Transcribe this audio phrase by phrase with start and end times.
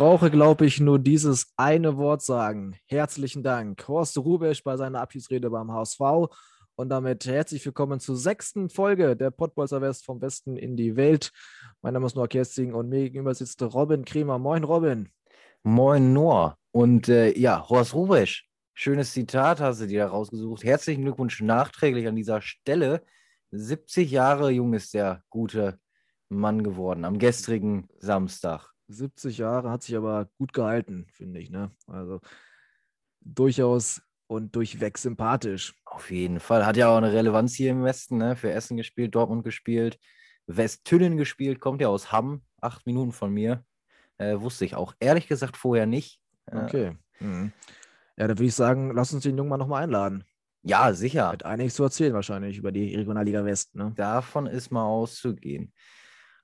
[0.00, 2.74] Brauche, glaube ich, nur dieses eine Wort sagen.
[2.86, 3.86] Herzlichen Dank.
[3.86, 6.00] Horst Rubesch bei seiner Abschiedsrede beim HSV.
[6.74, 11.32] Und damit herzlich willkommen zur sechsten Folge der Pottbolzer West vom Westen in die Welt.
[11.82, 14.38] Mein Name ist Noah Kersting und mir gegenüber sitzt Robin Kremer.
[14.38, 15.10] Moin, Robin.
[15.64, 16.56] Moin, Noah.
[16.72, 20.64] Und äh, ja, Horst Rubesch, schönes Zitat hast du dir rausgesucht.
[20.64, 23.02] Herzlichen Glückwunsch nachträglich an dieser Stelle.
[23.50, 25.78] 70 Jahre jung ist der gute
[26.30, 28.69] Mann geworden am gestrigen Samstag.
[28.90, 31.50] 70 Jahre, hat sich aber gut gehalten, finde ich.
[31.50, 31.70] Ne?
[31.86, 32.20] Also
[33.20, 35.74] durchaus und durchweg sympathisch.
[35.84, 36.64] Auf jeden Fall.
[36.64, 38.36] Hat ja auch eine Relevanz hier im Westen, ne?
[38.36, 39.98] Für Essen gespielt, Dortmund gespielt,
[40.46, 43.64] Westtünnen gespielt, kommt ja aus Hamm, acht Minuten von mir.
[44.18, 46.20] Äh, wusste ich auch ehrlich gesagt vorher nicht.
[46.46, 46.96] Äh, okay.
[47.18, 47.52] Mhm.
[48.16, 50.24] Ja, dann würde ich sagen, lass uns den Jungen mal nochmal einladen.
[50.62, 51.28] Ja, sicher.
[51.28, 53.74] Hat einiges zu erzählen wahrscheinlich über die Regionalliga West.
[53.74, 53.92] Ne?
[53.96, 55.72] Davon ist mal auszugehen.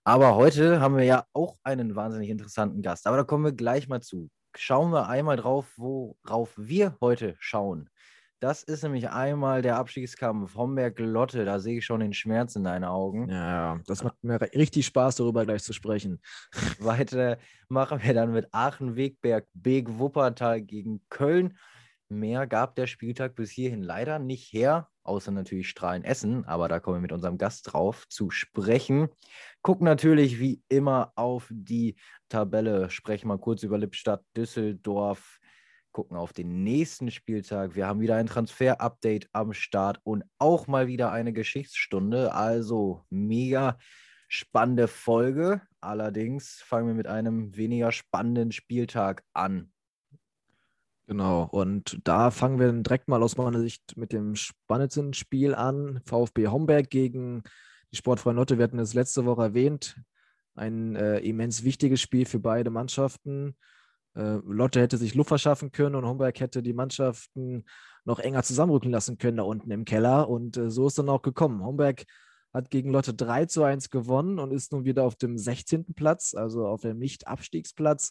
[0.06, 3.08] Aber heute haben wir ja auch einen wahnsinnig interessanten Gast.
[3.08, 4.30] Aber da kommen wir gleich mal zu.
[4.56, 7.90] Schauen wir einmal drauf, worauf wir heute schauen.
[8.38, 11.44] Das ist nämlich einmal der Abstiegskampf Homberg-Lotte.
[11.44, 13.28] Da sehe ich schon den Schmerz in deinen Augen.
[13.28, 16.20] Ja, das macht mir richtig Spaß, darüber gleich zu sprechen.
[16.78, 21.58] Weiter machen wir dann mit Aachen-Wegberg, Beek Wuppertal gegen Köln.
[22.08, 26.78] Mehr gab der Spieltag bis hierhin leider nicht her, außer natürlich Strahlen Essen, aber da
[26.78, 29.08] kommen wir mit unserem Gast drauf zu sprechen.
[29.62, 31.96] Gucken natürlich wie immer auf die
[32.28, 35.40] Tabelle, sprechen mal kurz über Lippstadt, Düsseldorf,
[35.90, 37.74] gucken auf den nächsten Spieltag.
[37.74, 42.34] Wir haben wieder ein Transfer-Update am Start und auch mal wieder eine Geschichtsstunde.
[42.34, 43.78] Also mega
[44.28, 45.62] spannende Folge.
[45.80, 49.72] Allerdings fangen wir mit einem weniger spannenden Spieltag an.
[51.08, 56.00] Genau, und da fangen wir direkt mal aus meiner Sicht mit dem spannendsten Spiel an.
[56.04, 57.44] VfB Homberg gegen
[57.92, 58.58] die Sportfreien Lotte.
[58.58, 60.00] Wir hatten es letzte Woche erwähnt.
[60.56, 63.56] Ein äh, immens wichtiges Spiel für beide Mannschaften.
[64.16, 67.64] Äh, Lotte hätte sich Luft verschaffen können und Homberg hätte die Mannschaften
[68.04, 70.28] noch enger zusammenrücken lassen können da unten im Keller.
[70.28, 71.62] Und äh, so ist dann auch gekommen.
[71.62, 72.04] Homberg
[72.52, 75.94] hat gegen Lotte 3 zu 1 gewonnen und ist nun wieder auf dem 16.
[75.94, 78.10] Platz, also auf dem Nicht-Abstiegsplatz.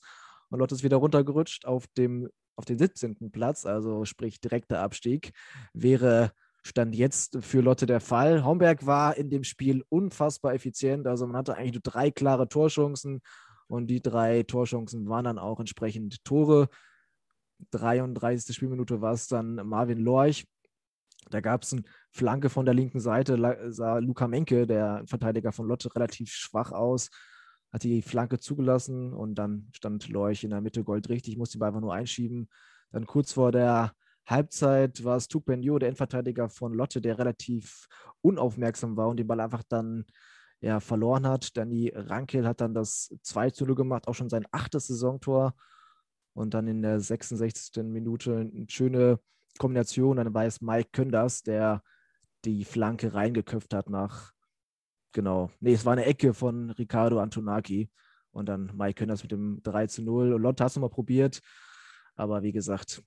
[0.50, 3.32] Und Lotte ist wieder runtergerutscht auf dem auf den 17.
[3.32, 5.32] Platz, also sprich direkter Abstieg,
[5.74, 6.32] wäre
[6.64, 8.44] Stand jetzt für Lotte der Fall.
[8.44, 13.22] Homberg war in dem Spiel unfassbar effizient, also man hatte eigentlich nur drei klare Torchancen
[13.68, 16.70] und die drei Torchancen waren dann auch entsprechend Tore.
[17.72, 18.56] 33.
[18.56, 20.46] Spielminute war es dann Marvin Lorch.
[21.30, 25.68] Da gab es eine Flanke von der linken Seite, sah Luca Menke, der Verteidiger von
[25.68, 27.10] Lotte, relativ schwach aus
[27.72, 31.82] hat die Flanke zugelassen und dann stand Leuch in der Mitte goldrichtig, musste ihn einfach
[31.82, 32.50] nur einschieben.
[32.92, 33.94] Dann kurz vor der
[34.26, 37.88] Halbzeit war es Tukbenjo, der Endverteidiger von Lotte, der relativ
[38.22, 40.06] unaufmerksam war und den Ball einfach dann
[40.62, 41.56] ja, verloren hat.
[41.58, 45.54] Danny Rankel hat dann das 2 zu 0 gemacht, auch schon sein achtes Saisontor.
[46.34, 47.84] Und dann in der 66.
[47.84, 49.20] Minute eine schöne
[49.58, 50.18] Kombination.
[50.18, 51.82] Dann war es Mike Könders, der
[52.44, 54.35] die Flanke reingeköpft hat nach
[55.16, 55.50] Genau.
[55.62, 57.90] Nee, es war eine Ecke von Ricardo Antonaki.
[58.32, 60.34] Und dann Mike Könners mit dem 3 zu 0.
[60.34, 61.40] Und Lotte hast du mal probiert.
[62.16, 63.02] Aber wie gesagt,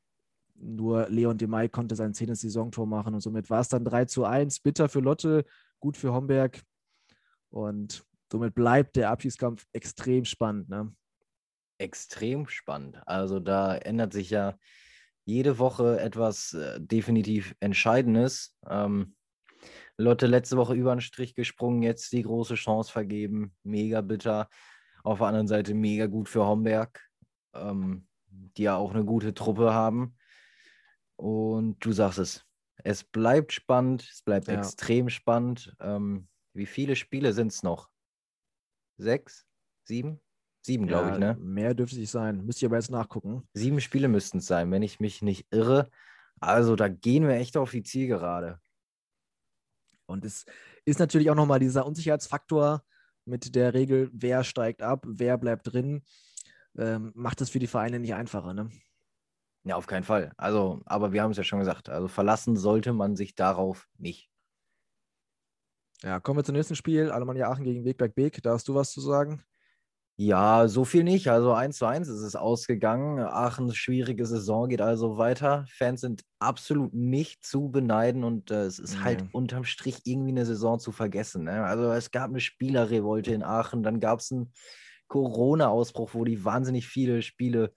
[0.55, 3.13] nur Leon de Mai konnte sein zehntes Saisontor machen.
[3.13, 4.61] Und somit war es dann 3 zu 1.
[4.61, 5.45] Bitter für Lotte,
[5.81, 6.63] gut für Homberg.
[7.51, 8.03] Und
[8.33, 10.71] somit bleibt der Abschiedskampf extrem spannend.
[10.71, 10.91] Ne?
[11.77, 13.03] Extrem spannend.
[13.07, 14.57] Also da ändert sich ja
[15.27, 18.57] jede Woche etwas äh, definitiv Entscheidendes.
[18.67, 19.15] Ähm,
[19.99, 23.55] Lotte letzte Woche über den Strich gesprungen, jetzt die große Chance vergeben.
[23.65, 24.49] Mega bitter.
[25.03, 27.01] Auf der anderen Seite mega gut für Homberg,
[27.55, 30.17] ähm, die ja auch eine gute Truppe haben.
[31.17, 32.45] Und du sagst es,
[32.85, 34.55] es bleibt spannend, es bleibt ja.
[34.55, 35.75] extrem spannend.
[35.81, 37.89] Ähm, wie viele Spiele sind es noch?
[38.99, 39.47] Sechs?
[39.85, 40.21] Sieben?
[40.63, 41.37] Sieben, ja, glaube ich, ne?
[41.41, 42.45] Mehr dürfte es sein.
[42.45, 43.49] Müsste ich aber jetzt nachgucken.
[43.53, 45.91] Sieben Spiele müssten es sein, wenn ich mich nicht irre.
[46.41, 48.61] Also da gehen wir echt auf die Zielgerade.
[50.09, 50.47] Und es
[50.85, 52.83] ist natürlich auch nochmal dieser Unsicherheitsfaktor
[53.25, 56.03] mit der Regel, wer steigt ab, wer bleibt drin,
[56.79, 58.55] ähm, macht es für die Vereine nicht einfacher.
[58.55, 58.71] Ne?
[59.65, 60.33] Ja, auf keinen Fall.
[60.37, 64.31] Also, aber wir haben es ja schon gesagt, also verlassen sollte man sich darauf nicht.
[66.03, 67.11] Ja, kommen wir zum nächsten Spiel.
[67.11, 68.43] Alemannia Aachen gegen Wegberg Beek.
[68.43, 69.45] Da hast du was zu sagen?
[70.21, 71.29] Ja, so viel nicht.
[71.29, 73.21] Also 1 zu 1 ist es ausgegangen.
[73.21, 75.65] Aachens schwierige Saison geht also weiter.
[75.69, 79.05] Fans sind absolut nicht zu beneiden und äh, es ist nee.
[79.05, 81.45] halt unterm Strich irgendwie eine Saison zu vergessen.
[81.45, 81.63] Ne?
[81.63, 84.53] Also es gab eine Spielerrevolte in Aachen, dann gab es einen
[85.07, 87.73] Corona-Ausbruch, wo die wahnsinnig viele Spiele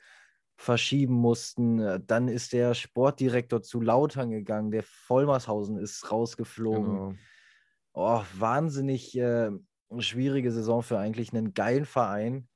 [0.58, 2.04] verschieben mussten.
[2.08, 6.92] Dann ist der Sportdirektor zu Lautern gegangen, der Vollmershausen ist rausgeflogen.
[6.92, 7.14] Genau.
[7.94, 9.16] Oh, wahnsinnig.
[9.16, 9.52] Äh,
[9.92, 12.48] eine schwierige Saison für eigentlich einen geilen Verein.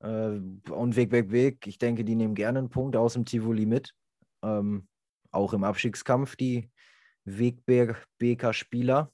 [0.00, 1.66] Äh, und Weg, Weg, Weg.
[1.66, 3.94] Ich denke, die nehmen gerne einen Punkt aus dem Tivoli mit.
[4.42, 4.88] Ähm,
[5.30, 6.70] auch im Abstiegskampf die
[7.24, 9.12] Wegbeker Spieler.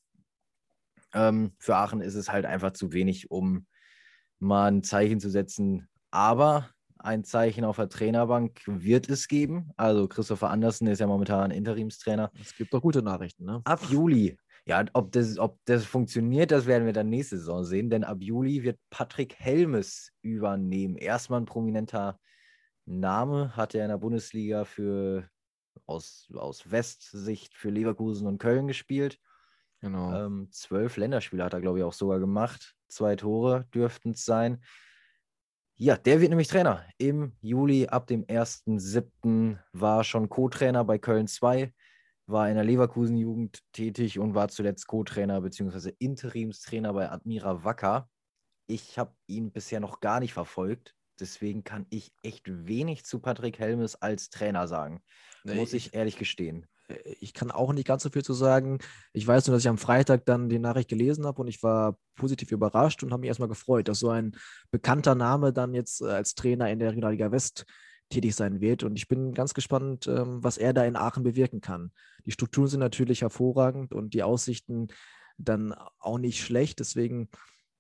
[1.15, 3.67] Ähm, für Aachen ist es halt einfach zu wenig, um
[4.39, 5.89] mal ein Zeichen zu setzen.
[6.11, 6.69] Aber
[6.99, 9.71] ein Zeichen auf der Trainerbank wird es geben.
[9.77, 12.31] Also Christopher Andersen ist ja momentan Interimstrainer.
[12.41, 13.61] Es gibt doch gute Nachrichten, ne?
[13.65, 14.37] Ab Juli
[14.69, 18.19] ja, ob das, ob das funktioniert, das werden wir dann nächste Saison sehen, denn ab
[18.21, 20.97] Juli wird Patrick Helmes übernehmen.
[20.97, 22.21] Erstmal ein prominenter
[22.85, 25.27] Name, hat er in der Bundesliga für
[25.87, 29.19] aus, aus Westsicht für Leverkusen und Köln gespielt.
[29.81, 30.27] Genau.
[30.27, 32.75] Ähm, zwölf Länderspiele hat er, glaube ich, auch sogar gemacht.
[32.89, 34.63] Zwei Tore dürften es sein.
[35.77, 36.85] Ja, der wird nämlich Trainer.
[36.99, 39.59] Im Juli ab dem 1.7.
[39.73, 41.73] war schon Co-Trainer bei Köln 2
[42.29, 45.93] war in der Leverkusen-Jugend tätig und war zuletzt Co-Trainer bzw.
[45.99, 48.09] Interimstrainer bei Admira Wacker.
[48.67, 53.59] Ich habe ihn bisher noch gar nicht verfolgt, deswegen kann ich echt wenig zu Patrick
[53.59, 55.03] Helmes als Trainer sagen.
[55.43, 56.67] Muss ich, ich ehrlich gestehen.
[56.89, 58.79] Äh, ich kann auch nicht ganz so viel zu sagen.
[59.15, 61.99] Ich weiß nur, dass ich am Freitag dann die Nachricht gelesen habe und ich war
[62.15, 64.37] positiv überrascht und habe mich erstmal gefreut, dass so ein
[64.71, 67.65] bekannter Name dann jetzt äh, als Trainer in der Regionalliga West
[68.09, 68.83] tätig sein wird.
[68.83, 71.93] Und ich bin ganz gespannt, ähm, was er da in Aachen bewirken kann.
[72.25, 74.89] Die Strukturen sind natürlich hervorragend und die Aussichten
[75.37, 76.81] dann auch nicht schlecht.
[76.81, 77.29] Deswegen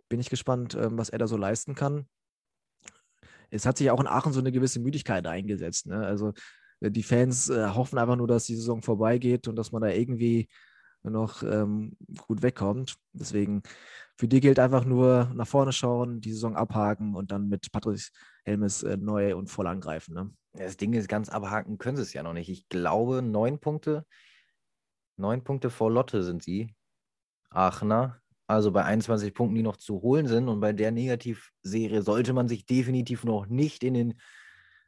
[0.08, 2.06] bin ich gespannt, ähm, was er da so leisten kann.
[3.50, 5.86] Es hat sich auch in Aachen so eine gewisse Müdigkeit eingesetzt.
[5.86, 6.04] Ne?
[6.04, 6.32] Also
[6.80, 9.88] äh, die Fans äh, hoffen einfach nur, dass die Saison vorbeigeht und dass man da
[9.88, 10.48] irgendwie
[11.02, 11.96] noch ähm,
[12.26, 12.96] gut wegkommt.
[13.12, 13.62] Deswegen
[14.18, 18.00] für die gilt einfach nur nach vorne schauen, die Saison abhaken und dann mit Patrick
[18.44, 20.12] Helmes äh, neu und voll angreifen.
[20.14, 20.30] Ne?
[20.54, 22.48] Das Ding ist, ganz abhaken können sie es ja noch nicht.
[22.48, 24.04] Ich glaube, neun Punkte,
[25.16, 26.74] neun Punkte vor Lotte sind sie.
[27.50, 28.20] Aachener.
[28.48, 30.48] Also bei 21 Punkten, die noch zu holen sind.
[30.48, 34.20] Und bei der Negativserie sollte man sich definitiv noch nicht in den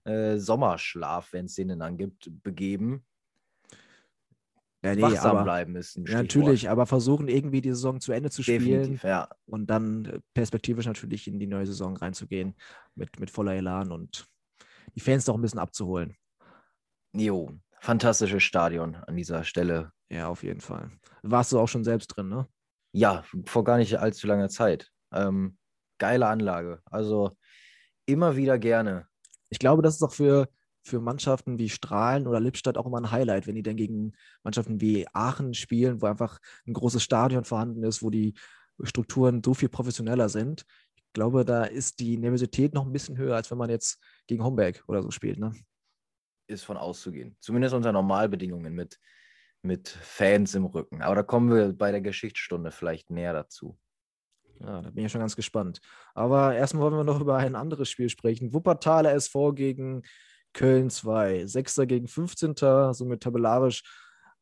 [0.05, 3.05] äh, Sommerschlaf, wenn es den dann gibt, begeben.
[4.83, 6.07] Ja, nee, wachsam aber, bleiben müssen.
[6.07, 9.29] Ja, natürlich, aber versuchen irgendwie die Saison zu Ende zu spielen ja.
[9.45, 12.55] und dann äh, perspektivisch natürlich in die neue Saison reinzugehen
[12.95, 14.27] mit, mit voller Elan und
[14.95, 16.17] die Fans doch ein bisschen abzuholen.
[17.13, 19.93] Jo, fantastisches Stadion an dieser Stelle.
[20.09, 20.91] Ja, auf jeden Fall.
[21.23, 22.49] Warst du auch schon selbst drin, ne?
[22.93, 24.91] Ja, vor gar nicht allzu langer Zeit.
[25.13, 25.59] Ähm,
[25.99, 26.81] geile Anlage.
[26.87, 27.37] Also
[28.07, 29.07] immer wieder gerne.
[29.51, 30.49] Ich glaube, das ist auch für
[30.83, 34.13] für Mannschaften wie Strahlen oder Lippstadt auch immer ein Highlight, wenn die dann gegen
[34.43, 38.35] Mannschaften wie Aachen spielen, wo einfach ein großes Stadion vorhanden ist, wo die
[38.83, 40.65] Strukturen so viel professioneller sind.
[40.97, 44.45] Ich glaube, da ist die Nervosität noch ein bisschen höher, als wenn man jetzt gegen
[44.45, 45.39] Homberg oder so spielt.
[45.39, 45.53] Ne?
[46.47, 47.37] Ist von auszugehen.
[47.41, 48.99] Zumindest unter Normalbedingungen mit,
[49.63, 51.03] mit Fans im Rücken.
[51.03, 53.79] Aber da kommen wir bei der Geschichtsstunde vielleicht näher dazu.
[54.61, 55.81] Ja, da bin ich schon ganz gespannt.
[56.15, 58.53] Aber erstmal wollen wir noch über ein anderes Spiel sprechen.
[58.53, 60.03] Wuppertaler SV gegen
[60.53, 61.47] Köln 2.
[61.47, 62.55] Sechster gegen 15.
[62.93, 63.83] Somit tabellarisch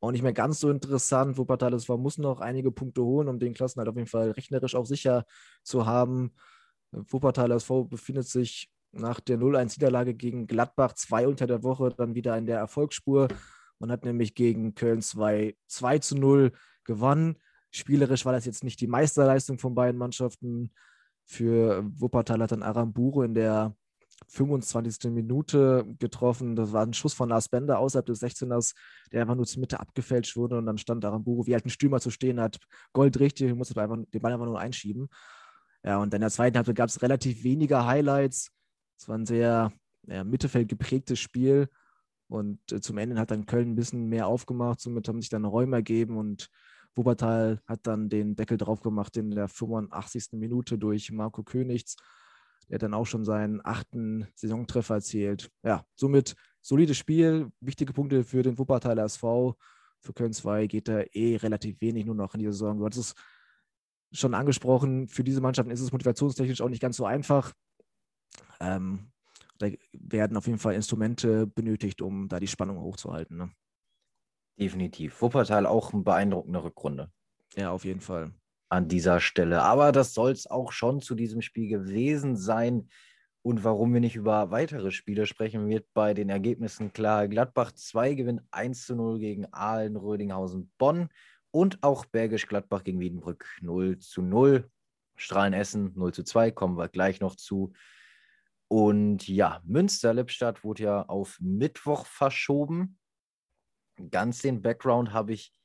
[0.01, 1.39] auch nicht mehr ganz so interessant.
[1.39, 4.31] Wuppertal ist war, muss noch einige Punkte holen, um den Klassen halt auf jeden Fall
[4.31, 5.25] rechnerisch auch sicher
[5.63, 6.35] zu haben.
[6.93, 12.37] Wuppertal SV befindet sich nach der 0-1-Niederlage gegen Gladbach 2 unter der Woche dann wieder
[12.39, 13.29] in der Erfolgsspur.
[13.79, 16.53] Man hat nämlich gegen Köln 2 2 zu 0
[16.85, 17.37] gewonnen.
[17.71, 20.73] Spielerisch war das jetzt nicht die Meisterleistung von beiden Mannschaften.
[21.27, 23.77] Für Wuppertal hat dann Aramburu in der
[24.29, 25.11] 25.
[25.11, 26.57] Minute getroffen.
[26.57, 28.75] Das war ein Schuss von Lars Bender außerhalb des 16ers,
[29.13, 32.01] der einfach nur zur Mitte abgefälscht wurde und dann stand Aramburu, wie halt ein Stürmer
[32.01, 32.59] zu stehen hat,
[32.93, 35.09] goldrichtig, musste einfach, den Ball einfach nur einschieben.
[35.85, 38.51] Ja, und in der zweiten Halbzeit gab es relativ weniger Highlights.
[38.99, 39.73] Es war ein sehr
[40.07, 41.69] ja, Mittelfeld geprägtes Spiel.
[42.29, 44.81] Und äh, zum Ende hat dann Köln ein bisschen mehr aufgemacht.
[44.81, 46.51] Somit haben sich dann Räume ergeben und
[46.95, 50.33] Wuppertal hat dann den Deckel drauf gemacht in der 85.
[50.33, 51.97] Minute durch Marco Königs.
[52.69, 55.51] Er hat dann auch schon seinen achten Saisontreffer erzielt.
[55.63, 59.57] Ja, somit solides Spiel, wichtige Punkte für den Wuppertaler SV.
[60.01, 62.79] Für Köln 2 geht da eh relativ wenig nur noch in die Saison.
[62.79, 63.17] Du hattest
[64.11, 67.53] es schon angesprochen, für diese Mannschaften ist es motivationstechnisch auch nicht ganz so einfach.
[68.61, 69.11] Ähm,
[69.59, 73.37] da werden auf jeden Fall Instrumente benötigt, um da die Spannung hochzuhalten.
[73.37, 73.51] Ne?
[74.59, 75.21] Definitiv.
[75.21, 77.13] Wuppertal auch eine beeindruckende Rückrunde.
[77.57, 78.33] Ja, auf jeden Fall.
[78.69, 79.63] An dieser Stelle.
[79.63, 82.89] Aber das soll es auch schon zu diesem Spiel gewesen sein.
[83.43, 87.29] Und warum wir nicht über weitere Spiele sprechen, wird bei den Ergebnissen klar.
[87.29, 91.09] Gladbach 2 gewinnt 1 zu 0 gegen Aalen, Rödinghausen, Bonn
[91.51, 94.71] und auch Bergisch Gladbach gegen Wiedenbrück 0 zu 0.
[95.17, 97.73] Strahlen Essen 0 zu 2, kommen wir gleich noch zu.
[98.69, 102.99] Und ja, Münster-Lippstadt wurde ja auf Mittwoch verschoben.
[104.11, 105.58] Ganz den Background habe ich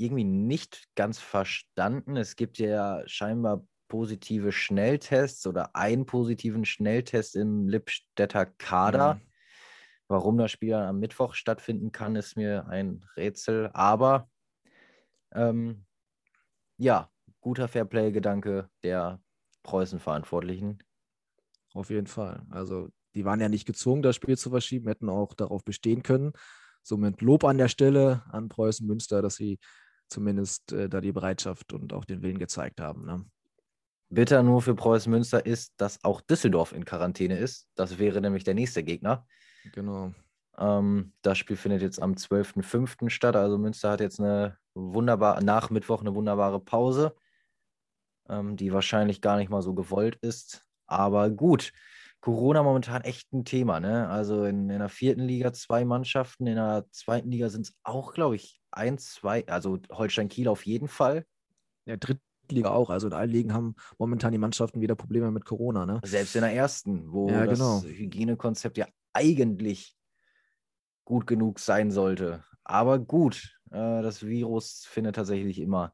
[0.00, 2.16] irgendwie nicht ganz verstanden.
[2.16, 9.14] Es gibt ja scheinbar positive Schnelltests oder einen positiven Schnelltest im Lippstädter Kader.
[9.14, 9.20] Mhm.
[10.08, 13.70] Warum das Spiel am Mittwoch stattfinden kann, ist mir ein Rätsel.
[13.74, 14.28] Aber
[15.32, 15.84] ähm,
[16.78, 19.20] ja, guter Fairplay-Gedanke der
[19.62, 20.78] Preußen-Verantwortlichen.
[21.74, 22.42] Auf jeden Fall.
[22.50, 26.32] Also die waren ja nicht gezwungen, das Spiel zu verschieben, hätten auch darauf bestehen können.
[26.82, 29.58] Somit Lob an der Stelle an Preußen Münster, dass sie
[30.10, 33.04] zumindest äh, da die Bereitschaft und auch den Willen gezeigt haben.
[33.04, 33.24] Ne?
[34.10, 37.68] Bitter nur für Preußen Münster ist, dass auch Düsseldorf in Quarantäne ist.
[37.76, 39.26] Das wäre nämlich der nächste Gegner.
[39.72, 40.12] Genau.
[40.58, 43.08] Ähm, das Spiel findet jetzt am 12.05.
[43.08, 43.36] statt.
[43.36, 47.14] Also Münster hat jetzt eine wunderbare, nach Mittwoch eine wunderbare Pause,
[48.28, 50.66] ähm, die wahrscheinlich gar nicht mal so gewollt ist.
[50.86, 51.72] Aber gut,
[52.20, 53.78] Corona momentan echt ein Thema.
[53.78, 54.08] Ne?
[54.08, 58.12] Also in, in der vierten Liga zwei Mannschaften, in der zweiten Liga sind es auch,
[58.12, 61.26] glaube ich, ein, zwei, also Holstein Kiel auf jeden Fall.
[61.86, 62.90] Ja, dritte Liga auch.
[62.90, 65.86] Also in allen Ligen haben momentan die Mannschaften wieder Probleme mit Corona.
[65.86, 66.00] Ne?
[66.04, 67.82] Selbst in der ersten, wo ja, das genau.
[67.82, 69.96] Hygienekonzept ja eigentlich
[71.04, 72.44] gut genug sein sollte.
[72.64, 75.92] Aber gut, äh, das Virus findet tatsächlich immer,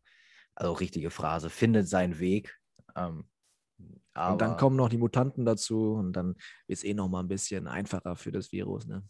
[0.55, 2.59] also richtige Phrase, findet seinen Weg.
[2.95, 3.29] Ähm,
[3.79, 7.29] und dann kommen noch die Mutanten dazu und dann wird es eh noch mal ein
[7.29, 8.87] bisschen einfacher für das Virus.
[8.87, 9.03] Ne?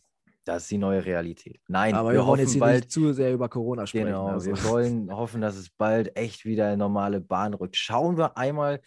[0.47, 1.61] Das ist die neue Realität.
[1.67, 4.07] Nein, aber wir, wir wollen jetzt hier bald, nicht zu sehr über Corona sprechen.
[4.07, 4.47] Genau, also.
[4.47, 7.76] wir wollen hoffen, dass es bald echt wieder in normale Bahn rückt.
[7.76, 8.81] Schauen wir einmal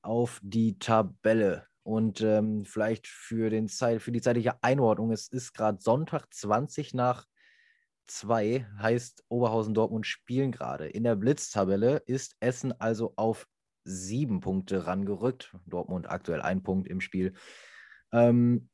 [0.00, 5.12] auf die Tabelle und ähm, vielleicht für, den Zeit, für die zeitliche Einordnung.
[5.12, 7.26] Es ist gerade Sonntag 20 nach
[8.06, 10.86] 2, heißt Oberhausen Dortmund spielen gerade.
[10.86, 13.46] In der Blitztabelle ist Essen also auf
[13.84, 15.54] sieben Punkte rangerückt.
[15.66, 17.34] Dortmund aktuell ein Punkt im Spiel.
[18.12, 18.70] Ähm,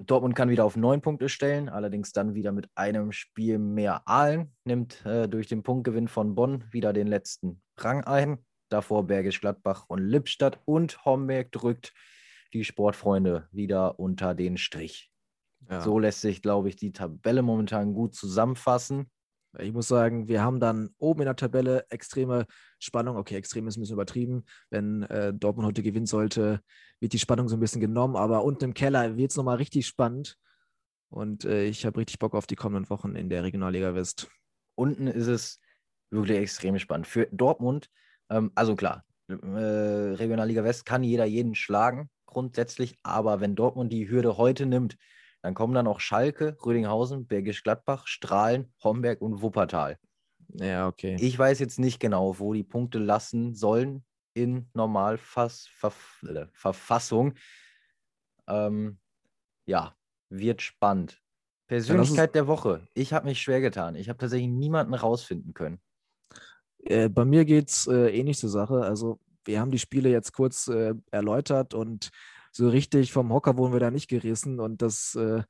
[0.00, 4.52] Dortmund kann wieder auf neun Punkte stellen, allerdings dann wieder mit einem Spiel mehr Aalen,
[4.64, 8.38] nimmt äh, durch den Punktgewinn von Bonn wieder den letzten Rang ein.
[8.70, 11.92] Davor Bergisch Gladbach und Lippstadt und Homberg drückt
[12.52, 15.12] die Sportfreunde wieder unter den Strich.
[15.70, 15.80] Ja.
[15.80, 19.10] So lässt sich, glaube ich, die Tabelle momentan gut zusammenfassen.
[19.58, 22.46] Ich muss sagen, wir haben dann oben in der Tabelle extreme
[22.78, 23.16] Spannung.
[23.16, 24.44] Okay, extrem ist ein bisschen übertrieben.
[24.70, 26.60] Wenn äh, Dortmund heute gewinnen sollte,
[27.00, 28.16] wird die Spannung so ein bisschen genommen.
[28.16, 30.36] Aber unten im Keller wird es nochmal richtig spannend.
[31.08, 34.28] Und äh, ich habe richtig Bock auf die kommenden Wochen in der Regionalliga West.
[34.74, 35.60] Unten ist es
[36.10, 37.06] wirklich extrem spannend.
[37.06, 37.88] Für Dortmund,
[38.30, 42.96] ähm, also klar, äh, Regionalliga West kann jeder jeden schlagen, grundsätzlich.
[43.02, 44.96] Aber wenn Dortmund die Hürde heute nimmt,
[45.44, 49.98] dann kommen dann auch Schalke, Rödinghausen, Bergisch Gladbach, Strahlen, Homberg und Wuppertal.
[50.54, 51.18] Ja, okay.
[51.20, 57.34] Ich weiß jetzt nicht genau, wo die Punkte lassen sollen in Normalverfassung.
[58.46, 58.98] Ähm,
[59.66, 59.94] ja,
[60.30, 61.20] wird spannend.
[61.66, 62.88] Persönlichkeit ja, der Woche.
[62.94, 63.96] Ich habe mich schwer getan.
[63.96, 65.78] Ich habe tatsächlich niemanden rausfinden können.
[66.78, 68.80] Äh, bei mir geht es äh, ähnlich zur Sache.
[68.80, 72.08] Also, wir haben die Spiele jetzt kurz äh, erläutert und
[72.56, 75.42] so richtig vom Hocker wurden wir da nicht gerissen und das äh,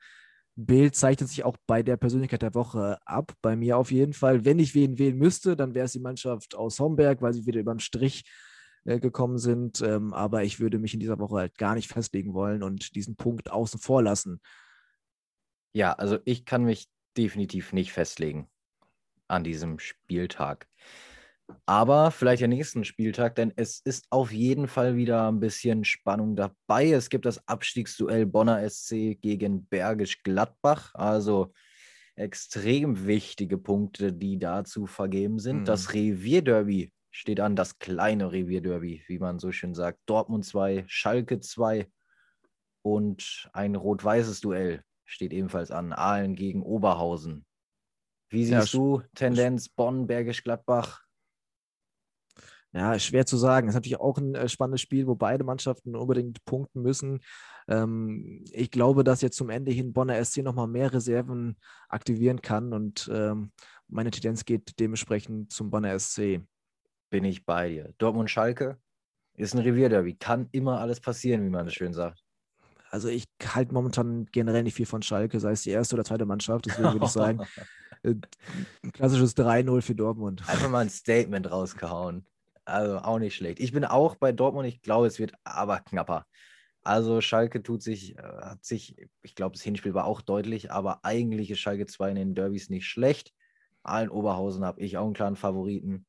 [0.57, 3.33] Bild zeichnet sich auch bei der Persönlichkeit der Woche ab.
[3.43, 4.45] Bei mir auf jeden Fall.
[4.45, 7.61] Wenn ich wen wählen müsste, dann wäre es die Mannschaft aus Homberg, weil sie wieder
[7.61, 8.25] über den Strich
[8.85, 9.83] äh, gekommen sind.
[9.83, 13.17] Ähm, aber ich würde mich in dieser Woche halt gar nicht festlegen wollen und diesen
[13.17, 14.41] Punkt außen vor lassen.
[15.73, 18.49] Ja, also ich kann mich definitiv nicht festlegen
[19.29, 20.69] an diesem Spieltag.
[21.67, 26.37] Aber vielleicht der nächsten Spieltag, denn es ist auf jeden Fall wieder ein bisschen Spannung
[26.37, 26.91] dabei.
[26.91, 30.95] Es gibt das Abstiegsduell Bonner SC gegen Bergisch Gladbach.
[30.95, 31.53] Also
[32.17, 35.61] extrem wichtige Punkte, die dazu vergeben sind.
[35.61, 35.65] Mhm.
[35.65, 40.01] Das Revierderby steht an, das kleine Revierderby, wie man so schön sagt.
[40.07, 41.89] Dortmund 2, Schalke 2
[42.83, 45.93] und ein rot-weißes Duell steht ebenfalls an.
[45.93, 47.47] Aalen gegen Oberhausen.
[48.31, 51.04] Wie siehst ja, du Tendenz Bonn, Bergisch Gladbach?
[52.75, 53.69] Ja, schwer zu sagen.
[53.69, 57.21] ist natürlich auch ein äh, spannendes Spiel, wo beide Mannschaften unbedingt punkten müssen.
[57.69, 61.57] Ähm, ich glaube, dass jetzt zum Ende hin Bonner SC nochmal mehr Reserven
[61.89, 63.53] aktivieren kann und ähm,
[63.87, 66.41] meine Tendenz geht dementsprechend zum Bonner SC.
[67.11, 67.95] Bin ich bei dir.
[67.99, 68.77] Dortmund-Schalke
[69.37, 70.17] ist ein Revierderby.
[70.17, 72.25] Kann immer alles passieren, wie man es schön sagt.
[72.91, 76.27] Also ich halte momentan generell nicht viel von Schalke, sei es die erste oder zweite
[76.27, 76.67] Mannschaft.
[76.67, 77.41] Deswegen würde ich sagen,
[78.03, 78.15] äh,
[78.83, 80.43] ein klassisches 3-0 für Dortmund.
[80.49, 82.27] Einfach mal ein Statement rausgehauen.
[82.65, 83.61] Also auch nicht schlecht.
[83.61, 86.27] Ich bin auch bei Dortmund, ich glaube, es wird aber knapper.
[86.83, 91.05] Also Schalke tut sich, äh, hat sich, ich glaube, das Hinspiel war auch deutlich, aber
[91.05, 93.33] eigentlich ist Schalke 2 in den Derbys nicht schlecht.
[93.83, 96.07] Allen Oberhausen habe ich auch einen klaren Favoriten.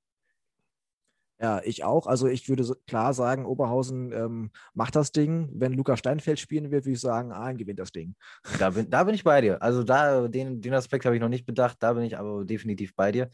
[1.39, 2.07] Ja, ich auch.
[2.07, 5.49] Also ich würde so klar sagen, Oberhausen ähm, macht das Ding.
[5.53, 8.15] Wenn Luca Steinfeld spielen wird, würde ich sagen, Aalen gewinnt das Ding.
[8.57, 9.61] Da bin, da bin ich bei dir.
[9.61, 12.95] Also da, den, den Aspekt habe ich noch nicht bedacht, da bin ich aber definitiv
[12.95, 13.29] bei dir.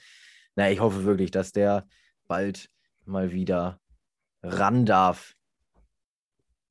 [0.55, 1.87] Na, ich hoffe wirklich, dass der
[2.27, 2.69] bald
[3.05, 3.79] mal wieder
[4.43, 5.35] ran darf.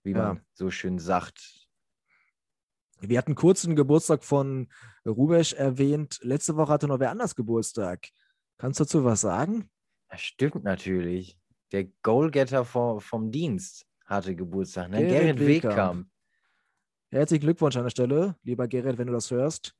[0.03, 0.43] Wie man ja.
[0.55, 1.69] so schön sagt.
[3.01, 4.69] Wir hatten kurz den Geburtstag von
[5.07, 6.19] Rubesch erwähnt.
[6.23, 8.09] Letzte Woche hatte noch wer anders Geburtstag.
[8.59, 9.71] Kannst du dazu was sagen?
[10.09, 11.39] Das stimmt natürlich.
[11.73, 15.07] Der Goalgetter vom, vom Dienst hatte Geburtstag, ne?
[15.07, 16.09] Gerrit, Gerrit Wegkamp.
[17.11, 19.75] Herzlichen Glückwunsch an der Stelle, lieber Gerrit, wenn du das hörst.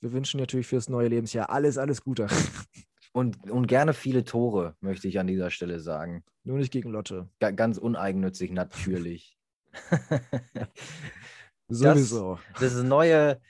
[0.00, 2.26] Wir wünschen natürlich fürs neue Lebensjahr alles, alles Gute.
[3.14, 6.24] Und, und gerne viele Tore, möchte ich an dieser Stelle sagen.
[6.42, 7.28] Nur nicht gegen Lotte.
[7.38, 9.38] Ga ganz uneigennützig, natürlich.
[11.68, 12.38] Sowieso.
[12.54, 13.40] Das, das ist neue,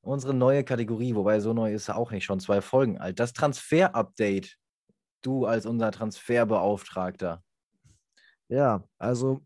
[0.00, 3.20] unsere neue Kategorie, wobei so neu ist er auch nicht, schon zwei Folgen alt.
[3.20, 4.58] Das Transfer-Update
[5.22, 7.42] du als unser Transferbeauftragter?
[8.48, 9.42] Ja, also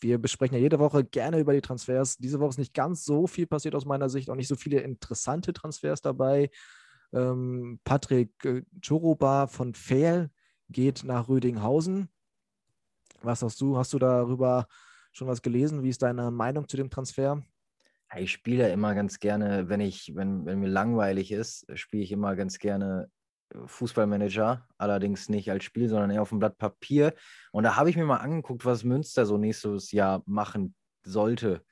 [0.00, 2.16] wir besprechen ja jede Woche gerne über die Transfers.
[2.18, 4.80] Diese Woche ist nicht ganz so viel passiert aus meiner Sicht, auch nicht so viele
[4.80, 6.50] interessante Transfers dabei.
[7.12, 10.30] Ähm, Patrick äh, Choroba von Fehl
[10.68, 12.08] geht nach Rödinghausen.
[13.22, 13.76] Was sagst du?
[13.76, 14.66] Hast du darüber
[15.12, 15.82] schon was gelesen?
[15.82, 17.42] Wie ist deine Meinung zu dem Transfer?
[18.16, 22.12] Ich spiele ja immer ganz gerne, wenn ich, wenn, wenn mir langweilig ist, spiele ich
[22.12, 23.10] immer ganz gerne
[23.66, 27.14] Fußballmanager, allerdings nicht als Spiel, sondern eher auf dem Blatt Papier.
[27.52, 31.62] Und da habe ich mir mal angeguckt, was Münster so nächstes Jahr machen sollte.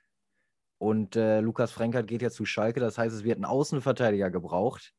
[0.79, 4.95] Und äh, Lukas Frenkert geht ja zu Schalke, das heißt, es wird ein Außenverteidiger gebraucht.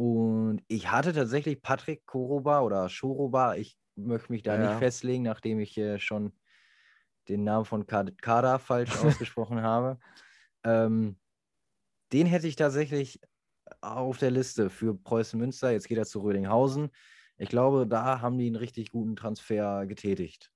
[0.00, 4.70] Und ich hatte tatsächlich Patrick Koroba oder Schoroba, ich möchte mich da ja.
[4.70, 6.32] nicht festlegen, nachdem ich äh, schon
[7.28, 9.98] den Namen von Kader falsch ausgesprochen habe.
[10.64, 11.18] Ähm,
[12.14, 13.20] den hätte ich tatsächlich
[13.82, 15.70] auf der Liste für Preußen Münster.
[15.70, 16.88] Jetzt geht er zu Rödinghausen.
[17.36, 20.50] Ich glaube, da haben die einen richtig guten Transfer getätigt.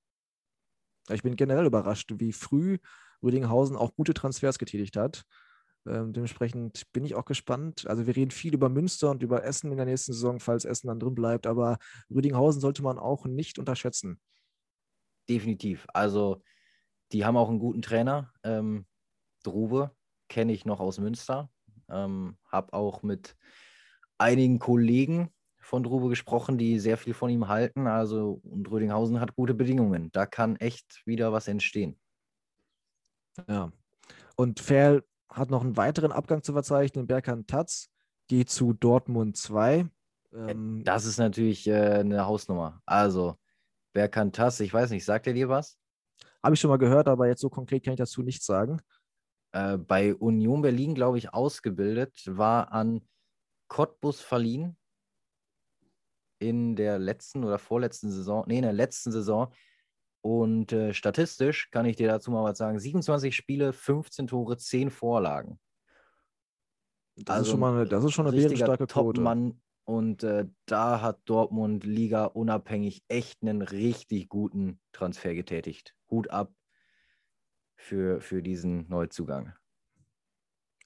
[1.09, 2.79] Ich bin generell überrascht, wie früh
[3.21, 5.23] Rödinghausen auch gute Transfers getätigt hat.
[5.87, 7.85] Ähm, dementsprechend bin ich auch gespannt.
[7.87, 10.87] Also wir reden viel über Münster und über Essen in der nächsten Saison, falls Essen
[10.87, 11.47] dann drin bleibt.
[11.47, 11.77] Aber
[12.09, 14.19] Rödinghausen sollte man auch nicht unterschätzen.
[15.29, 15.85] Definitiv.
[15.93, 16.41] Also
[17.11, 18.31] die haben auch einen guten Trainer.
[18.43, 18.85] Ähm,
[19.43, 19.91] Drube
[20.27, 21.49] kenne ich noch aus Münster.
[21.89, 23.35] Ähm, habe auch mit
[24.17, 27.87] einigen Kollegen von Drube gesprochen, die sehr viel von ihm halten.
[27.87, 30.11] Also, und Rödinghausen hat gute Bedingungen.
[30.11, 31.99] Da kann echt wieder was entstehen.
[33.47, 33.71] Ja.
[34.35, 37.07] Und Ferl hat noch einen weiteren Abgang zu verzeichnen.
[37.07, 37.89] Berkan Tatz
[38.27, 39.87] geht zu Dortmund 2.
[40.33, 42.81] Ähm, das ist natürlich äh, eine Hausnummer.
[42.85, 43.37] Also,
[43.93, 45.77] Berkan Tatz, ich weiß nicht, sagt er dir was?
[46.43, 48.81] Habe ich schon mal gehört, aber jetzt so konkret kann ich dazu nichts sagen.
[49.51, 53.01] Äh, bei Union Berlin, glaube ich, ausgebildet, war an
[53.67, 54.77] Cottbus verliehen
[56.39, 59.53] in der letzten oder vorletzten Saison, nee, in der letzten Saison.
[60.25, 64.89] Und äh, statistisch kann ich dir dazu mal was sagen: 27 Spiele, 15 Tore, 10
[64.89, 65.59] Vorlagen.
[67.15, 69.21] Das, also ist, schon mal eine, das ist schon eine bärenstarke Quote.
[69.21, 69.61] Mann.
[69.83, 75.95] Und äh, da hat Dortmund Liga unabhängig echt einen richtig guten Transfer getätigt.
[76.09, 76.51] Hut ab
[77.75, 79.53] für, für diesen Neuzugang.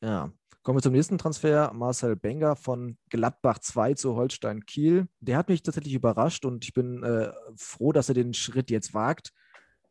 [0.02, 0.34] Ja,
[0.70, 1.74] kommen wir zum nächsten Transfer.
[1.74, 5.08] Marcel Benger von Gladbach 2 zu Holstein Kiel.
[5.20, 8.94] Der hat mich tatsächlich überrascht und ich bin äh, froh, dass er den Schritt jetzt
[8.94, 9.34] wagt.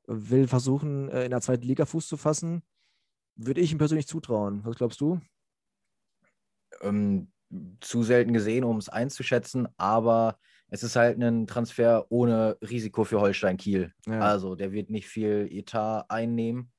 [0.07, 2.62] Will versuchen, äh, in der zweiten Liga Fuß zu fassen.
[3.35, 4.61] Würde ich ihm persönlich zutrauen.
[4.64, 5.21] Was glaubst du?
[6.81, 7.33] Ähm,
[7.81, 10.38] zu selten gesehen, um es einzuschätzen, aber
[10.69, 13.93] es ist halt ein Transfer ohne Risiko für Holstein Kiel.
[14.07, 14.21] Ja.
[14.21, 16.71] Also der wird nicht viel Etat einnehmen.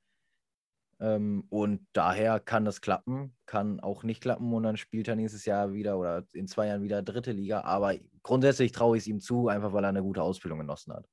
[1.02, 5.46] Ähm, und daher kann das klappen, kann auch nicht klappen und dann spielt er nächstes
[5.46, 7.62] Jahr wieder oder in zwei Jahren wieder dritte Liga.
[7.62, 11.08] Aber grundsätzlich traue ich es ihm zu, einfach weil er eine gute Ausbildung genossen hat.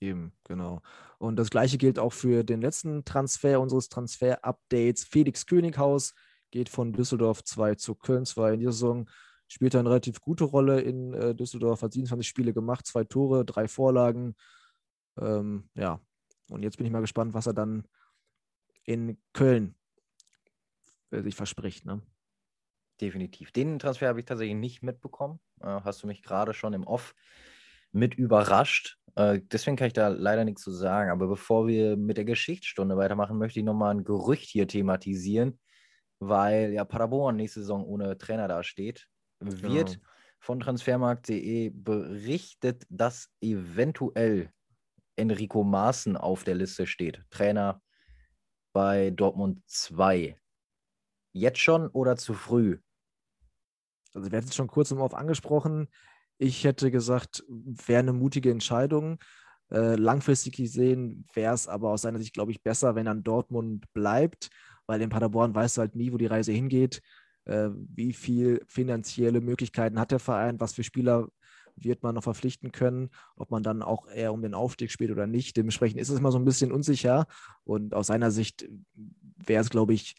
[0.00, 0.80] Eben, genau.
[1.18, 5.04] Und das gleiche gilt auch für den letzten Transfer unseres Transfer-Updates.
[5.04, 6.14] Felix Könighaus
[6.50, 9.10] geht von Düsseldorf 2 zu Köln 2 in dieser Saison.
[9.48, 13.66] Spielt eine relativ gute Rolle in äh, Düsseldorf, hat 27 Spiele gemacht, zwei Tore, drei
[13.66, 14.36] Vorlagen.
[15.20, 16.00] Ähm, ja,
[16.50, 17.84] und jetzt bin ich mal gespannt, was er dann
[18.88, 19.74] in Köln
[21.10, 21.84] äh, sich verspricht.
[21.84, 22.00] Ne?
[23.00, 23.52] Definitiv.
[23.52, 25.40] Den Transfer habe ich tatsächlich nicht mitbekommen.
[25.60, 27.14] Äh, hast du mich gerade schon im Off
[27.92, 28.98] mit überrascht.
[29.14, 31.10] Äh, deswegen kann ich da leider nichts zu sagen.
[31.10, 35.60] Aber bevor wir mit der Geschichtsstunde weitermachen, möchte ich nochmal ein Gerücht hier thematisieren,
[36.18, 39.06] weil ja Paderborn nächste Saison ohne Trainer dasteht.
[39.40, 40.06] Wird genau.
[40.40, 44.50] von transfermarkt.de berichtet, dass eventuell
[45.16, 47.22] Enrico Maaßen auf der Liste steht.
[47.28, 47.82] Trainer
[48.72, 50.36] bei Dortmund 2.
[51.32, 52.78] Jetzt schon oder zu früh?
[54.14, 55.88] Also, wir hatten es schon kurz im Auf angesprochen.
[56.38, 59.18] Ich hätte gesagt, wäre eine mutige Entscheidung.
[59.70, 63.84] Äh, langfristig gesehen wäre es aber aus seiner Sicht, glaube ich, besser, wenn dann Dortmund
[63.92, 64.48] bleibt,
[64.86, 67.02] weil in Paderborn weißt du halt nie, wo die Reise hingeht.
[67.44, 70.60] Äh, wie viel finanzielle Möglichkeiten hat der Verein?
[70.60, 71.28] Was für Spieler
[71.84, 75.26] wird man noch verpflichten können, ob man dann auch eher um den Aufstieg spielt oder
[75.26, 75.56] nicht.
[75.56, 77.26] Dementsprechend ist es immer so ein bisschen unsicher
[77.64, 80.16] und aus seiner Sicht wäre es, glaube ich,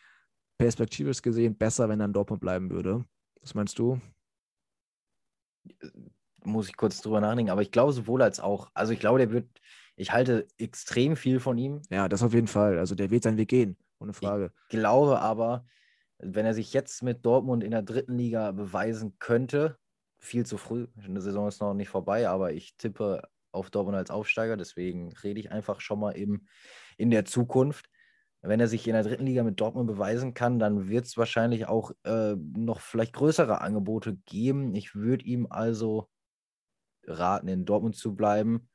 [0.57, 3.05] perspektivisch gesehen besser, wenn er in Dortmund bleiben würde.
[3.41, 3.99] Was meinst du?
[6.43, 8.69] Muss ich kurz drüber nachdenken, aber ich glaube sowohl als auch.
[8.73, 9.47] Also ich glaube, der wird,
[9.95, 11.81] ich halte extrem viel von ihm.
[11.89, 12.77] Ja, das auf jeden Fall.
[12.77, 14.51] Also der wird seinen Weg gehen, ohne Frage.
[14.63, 15.65] Ich glaube aber,
[16.19, 19.77] wenn er sich jetzt mit Dortmund in der dritten Liga beweisen könnte,
[20.19, 20.87] viel zu früh.
[21.03, 24.57] Eine Saison ist noch nicht vorbei, aber ich tippe auf Dortmund als Aufsteiger.
[24.57, 26.47] Deswegen rede ich einfach schon mal eben
[26.97, 27.89] in der Zukunft.
[28.41, 31.67] Wenn er sich in der dritten Liga mit Dortmund beweisen kann, dann wird es wahrscheinlich
[31.67, 34.75] auch äh, noch vielleicht größere Angebote geben.
[34.75, 36.09] Ich würde ihm also
[37.03, 38.69] raten, in Dortmund zu bleiben.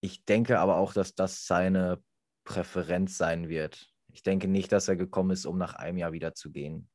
[0.00, 2.02] Ich denke aber auch, dass das seine
[2.44, 3.90] Präferenz sein wird.
[4.12, 6.88] Ich denke nicht, dass er gekommen ist, um nach einem Jahr wieder zu gehen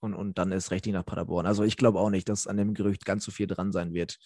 [0.00, 1.46] und, und dann ist richtig nach Paderborn.
[1.46, 4.18] Also ich glaube auch nicht, dass an dem Gerücht ganz so viel dran sein wird.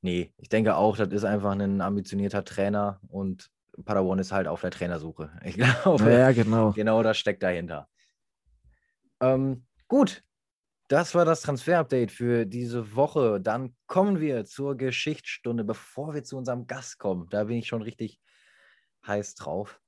[0.00, 3.50] Nee, ich denke auch, das ist einfach ein ambitionierter Trainer und
[3.84, 5.30] Paderborn ist halt auf der Trainersuche.
[5.44, 6.72] Ich glaube, ja, genau.
[6.72, 7.88] genau das steckt dahinter.
[9.20, 10.22] Ähm, gut,
[10.88, 13.40] das war das Transfer-Update für diese Woche.
[13.40, 15.64] Dann kommen wir zur Geschichtsstunde.
[15.64, 18.20] Bevor wir zu unserem Gast kommen, da bin ich schon richtig
[19.06, 19.80] heiß drauf.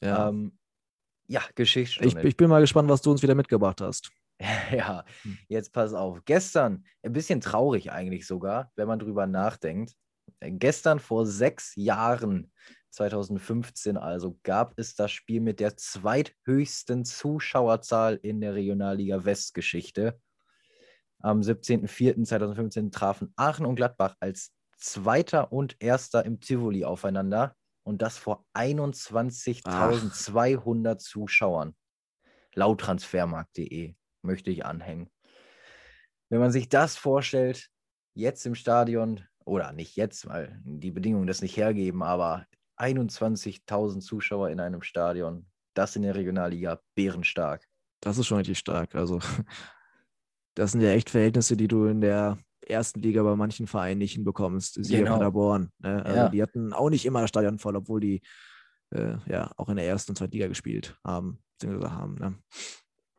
[0.00, 0.58] Ja, ähm,
[1.26, 2.20] ja Geschichtsstunde.
[2.20, 4.10] Ich, ich bin mal gespannt, was du uns wieder mitgebracht hast.
[4.72, 5.38] Ja, hm.
[5.48, 6.20] jetzt pass auf.
[6.24, 9.94] Gestern, ein bisschen traurig eigentlich sogar, wenn man drüber nachdenkt.
[10.40, 12.52] Äh, gestern vor sechs Jahren,
[12.90, 20.18] 2015 also, gab es das Spiel mit der zweithöchsten Zuschauerzahl in der Regionalliga West-Geschichte.
[21.20, 28.16] Am 17.04.2015 trafen Aachen und Gladbach als Zweiter und Erster im Tivoli aufeinander und das
[28.16, 31.74] vor 21.200 Zuschauern.
[32.54, 35.08] Laut transfermarkt.de möchte ich anhängen.
[36.28, 37.68] Wenn man sich das vorstellt,
[38.14, 42.46] jetzt im Stadion, oder nicht jetzt, weil die Bedingungen das nicht hergeben, aber
[42.78, 47.66] 21.000 Zuschauer in einem Stadion, das in der Regionalliga, bärenstark.
[48.00, 48.94] Das ist schon richtig stark.
[48.94, 49.20] Also,
[50.54, 54.14] das sind ja echt Verhältnisse, die du in der ersten Liga bei manchen Vereinen nicht
[54.14, 54.82] hinbekommst.
[54.84, 55.14] Siehe genau.
[55.14, 55.70] Paderborn.
[55.78, 56.04] Ne?
[56.04, 56.28] Also ja.
[56.28, 58.22] Die hatten auch nicht immer das Stadion voll, obwohl die
[58.90, 62.14] äh, ja auch in der ersten und zweiten Liga gespielt haben, beziehungsweise haben.
[62.14, 62.38] Ne?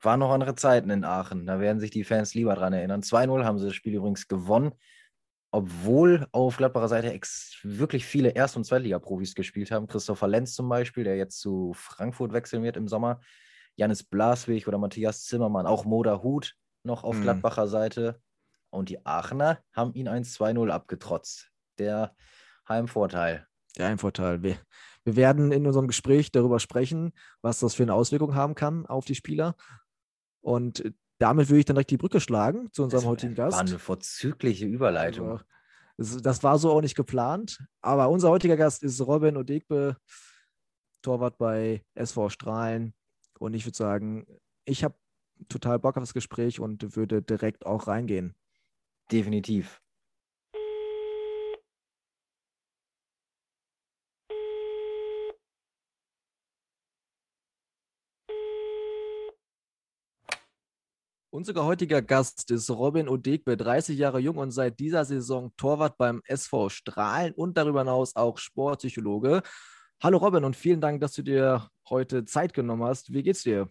[0.02, 1.46] Waren noch andere Zeiten in Aachen.
[1.46, 3.02] Da werden sich die Fans lieber dran erinnern.
[3.02, 4.74] 2-0 haben sie das Spiel übrigens gewonnen,
[5.52, 7.20] obwohl auf Gladbacher Seite
[7.64, 9.88] wirklich viele Erst- und Zweitliga-Profis gespielt haben.
[9.88, 13.20] Christopher Lenz zum Beispiel, der jetzt zu Frankfurt wechseln wird im Sommer.
[13.76, 17.24] Janis Blaswig oder Matthias Zimmermann, auch Moda Hut noch auf mhm.
[17.24, 18.22] Gladbacher Seite.
[18.70, 21.52] Und die Aachener haben ihn 1-2-0 abgetrotzt.
[21.78, 22.16] Der
[22.68, 23.48] Heimvorteil.
[23.78, 24.42] Der Heimvorteil.
[24.44, 24.58] Wir,
[25.04, 27.12] wir werden in unserem Gespräch darüber sprechen,
[27.42, 29.56] was das für eine Auswirkung haben kann auf die Spieler.
[30.42, 33.58] Und damit würde ich dann direkt die Brücke schlagen zu unserem das heutigen Gast.
[33.58, 35.40] War eine vorzügliche Überleitung.
[35.98, 37.64] Also, das, war so auch nicht geplant.
[37.82, 39.98] Aber unser heutiger Gast ist Robin Odegbe,
[41.04, 42.94] Torwart bei SV Strahlen.
[43.40, 44.26] Und ich würde sagen,
[44.66, 44.96] ich habe
[45.48, 48.34] total Bock auf das Gespräch und würde direkt auch reingehen.
[49.12, 49.82] Definitiv.
[61.42, 66.22] Unser heutiger Gast ist Robin Odegbe, 30 Jahre jung und seit dieser Saison Torwart beim
[66.26, 69.42] SV Strahlen und darüber hinaus auch Sportpsychologe.
[70.04, 73.12] Hallo Robin und vielen Dank, dass du dir heute Zeit genommen hast.
[73.12, 73.68] Wie geht's dir?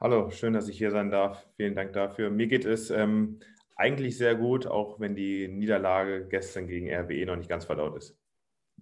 [0.00, 1.44] Hallo, schön, dass ich hier sein darf.
[1.56, 2.30] Vielen Dank dafür.
[2.30, 3.40] Mir geht es ähm,
[3.74, 8.16] eigentlich sehr gut, auch wenn die Niederlage gestern gegen RWE noch nicht ganz verdaut ist.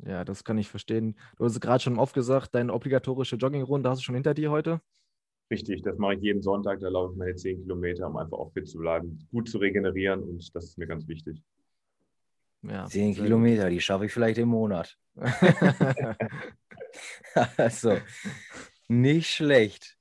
[0.04, 1.18] Ja, das kann ich verstehen.
[1.38, 4.82] Du hast gerade schon oft gesagt, deine obligatorische Joggingrunde hast du schon hinter dir heute?
[5.50, 6.80] Richtig, das mache ich jeden Sonntag.
[6.80, 10.22] Da laufe ich meine 10 Kilometer, um einfach auch fit zu bleiben, gut zu regenerieren
[10.22, 11.42] und das ist mir ganz wichtig.
[12.62, 14.98] Ja, 10 Kilometer, die schaffe ich vielleicht im Monat.
[17.56, 17.98] also,
[18.88, 19.96] nicht schlecht.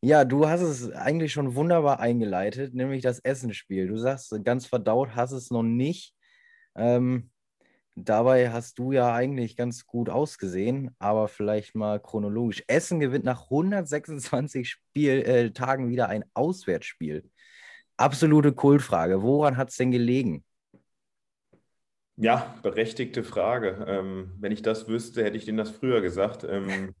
[0.00, 3.88] Ja, du hast es eigentlich schon wunderbar eingeleitet, nämlich das Essensspiel.
[3.88, 6.14] Du sagst, ganz verdaut hast es noch nicht.
[6.76, 7.30] Ähm,
[8.04, 12.62] Dabei hast du ja eigentlich ganz gut ausgesehen, aber vielleicht mal chronologisch.
[12.68, 17.28] Essen gewinnt nach 126 Spiel, äh, Tagen wieder ein Auswärtsspiel.
[17.96, 19.22] absolute Kultfrage.
[19.22, 20.44] Woran hat es denn gelegen?
[22.16, 23.84] Ja, berechtigte Frage.
[23.88, 26.44] Ähm, wenn ich das wüsste, hätte ich Ihnen das früher gesagt.
[26.44, 26.94] Ähm,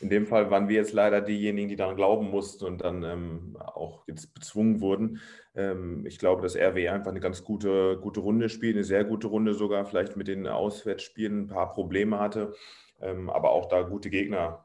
[0.00, 3.56] in dem Fall waren wir jetzt leider diejenigen, die daran glauben mussten und dann ähm,
[3.60, 5.20] auch jetzt bezwungen wurden.
[5.54, 9.26] Ähm, ich glaube, dass RWE einfach eine ganz gute, gute Runde spielt, eine sehr gute
[9.26, 12.54] Runde sogar, vielleicht mit den Auswärtsspielen ein paar Probleme hatte,
[13.00, 14.64] ähm, aber auch da gute Gegner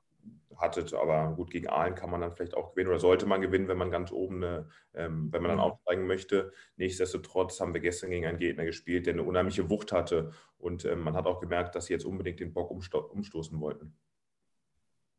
[0.56, 0.94] hattet.
[0.94, 3.78] Aber gut, gegen Aalen kann man dann vielleicht auch gewinnen oder sollte man gewinnen, wenn
[3.78, 5.66] man ganz oben, eine, ähm, wenn man dann mhm.
[5.66, 6.54] aufsteigen möchte.
[6.78, 11.02] Nichtsdestotrotz haben wir gestern gegen einen Gegner gespielt, der eine unheimliche Wucht hatte und ähm,
[11.02, 13.98] man hat auch gemerkt, dass sie jetzt unbedingt den Bock umsto umstoßen wollten.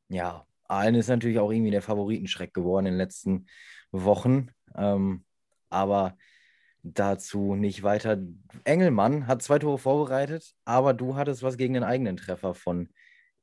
[0.09, 3.47] Ja, Aalen ist natürlich auch irgendwie der Favoritenschreck geworden in den letzten
[3.92, 4.51] Wochen.
[4.77, 5.25] Ähm,
[5.69, 6.16] aber
[6.83, 8.19] dazu nicht weiter.
[8.64, 12.88] Engelmann hat zwei Tore vorbereitet, aber du hattest was gegen den eigenen Treffer von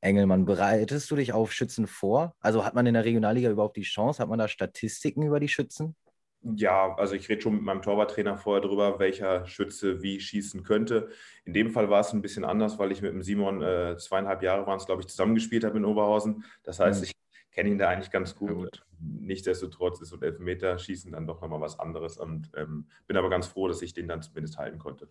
[0.01, 0.45] Engelmann.
[0.45, 2.35] Bereitest du dich auf Schützen vor?
[2.39, 4.21] Also hat man in der Regionalliga überhaupt die Chance?
[4.21, 5.95] Hat man da Statistiken über die Schützen?
[6.43, 11.07] Ja, also ich rede schon mit meinem Torwarttrainer vorher drüber, welcher Schütze wie schießen könnte.
[11.45, 14.43] In dem Fall war es ein bisschen anders, weil ich mit dem Simon äh, zweieinhalb
[14.43, 16.43] Jahre waren es, glaube ich, zusammengespielt habe in Oberhausen.
[16.63, 17.05] Das heißt, mhm.
[17.05, 17.13] ich
[17.51, 18.49] kenne ihn da eigentlich ganz gut.
[18.49, 18.85] gut.
[18.99, 23.47] Nichtsdestotrotz ist so ein Elfmeterschießen dann doch nochmal was anderes und ähm, bin aber ganz
[23.47, 25.07] froh, dass ich den dann zumindest halten konnte.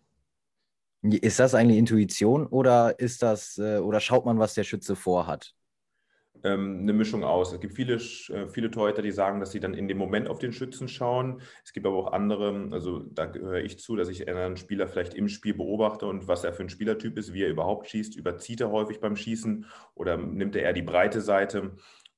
[1.03, 5.55] Ist das eigentlich Intuition oder ist das äh, oder schaut man, was der Schütze vorhat?
[6.45, 7.53] Ähm, eine Mischung aus.
[7.53, 10.39] Es gibt viele, äh, viele Torhüter, die sagen, dass sie dann in dem Moment auf
[10.39, 11.43] den Schützen schauen.
[11.65, 15.15] Es gibt aber auch andere, also da gehöre ich zu, dass ich einen Spieler vielleicht
[15.15, 18.17] im Spiel beobachte und was er für ein Spielertyp ist, wie er überhaupt schießt.
[18.17, 21.73] Überzieht er häufig beim Schießen oder nimmt er eher die breite Seite?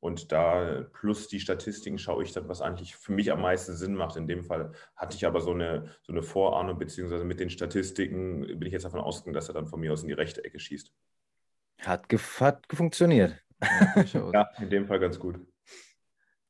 [0.05, 3.95] Und da plus die Statistiken schaue ich dann, was eigentlich für mich am meisten Sinn
[3.95, 4.17] macht.
[4.17, 8.43] In dem Fall hatte ich aber so eine, so eine Vorahnung, beziehungsweise mit den Statistiken
[8.43, 10.59] bin ich jetzt davon ausgegangen, dass er dann von mir aus in die rechte Ecke
[10.59, 10.93] schießt.
[11.81, 12.07] Hat,
[12.41, 13.44] hat funktioniert.
[14.33, 15.39] Ja, in dem Fall ganz gut.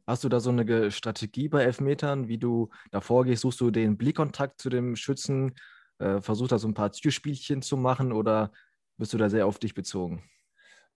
[0.07, 3.43] Hast du da so eine Strategie bei Elfmetern, wie du da vorgehst?
[3.43, 5.55] Suchst du den Blickkontakt zu dem Schützen?
[5.99, 8.53] Äh, versuchst da so ein paar Türspielchen zu machen oder
[8.99, 10.23] bist du da sehr auf dich bezogen?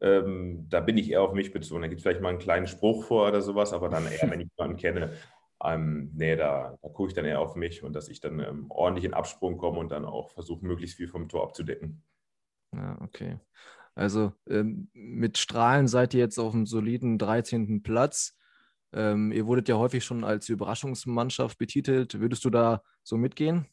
[0.01, 1.83] Ähm, da bin ich eher auf mich bezogen.
[1.83, 4.41] Da gibt es vielleicht mal einen kleinen Spruch vor oder sowas, aber dann eher, wenn
[4.41, 5.13] ich jemanden kenne.
[5.65, 8.67] Ähm, nee, da, da gucke ich dann eher auf mich und dass ich dann ähm,
[8.69, 12.05] ordentlich in Absprung komme und dann auch versuche, möglichst viel vom Tor abzudecken.
[12.73, 13.41] Ja, okay.
[13.99, 17.83] Also ähm, mit Strahlen seid ihr jetzt auf einem soliden 13.
[17.83, 18.37] Platz.
[18.93, 22.21] Ähm, ihr wurdet ja häufig schon als Überraschungsmannschaft betitelt.
[22.21, 23.67] Würdest du da so mitgehen?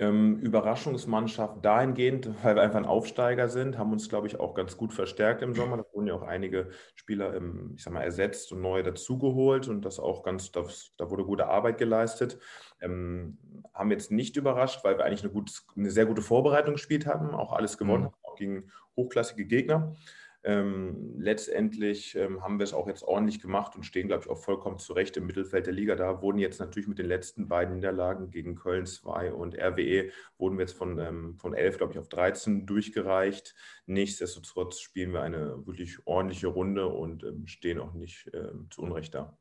[0.00, 4.78] Ähm, Überraschungsmannschaft dahingehend, weil wir einfach ein Aufsteiger sind, haben uns, glaube ich, auch ganz
[4.78, 5.76] gut verstärkt im Sommer.
[5.76, 7.38] Da wurden ja auch einige Spieler,
[7.74, 11.48] ich sag mal, ersetzt und neue dazugeholt und das auch ganz, das, da wurde gute
[11.48, 12.38] Arbeit geleistet.
[12.80, 13.36] Ähm,
[13.74, 17.34] haben jetzt nicht überrascht, weil wir eigentlich eine, gut, eine sehr gute Vorbereitung gespielt haben,
[17.34, 18.06] auch alles gewonnen mhm.
[18.06, 19.94] haben, gegen hochklassige Gegner.
[20.42, 24.38] Ähm, letztendlich ähm, haben wir es auch jetzt ordentlich gemacht und stehen, glaube ich, auch
[24.38, 25.96] vollkommen zurecht im Mittelfeld der Liga.
[25.96, 30.56] Da wurden jetzt natürlich mit den letzten beiden Niederlagen gegen Köln 2 und RWE, wurden
[30.56, 33.54] wir jetzt von, ähm, von 11, glaube ich, auf 13 durchgereicht.
[33.84, 39.14] Nichtsdestotrotz spielen wir eine wirklich ordentliche Runde und ähm, stehen auch nicht ähm, zu Unrecht
[39.14, 39.36] da.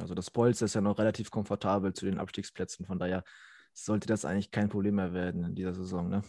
[0.00, 2.86] Also das Polster ist ja noch relativ komfortabel zu den Abstiegsplätzen.
[2.86, 3.24] Von daher
[3.72, 6.08] sollte das eigentlich kein Problem mehr werden in dieser Saison.
[6.08, 6.22] Ne?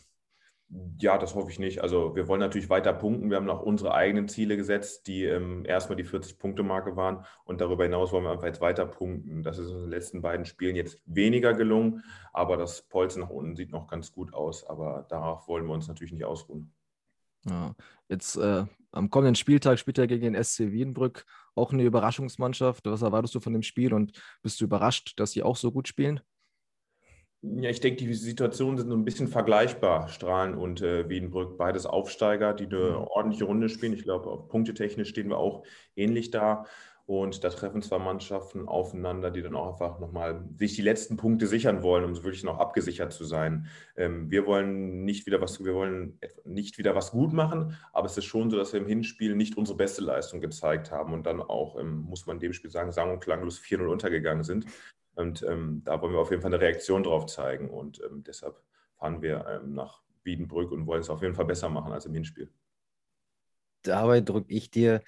[1.00, 1.82] Ja, das hoffe ich nicht.
[1.82, 3.30] Also wir wollen natürlich weiter punkten.
[3.30, 7.26] Wir haben noch unsere eigenen Ziele gesetzt, die ähm, erstmal die 40-Punkte-Marke waren.
[7.46, 9.44] Und darüber hinaus wollen wir einfach jetzt weiter punkten.
[9.44, 13.56] Das ist in den letzten beiden Spielen jetzt weniger gelungen, aber das Polster nach unten
[13.56, 14.66] sieht noch ganz gut aus.
[14.66, 16.74] Aber darauf wollen wir uns natürlich nicht ausruhen.
[17.46, 17.76] Ja,
[18.08, 22.86] jetzt äh, am kommenden Spieltag spielt er gegen den SC Wiedenbrück auch eine Überraschungsmannschaft.
[22.86, 25.88] Was erwartest du von dem Spiel und bist du überrascht, dass sie auch so gut
[25.88, 26.22] spielen?
[27.46, 31.58] Ja, ich denke, die Situationen sind so ein bisschen vergleichbar, Strahlen und äh, Wiedenbrück.
[31.58, 32.96] Beides Aufsteiger, die eine mhm.
[32.96, 33.92] ordentliche Runde spielen.
[33.92, 35.66] Ich glaube, punktetechnisch stehen wir auch
[35.98, 36.66] ähnlich da.
[37.06, 41.48] Und da treffen zwei Mannschaften aufeinander, die dann auch einfach nochmal sich die letzten Punkte
[41.48, 43.68] sichern wollen, um wirklich noch abgesichert zu sein.
[43.98, 48.18] Ähm, wir wollen nicht wieder was, wir wollen nicht wieder was gut machen, aber es
[48.18, 51.42] ist schon so, dass wir im Hinspiel nicht unsere beste Leistung gezeigt haben und dann
[51.42, 54.66] auch, ähm, muss man dem Spiel sagen, sang- und klanglos 4-0 untergegangen sind.
[55.16, 57.70] Und ähm, da wollen wir auf jeden Fall eine Reaktion drauf zeigen.
[57.70, 58.60] Und ähm, deshalb
[58.98, 62.14] fahren wir ähm, nach Wiedenbrück und wollen es auf jeden Fall besser machen als im
[62.14, 62.50] Hinspiel.
[63.84, 65.02] Dabei drücke ich dir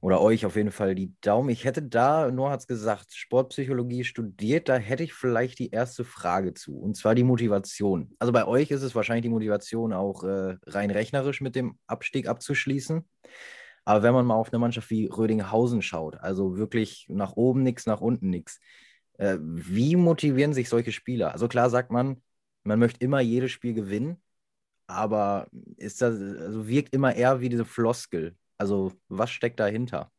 [0.00, 1.50] oder euch auf jeden Fall die Daumen.
[1.50, 6.04] Ich hätte da, Noah hat es gesagt, Sportpsychologie studiert, da hätte ich vielleicht die erste
[6.04, 8.14] Frage zu, und zwar die Motivation.
[8.18, 12.28] Also bei euch ist es wahrscheinlich die Motivation auch äh, rein rechnerisch mit dem Abstieg
[12.28, 13.06] abzuschließen.
[13.84, 17.86] Aber wenn man mal auf eine Mannschaft wie Rödinghausen schaut, also wirklich nach oben nichts,
[17.86, 18.60] nach unten nichts,
[19.20, 21.32] äh, wie motivieren sich solche Spieler?
[21.32, 22.22] Also klar sagt man,
[22.64, 24.16] man möchte immer jedes Spiel gewinnen,
[24.86, 28.34] aber ist das, also wirkt immer eher wie diese Floskel.
[28.56, 30.10] Also was steckt dahinter?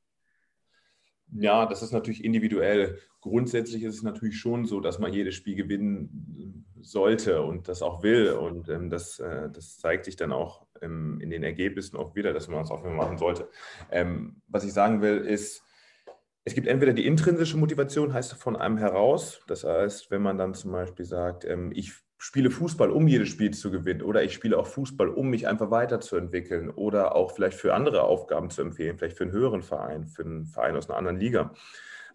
[1.33, 2.99] Ja, das ist natürlich individuell.
[3.21, 8.03] Grundsätzlich ist es natürlich schon so, dass man jedes Spiel gewinnen sollte und das auch
[8.03, 8.33] will.
[8.33, 12.33] Und ähm, das, äh, das zeigt sich dann auch ähm, in den Ergebnissen auch wieder,
[12.33, 13.49] dass man es auch machen sollte.
[13.89, 15.63] Ähm, was ich sagen will, ist,
[16.51, 19.39] es gibt entweder die intrinsische Motivation, heißt von einem heraus.
[19.47, 23.51] Das heißt, wenn man dann zum Beispiel sagt, ähm, ich spiele Fußball, um jedes Spiel
[23.51, 27.73] zu gewinnen, oder ich spiele auch Fußball, um mich einfach weiterzuentwickeln oder auch vielleicht für
[27.73, 31.21] andere Aufgaben zu empfehlen, vielleicht für einen höheren Verein, für einen Verein aus einer anderen
[31.21, 31.53] Liga.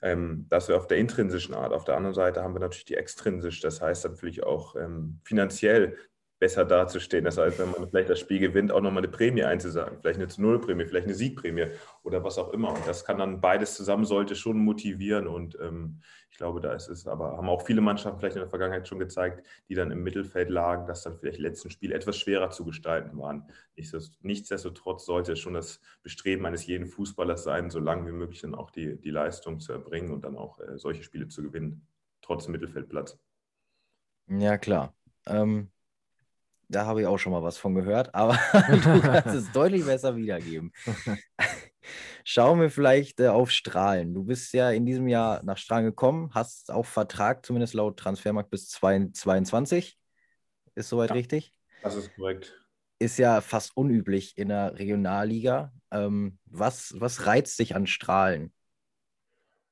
[0.02, 1.72] Ähm, das wäre auf der intrinsischen Art.
[1.72, 5.96] Auf der anderen Seite haben wir natürlich die extrinsisch, das heißt natürlich auch ähm, finanziell
[6.38, 7.24] besser dazustehen.
[7.24, 10.28] Das heißt, wenn man vielleicht das Spiel gewinnt, auch nochmal eine Prämie einzusagen, vielleicht eine
[10.36, 11.68] Nullprämie, vielleicht eine Siegprämie
[12.02, 12.74] oder was auch immer.
[12.74, 15.26] Und das kann dann beides zusammen, sollte schon motivieren.
[15.26, 18.50] Und ähm, ich glaube, da ist es, aber haben auch viele Mannschaften vielleicht in der
[18.50, 22.50] Vergangenheit schon gezeigt, die dann im Mittelfeld lagen, dass dann vielleicht letzten Spiele etwas schwerer
[22.50, 23.48] zu gestalten waren.
[24.20, 28.54] Nichtsdestotrotz sollte es schon das Bestreben eines jeden Fußballers sein, so lange wie möglich dann
[28.54, 31.86] auch die, die Leistung zu erbringen und dann auch äh, solche Spiele zu gewinnen,
[32.20, 33.18] trotz Mittelfeldplatz.
[34.28, 34.94] Ja, klar.
[35.26, 35.70] Ähm,
[36.68, 40.16] da habe ich auch schon mal was von gehört, aber du kannst es deutlich besser
[40.16, 40.72] wiedergeben.
[42.24, 44.12] Schauen wir vielleicht äh, auf Strahlen.
[44.12, 48.50] Du bist ja in diesem Jahr nach Strahlen gekommen, hast auch Vertrag, zumindest laut Transfermarkt,
[48.50, 49.96] bis 2022.
[50.74, 51.52] Ist soweit ja, richtig?
[51.82, 52.60] Das ist korrekt.
[52.98, 55.72] Ist ja fast unüblich in der Regionalliga.
[55.92, 58.52] Ähm, was, was reizt dich an Strahlen?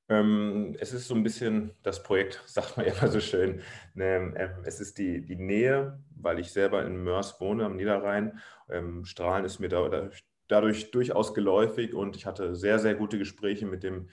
[0.09, 3.61] Ähm, es ist so ein bisschen das Projekt, sagt man immer so schön.
[3.97, 8.38] Ähm, ähm, es ist die, die Nähe, weil ich selber in Mörs wohne am Niederrhein.
[8.69, 10.11] Ähm, Strahlen ist mir da,
[10.49, 14.11] dadurch durchaus geläufig und ich hatte sehr, sehr gute Gespräche mit dem,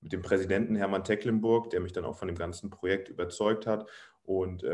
[0.00, 3.88] mit dem Präsidenten Hermann Tecklenburg, der mich dann auch von dem ganzen Projekt überzeugt hat.
[4.24, 4.64] Und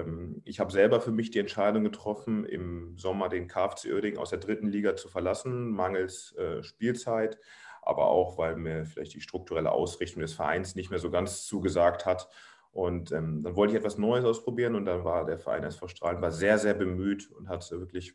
[0.45, 4.41] ich habe selber für mich die Entscheidung getroffen, im Sommer den KFC Oerding aus der
[4.41, 7.39] dritten Liga zu verlassen, mangels äh, Spielzeit
[7.89, 12.05] aber auch, weil mir vielleicht die strukturelle Ausrichtung des Vereins nicht mehr so ganz zugesagt
[12.05, 12.29] hat.
[12.71, 16.21] Und ähm, dann wollte ich etwas Neues ausprobieren und dann war der Verein SV Strahlen
[16.21, 18.15] war sehr, sehr bemüht und hat wirklich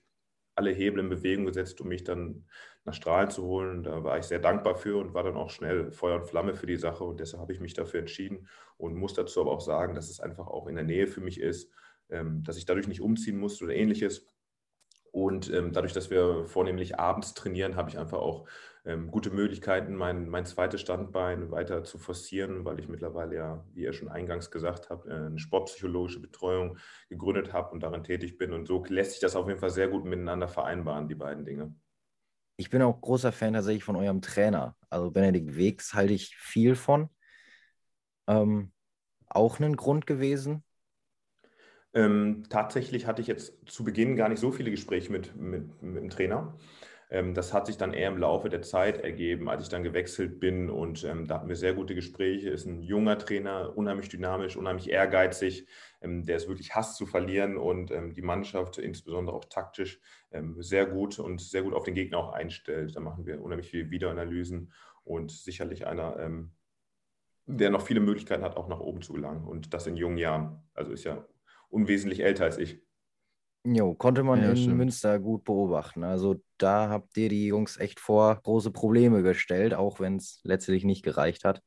[0.56, 2.46] alle Hebel in Bewegung gesetzt, um mich dann
[2.86, 3.82] nach Strahlen zu holen.
[3.82, 6.68] Da war ich sehr dankbar für und war dann auch schnell Feuer und Flamme für
[6.68, 9.96] die Sache und deshalb habe ich mich dafür entschieden und muss dazu aber auch sagen,
[9.96, 11.72] dass es einfach auch in der Nähe für mich ist,
[12.10, 14.28] ähm, dass ich dadurch nicht umziehen muss oder ähnliches.
[15.14, 18.48] Und ähm, dadurch, dass wir vornehmlich abends trainieren, habe ich einfach auch
[18.84, 23.84] ähm, gute Möglichkeiten, mein, mein zweites Standbein weiter zu forcieren, weil ich mittlerweile ja, wie
[23.84, 28.54] ihr schon eingangs gesagt habt, äh, eine sportpsychologische Betreuung gegründet habe und daran tätig bin.
[28.54, 31.76] Und so lässt sich das auf jeden Fall sehr gut miteinander vereinbaren, die beiden Dinge.
[32.58, 34.76] Ich bin auch großer Fan tatsächlich von eurem Trainer.
[34.90, 37.10] Also Benedikt Wegs halte ich viel von.
[38.28, 38.72] Ähm,
[39.28, 40.64] auch ein Grund gewesen,
[41.94, 45.98] ähm, tatsächlich hatte ich jetzt zu Beginn gar nicht so viele Gespräche mit, mit, mit
[45.98, 46.58] dem Trainer.
[47.14, 50.40] Ähm, das hat sich dann eher im Laufe der Zeit ergeben, als ich dann gewechselt
[50.40, 52.50] bin und ähm, da hatten wir sehr gute Gespräche.
[52.50, 55.68] Ist ein junger Trainer, unheimlich dynamisch, unheimlich ehrgeizig,
[56.02, 60.00] ähm, der es wirklich hasst zu verlieren und ähm, die Mannschaft insbesondere auch taktisch
[60.32, 62.96] ähm, sehr gut und sehr gut auf den Gegner auch einstellt.
[62.96, 66.42] Da machen wir unheimlich viele Videoanalysen und sicherlich einer,
[67.46, 70.64] der noch viele Möglichkeiten hat, auch nach oben zu gelangen und das in jungen Jahren.
[70.74, 71.26] Also ist ja
[71.74, 72.82] unwesentlich älter als ich.
[73.66, 74.78] Jo, konnte man ja, in stimmt.
[74.78, 76.04] Münster gut beobachten.
[76.04, 80.84] Also da habt ihr die Jungs echt vor große Probleme gestellt, auch wenn es letztlich
[80.84, 81.62] nicht gereicht hat.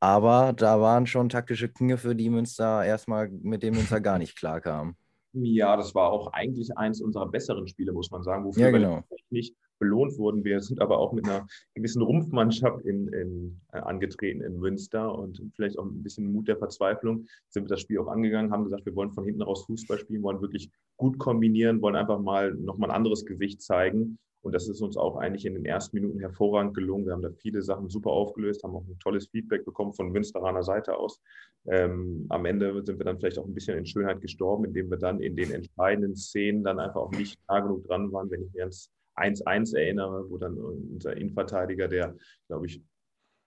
[0.00, 4.96] Aber da waren schon taktische Kniffe, die Münster erstmal mit dem Münster gar nicht klarkamen.
[5.34, 9.04] Ja, das war auch eigentlich eins unserer besseren Spiele, muss man sagen, wofür ja, genau.
[9.08, 10.44] wir nicht belohnt wurden.
[10.44, 15.42] Wir sind aber auch mit einer gewissen Rumpfmannschaft in, in, äh, angetreten in Münster und
[15.54, 18.86] vielleicht auch ein bisschen Mut der Verzweiflung sind wir das Spiel auch angegangen, haben gesagt,
[18.86, 22.90] wir wollen von hinten raus Fußball spielen, wollen wirklich gut kombinieren, wollen einfach mal nochmal
[22.90, 24.18] ein anderes Gewicht zeigen.
[24.40, 27.06] Und das ist uns auch eigentlich in den ersten Minuten hervorragend gelungen.
[27.06, 30.62] Wir haben da viele Sachen super aufgelöst, haben auch ein tolles Feedback bekommen von Münsteraner
[30.62, 31.20] Seite aus.
[31.66, 34.96] Ähm, am Ende sind wir dann vielleicht auch ein bisschen in Schönheit gestorben, indem wir
[34.96, 38.52] dann in den entscheidenden Szenen dann einfach auch nicht nah genug dran waren, wenn ich
[38.52, 42.14] mir ans 1-1 erinnere, wo dann unser Innenverteidiger, der,
[42.46, 42.82] glaube ich,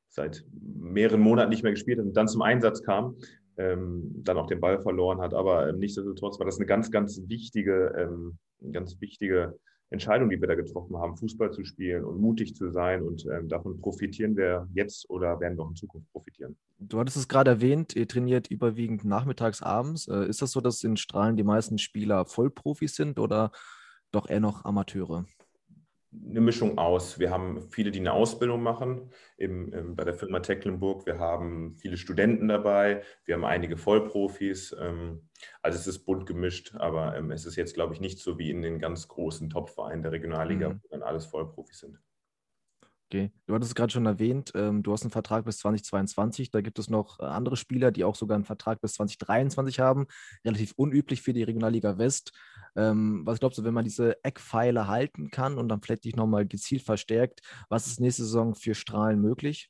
[0.10, 3.16] seit mehreren Monaten nicht mehr gespielt hat und dann zum Einsatz kam,
[3.58, 5.34] ähm, dann auch den Ball verloren hat.
[5.34, 8.38] Aber ähm, nichtsdestotrotz war das eine ganz, ganz wichtige, ähm,
[8.72, 9.58] ganz wichtige
[9.90, 13.04] Entscheidung, die wir da getroffen haben, Fußball zu spielen und mutig zu sein.
[13.04, 16.56] Und ähm, davon profitieren wir jetzt oder werden wir auch in Zukunft profitieren.
[16.80, 20.08] Du hattest es gerade erwähnt, ihr trainiert überwiegend nachmittags, abends.
[20.08, 23.52] Äh, ist das so, dass in Strahlen die meisten Spieler Vollprofis sind oder
[24.12, 25.26] doch eher noch Amateure?
[26.14, 27.20] Eine Mischung aus.
[27.20, 31.06] Wir haben viele, die eine Ausbildung machen im, im, bei der Firma Tecklenburg.
[31.06, 33.04] Wir haben viele Studenten dabei.
[33.24, 34.76] Wir haben einige Vollprofis.
[34.80, 35.30] Ähm,
[35.62, 38.50] also es ist bunt gemischt, aber ähm, es ist jetzt, glaube ich, nicht so wie
[38.50, 40.80] in den ganz großen Top-Vereinen der Regionalliga, mhm.
[40.84, 41.98] wo dann alles Vollprofis sind.
[43.14, 46.50] Okay, du hattest es gerade schon erwähnt, ähm, du hast einen Vertrag bis 2022.
[46.50, 50.08] Da gibt es noch äh, andere Spieler, die auch sogar einen Vertrag bis 2023 haben.
[50.46, 52.32] Relativ unüblich für die Regionalliga West.
[52.76, 56.46] Ähm, was glaubst du, wenn man diese Eckpfeile halten kann und dann vielleicht dich nochmal
[56.46, 59.70] gezielt verstärkt, was ist nächste Saison für Strahlen möglich?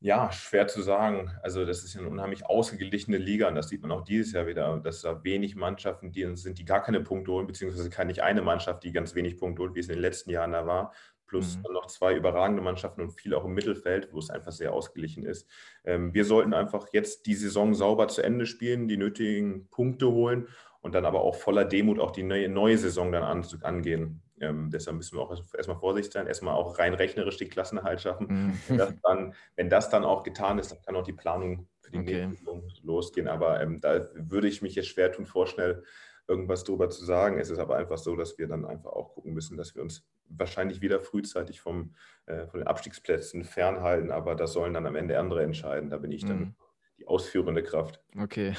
[0.00, 1.30] Ja, schwer zu sagen.
[1.42, 4.46] Also das ist ja eine unheimlich ausgeglichene Liga und das sieht man auch dieses Jahr
[4.46, 8.20] wieder, dass da wenig Mannschaften die sind, die gar keine Punkte holen, beziehungsweise kann nicht
[8.20, 10.92] eine Mannschaft, die ganz wenig Punkte holt, wie es in den letzten Jahren da war
[11.26, 11.72] plus mhm.
[11.72, 15.48] noch zwei überragende Mannschaften und viel auch im Mittelfeld, wo es einfach sehr ausgeglichen ist.
[15.84, 20.48] Ähm, wir sollten einfach jetzt die Saison sauber zu Ende spielen, die nötigen Punkte holen
[20.84, 24.20] und dann aber auch voller Demut auch die neue, neue Saison dann an, angehen.
[24.38, 28.26] Ähm, deshalb müssen wir auch erstmal vorsichtig sein, erstmal auch rein rechnerisch den Klassenerhalt schaffen.
[28.28, 28.60] Mhm.
[28.68, 31.90] Wenn, das dann, wenn, das dann, auch getan ist, dann kann auch die Planung für
[31.90, 32.26] die okay.
[32.26, 33.28] nächste Saison losgehen.
[33.28, 35.84] Aber ähm, da würde ich mich jetzt schwer tun, vorschnell
[36.28, 37.38] irgendwas drüber zu sagen.
[37.38, 40.06] Es ist aber einfach so, dass wir dann einfach auch gucken müssen, dass wir uns
[40.28, 41.94] wahrscheinlich wieder frühzeitig vom,
[42.26, 45.88] äh, von den Abstiegsplätzen fernhalten, aber das sollen dann am Ende andere entscheiden.
[45.88, 46.54] Da bin ich dann mhm.
[46.98, 48.02] die ausführende Kraft.
[48.18, 48.52] Okay.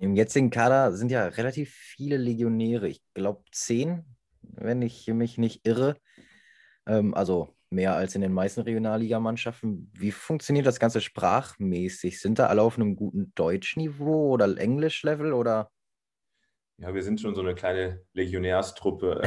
[0.00, 2.88] Im jetzigen Kader sind ja relativ viele Legionäre.
[2.88, 4.04] Ich glaube zehn,
[4.42, 5.96] wenn ich mich nicht irre.
[6.86, 9.90] Ähm, also mehr als in den meisten Regionalligamannschaften.
[9.94, 12.20] Wie funktioniert das Ganze sprachmäßig?
[12.20, 15.70] Sind da alle auf einem guten Deutschniveau oder Englisch-Level oder?
[16.78, 19.20] Ja, wir sind schon so eine kleine Legionärstruppe.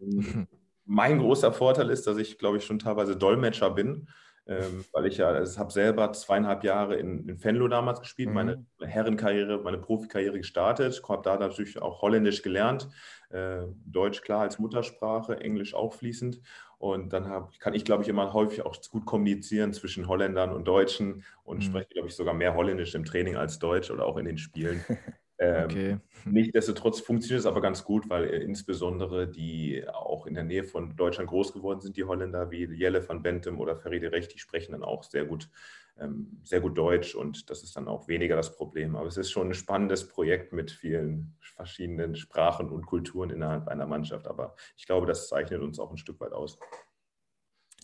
[0.00, 0.48] Ähm,
[0.86, 4.08] mein großer Vorteil ist, dass ich, glaube ich, schon teilweise Dolmetscher bin,
[4.46, 8.34] ähm, weil ich ja, also habe selber zweieinhalb Jahre in, in Venlo damals gespielt, mhm.
[8.34, 12.88] meine Herrenkarriere, meine Profikarriere gestartet, habe da natürlich auch Holländisch gelernt,
[13.30, 16.40] äh, Deutsch klar als Muttersprache, Englisch auch fließend.
[16.76, 20.66] Und dann hab, kann ich, glaube ich, immer häufig auch gut kommunizieren zwischen Holländern und
[20.66, 21.62] Deutschen und mhm.
[21.62, 24.84] spreche, glaube ich, sogar mehr Holländisch im Training als Deutsch oder auch in den Spielen.
[25.44, 25.98] Ähm, okay.
[26.24, 30.96] Nichtsdestotrotz funktioniert es aber ganz gut, weil äh, insbesondere die auch in der Nähe von
[30.96, 34.72] Deutschland groß geworden sind, die Holländer wie Jelle van Bentem oder Feride Recht, die sprechen
[34.72, 35.50] dann auch sehr gut,
[35.98, 38.96] ähm, sehr gut Deutsch und das ist dann auch weniger das Problem.
[38.96, 43.86] Aber es ist schon ein spannendes Projekt mit vielen verschiedenen Sprachen und Kulturen innerhalb einer
[43.86, 44.26] Mannschaft.
[44.26, 46.58] Aber ich glaube, das zeichnet uns auch ein Stück weit aus.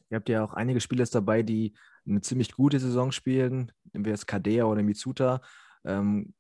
[0.09, 1.75] Ihr habt ja auch einige Spieler dabei, die
[2.07, 5.41] eine ziemlich gute Saison spielen, nehmen wir jetzt Kadea oder Mitsuta.
[5.85, 6.35] Ähm,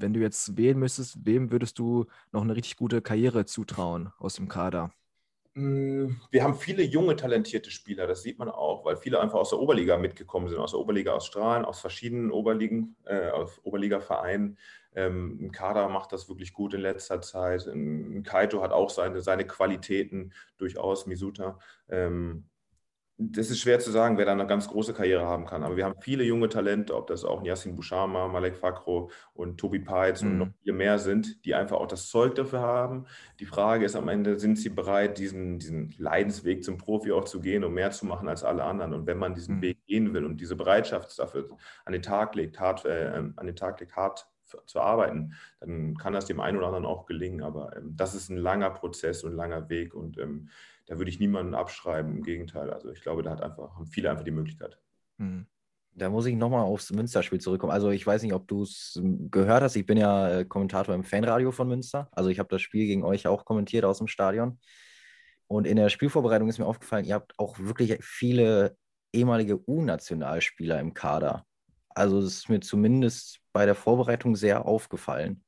[0.00, 4.34] wenn du jetzt wählen müsstest, wem würdest du noch eine richtig gute Karriere zutrauen aus
[4.34, 4.92] dem Kader?
[5.54, 9.50] Mm, wir haben viele junge, talentierte Spieler, das sieht man auch, weil viele einfach aus
[9.50, 14.58] der Oberliga mitgekommen sind, aus der Oberliga aus Strahlen, aus verschiedenen Oberligen, äh, aus Oberliga-Vereinen.
[14.94, 17.66] Ähm, ein Kader macht das wirklich gut in letzter Zeit.
[17.66, 21.58] Ein Kaito hat auch seine, seine Qualitäten durchaus, Misuta.
[21.88, 22.44] Ähm,
[23.22, 25.62] das ist schwer zu sagen, wer da eine ganz große Karriere haben kann.
[25.62, 29.78] Aber wir haben viele junge Talente, ob das auch Yassin Bouchama, Malek Fakro und Tobi
[29.78, 30.30] Peitz mhm.
[30.30, 33.04] und noch viele mehr sind, die einfach auch das Zeug dafür haben.
[33.38, 37.40] Die Frage ist am Ende, sind sie bereit, diesen, diesen Leidensweg zum Profi auch zu
[37.40, 38.94] gehen und mehr zu machen als alle anderen?
[38.94, 39.62] Und wenn man diesen mhm.
[39.62, 41.50] Weg gehen will und diese Bereitschaft dafür
[41.84, 44.30] an den Tag legt, hart, äh, an den Tag legt, hart
[44.66, 47.42] zu arbeiten, dann kann das dem einen oder anderen auch gelingen.
[47.42, 50.48] Aber ähm, das ist ein langer Prozess und ein langer Weg und ähm,
[50.90, 52.16] da würde ich niemanden abschreiben.
[52.16, 52.68] Im Gegenteil.
[52.68, 54.76] Also ich glaube, da hat einfach, haben viele einfach die Möglichkeit.
[55.18, 55.46] Mhm.
[55.92, 57.72] Da muss ich nochmal aufs Münsterspiel zurückkommen.
[57.72, 59.76] Also ich weiß nicht, ob du es gehört hast.
[59.76, 62.08] Ich bin ja äh, Kommentator im Fanradio von Münster.
[62.10, 64.58] Also ich habe das Spiel gegen euch auch kommentiert aus dem Stadion.
[65.46, 68.76] Und in der Spielvorbereitung ist mir aufgefallen, ihr habt auch wirklich viele
[69.12, 71.46] ehemalige U-Nationalspieler im Kader.
[71.90, 75.44] Also das ist mir zumindest bei der Vorbereitung sehr aufgefallen.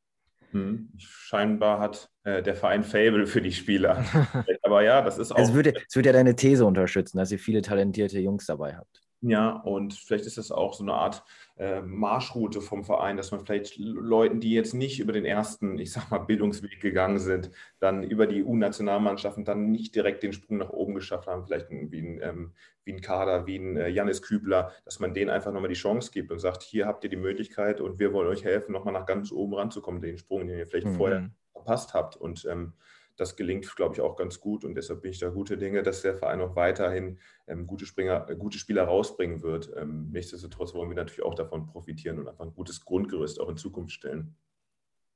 [0.52, 0.90] Hm.
[0.98, 4.04] Scheinbar hat äh, der Verein Fable für die Spieler.
[4.62, 5.38] Aber ja, das ist auch.
[5.38, 9.01] Es würde, es würde ja deine These unterstützen, dass ihr viele talentierte Jungs dabei habt.
[9.24, 11.22] Ja, und vielleicht ist das auch so eine Art
[11.56, 15.92] äh, Marschroute vom Verein, dass man vielleicht Leuten, die jetzt nicht über den ersten, ich
[15.92, 20.70] sag mal, Bildungsweg gegangen sind, dann über die U-Nationalmannschaften dann nicht direkt den Sprung nach
[20.70, 22.52] oben geschafft haben, vielleicht wie ein, ähm,
[22.84, 26.10] wie ein Kader, wie ein äh, Janis Kübler, dass man denen einfach nochmal die Chance
[26.12, 29.06] gibt und sagt, hier habt ihr die Möglichkeit und wir wollen euch helfen, nochmal nach
[29.06, 30.96] ganz oben ranzukommen, den Sprung, den ihr vielleicht mhm.
[30.96, 32.16] vorher verpasst habt.
[32.16, 32.72] Und ähm,
[33.16, 36.02] das gelingt, glaube ich, auch ganz gut und deshalb bin ich da gute Dinge, dass
[36.02, 39.70] der Verein auch weiterhin ähm, gute, Springer, äh, gute Spieler rausbringen wird.
[39.76, 43.56] Ähm, nichtsdestotrotz wollen wir natürlich auch davon profitieren und einfach ein gutes Grundgerüst auch in
[43.56, 44.36] Zukunft stellen.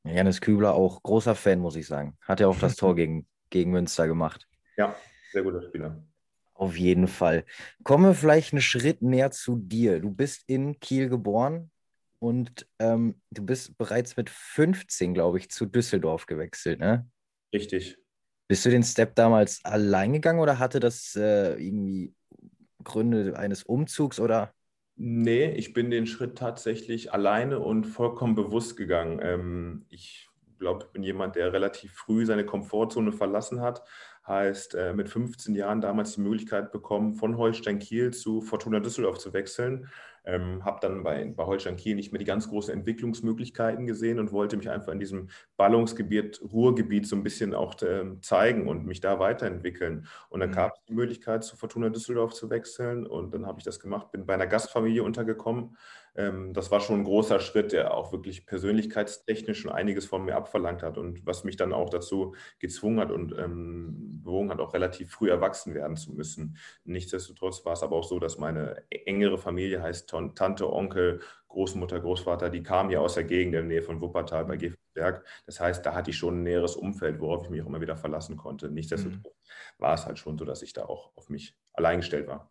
[0.04, 2.16] Janis Kübler auch großer Fan, muss ich sagen.
[2.20, 4.46] Hat ja auch das Tor gegen, gegen Münster gemacht.
[4.76, 4.94] Ja,
[5.32, 6.02] sehr guter Spieler.
[6.54, 7.44] Auf jeden Fall.
[7.82, 10.00] Kommen wir vielleicht einen Schritt näher zu dir.
[10.00, 11.70] Du bist in Kiel geboren
[12.18, 17.06] und ähm, du bist bereits mit 15, glaube ich, zu Düsseldorf gewechselt, ne?
[17.52, 17.98] Richtig.
[18.48, 22.14] Bist du den Step damals allein gegangen oder hatte das äh, irgendwie
[22.84, 24.52] Gründe eines Umzugs oder?
[24.94, 29.20] Nee, ich bin den Schritt tatsächlich alleine und vollkommen bewusst gegangen.
[29.22, 30.28] Ähm, ich
[30.58, 33.82] glaube, ich bin jemand, der relativ früh seine Komfortzone verlassen hat,
[34.26, 39.18] Heißt, äh, mit 15 Jahren damals die Möglichkeit bekommen, von Holstein Kiel zu Fortuna Düsseldorf
[39.18, 39.88] zu wechseln.
[40.26, 44.32] Ähm, habe dann bei, bei Holstein Kiel nicht mehr die ganz großen Entwicklungsmöglichkeiten gesehen und
[44.32, 49.00] wollte mich einfach in diesem Ballungsgebiet, Ruhrgebiet so ein bisschen auch äh, zeigen und mich
[49.00, 50.06] da weiterentwickeln.
[50.28, 50.54] Und dann mhm.
[50.54, 54.10] gab es die Möglichkeit, zu Fortuna Düsseldorf zu wechseln und dann habe ich das gemacht,
[54.10, 55.76] bin bei einer Gastfamilie untergekommen
[56.16, 60.36] ähm, das war schon ein großer Schritt, der auch wirklich persönlichkeitstechnisch schon einiges von mir
[60.36, 64.74] abverlangt hat und was mich dann auch dazu gezwungen hat und ähm, bewogen hat, auch
[64.74, 66.56] relativ früh erwachsen werden zu müssen.
[66.84, 72.50] Nichtsdestotrotz war es aber auch so, dass meine engere Familie heißt Tante, Onkel, Großmutter, Großvater,
[72.50, 75.24] die kamen ja aus der Gegend in der Nähe von Wuppertal bei Gefelsberg.
[75.46, 77.96] Das heißt, da hatte ich schon ein näheres Umfeld, worauf ich mich auch immer wieder
[77.96, 78.70] verlassen konnte.
[78.70, 79.82] Nichtsdestotrotz mhm.
[79.82, 82.50] war es halt schon so, dass ich da auch auf mich allein gestellt war.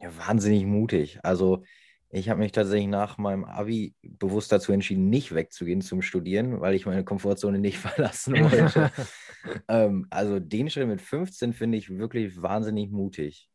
[0.00, 1.18] Ja, wahnsinnig mutig.
[1.22, 1.64] Also
[2.10, 6.74] ich habe mich tatsächlich nach meinem Abi bewusst dazu entschieden, nicht wegzugehen zum Studieren, weil
[6.74, 8.92] ich meine Komfortzone nicht verlassen wollte.
[9.68, 13.50] ähm, also den Schritt mit 15 finde ich wirklich wahnsinnig mutig.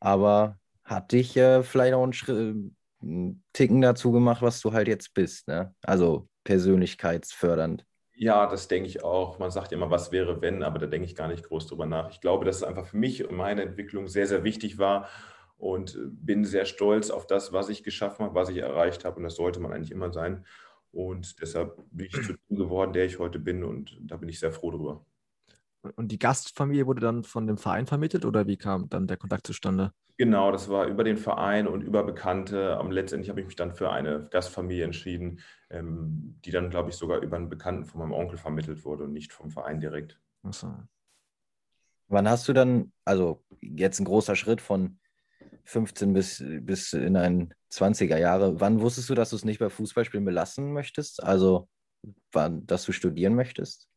[0.00, 2.56] Aber hat dich äh, vielleicht auch einen, Schritt,
[3.04, 5.48] einen Ticken dazu gemacht, was du halt jetzt bist.
[5.48, 5.74] Ne?
[5.82, 7.84] Also persönlichkeitsfördernd.
[8.16, 9.38] Ja, das denke ich auch.
[9.38, 12.10] Man sagt immer, was wäre, wenn, aber da denke ich gar nicht groß drüber nach.
[12.10, 15.08] Ich glaube, dass es einfach für mich und meine Entwicklung sehr, sehr wichtig war
[15.56, 19.16] und bin sehr stolz auf das, was ich geschaffen habe, was ich erreicht habe.
[19.16, 20.44] Und das sollte man eigentlich immer sein.
[20.92, 23.64] Und deshalb bin ich zu dem geworden, der ich heute bin.
[23.64, 25.04] Und da bin ich sehr froh drüber.
[25.96, 29.46] Und die Gastfamilie wurde dann von dem Verein vermittelt oder wie kam dann der Kontakt
[29.46, 29.92] zustande?
[30.16, 32.76] Genau, das war über den Verein und über Bekannte.
[32.76, 36.96] Am letztendlich habe ich mich dann für eine Gastfamilie entschieden, ähm, die dann, glaube ich,
[36.96, 40.20] sogar über einen Bekannten von meinem Onkel vermittelt wurde und nicht vom Verein direkt.
[40.44, 40.72] Achso.
[42.08, 44.98] Wann hast du dann, also jetzt ein großer Schritt von
[45.64, 48.60] 15 bis, bis in deinen 20er Jahre.
[48.60, 51.22] Wann wusstest du, dass du es nicht bei Fußballspielen belassen möchtest?
[51.22, 51.68] Also,
[52.32, 53.88] wann, dass du studieren möchtest?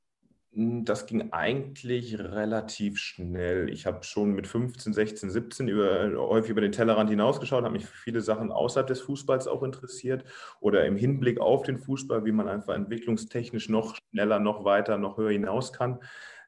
[0.57, 3.69] Hm, das ging eigentlich relativ schnell.
[3.69, 7.85] Ich habe schon mit 15, 16, 17 über, häufig über den Tellerrand hinausgeschaut, habe mich
[7.85, 10.25] für viele Sachen außerhalb des Fußballs auch interessiert
[10.59, 15.17] oder im Hinblick auf den Fußball, wie man einfach entwicklungstechnisch noch schneller, noch weiter, noch
[15.17, 15.99] höher hinaus kann.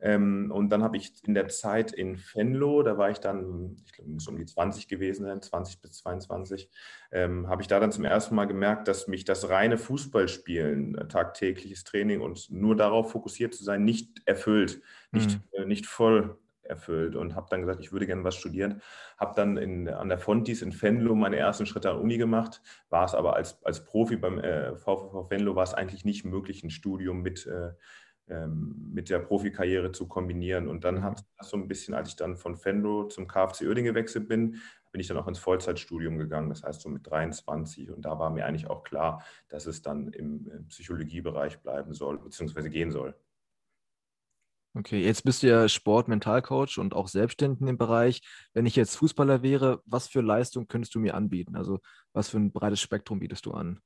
[0.02, 3.94] Ähm, und dann habe ich in der Zeit in Venlo, da war ich dann, ich
[3.94, 6.70] glaube, muss um die 20 gewesen sein, 20 bis 22,
[7.12, 11.08] ähm, habe ich da dann zum ersten Mal gemerkt, dass mich das reine Fußballspielen, äh,
[11.08, 14.82] tagtägliches Training und nur darauf fokussiert zu sein, nicht erfüllt,
[15.12, 15.64] nicht, mhm.
[15.64, 16.38] äh, nicht voll
[16.70, 18.82] erfüllt und habe dann gesagt, ich würde gerne was studieren.
[19.18, 23.06] Habe dann in, an der Fontis in Venlo meine ersten Schritte an Uni gemacht, war
[23.06, 26.70] es aber als, als Profi beim äh, VVV Venlo war es eigentlich nicht möglich, ein
[26.70, 27.72] Studium mit, äh,
[28.30, 30.68] mit der Profikarriere zu kombinieren.
[30.68, 33.86] Und dann hat das so ein bisschen, als ich dann von Fenlo zum KfC Oerding
[33.86, 34.58] gewechselt bin,
[34.92, 37.92] bin ich dann auch ins Vollzeitstudium gegangen, das heißt so mit 23.
[37.92, 42.70] Und da war mir eigentlich auch klar, dass es dann im Psychologiebereich bleiben soll, beziehungsweise
[42.70, 43.16] gehen soll.
[44.76, 48.22] Okay, jetzt bist du ja Sport-Mentalcoach und auch selbstständig im Bereich.
[48.54, 51.56] Wenn ich jetzt Fußballer wäre, was für Leistung könntest du mir anbieten?
[51.56, 51.80] Also
[52.14, 53.82] was für ein breites Spektrum bietest du an?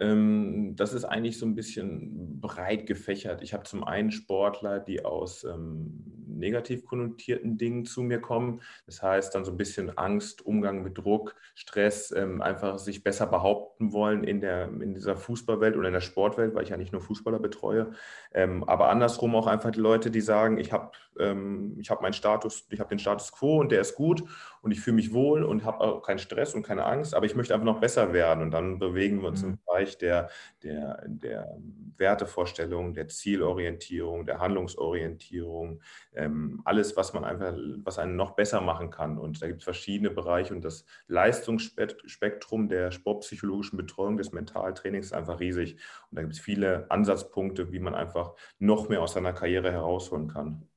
[0.00, 3.42] Ähm, das ist eigentlich so ein bisschen breit gefächert.
[3.42, 6.04] Ich habe zum einen Sportler, die aus ähm,
[6.38, 8.60] negativ konnotierten Dingen zu mir kommen.
[8.86, 13.26] Das heißt dann so ein bisschen Angst, Umgang mit Druck, Stress, ähm, einfach sich besser
[13.26, 16.92] behaupten wollen in, der, in dieser Fußballwelt oder in der Sportwelt, weil ich ja nicht
[16.92, 17.90] nur Fußballer betreue.
[18.32, 22.66] Ähm, aber andersrum auch einfach die Leute, die sagen, ich habe ähm, hab meinen Status,
[22.70, 24.22] ich habe den Status quo und der ist gut
[24.62, 27.34] und ich fühle mich wohl und habe auch keinen Stress und keine Angst, aber ich
[27.34, 28.42] möchte einfach noch besser werden.
[28.42, 29.50] Und dann bewegen wir uns mhm.
[29.50, 30.28] im Bereich der,
[30.62, 31.56] der, der
[31.96, 35.80] Wertevorstellung, der Zielorientierung, der Handlungsorientierung,
[36.14, 37.54] ähm, alles, was man einfach,
[37.84, 39.18] was einen noch besser machen kann.
[39.18, 45.12] Und da gibt es verschiedene Bereiche und das Leistungsspektrum der sportpsychologischen Betreuung des Mentaltrainings ist
[45.12, 45.74] einfach riesig.
[46.10, 50.28] Und da gibt es viele Ansatzpunkte, wie man einfach noch mehr aus seiner Karriere herausholen
[50.28, 50.68] kann.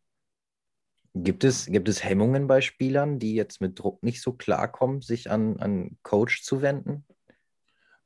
[1.13, 5.29] Gibt es, gibt es Hemmungen bei Spielern, die jetzt mit Druck nicht so klarkommen, sich
[5.29, 7.03] an einen Coach zu wenden?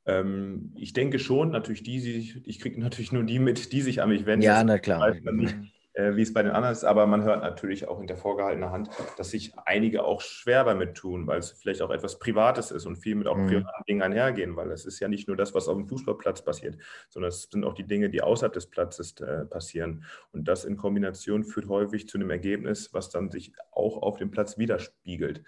[0.06, 4.02] Ähm, ich denke schon, natürlich die, die ich kriege natürlich nur die mit, die sich
[4.02, 4.42] an mich wenden.
[4.42, 5.14] Ja, na klar.
[5.32, 5.54] Nicht,
[5.96, 8.90] wie es bei den anderen ist, aber man hört natürlich auch in der vorgehaltenen Hand,
[9.16, 12.96] dass sich einige auch schwer damit tun, weil es vielleicht auch etwas Privates ist und
[12.96, 13.46] viel mit auch mhm.
[13.46, 16.76] privaten Dingen einhergehen, weil es ist ja nicht nur das, was auf dem Fußballplatz passiert,
[17.08, 20.04] sondern es sind auch die Dinge, die außerhalb des Platzes äh, passieren.
[20.32, 24.30] Und das in Kombination führt häufig zu einem Ergebnis, was dann sich auch auf dem
[24.30, 25.42] Platz widerspiegelt.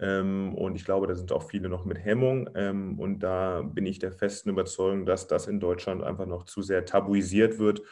[0.00, 2.50] Ähm, und ich glaube, da sind auch viele noch mit Hemmung.
[2.54, 6.60] Ähm, und da bin ich der festen Überzeugung, dass das in Deutschland einfach noch zu
[6.60, 7.82] sehr tabuisiert wird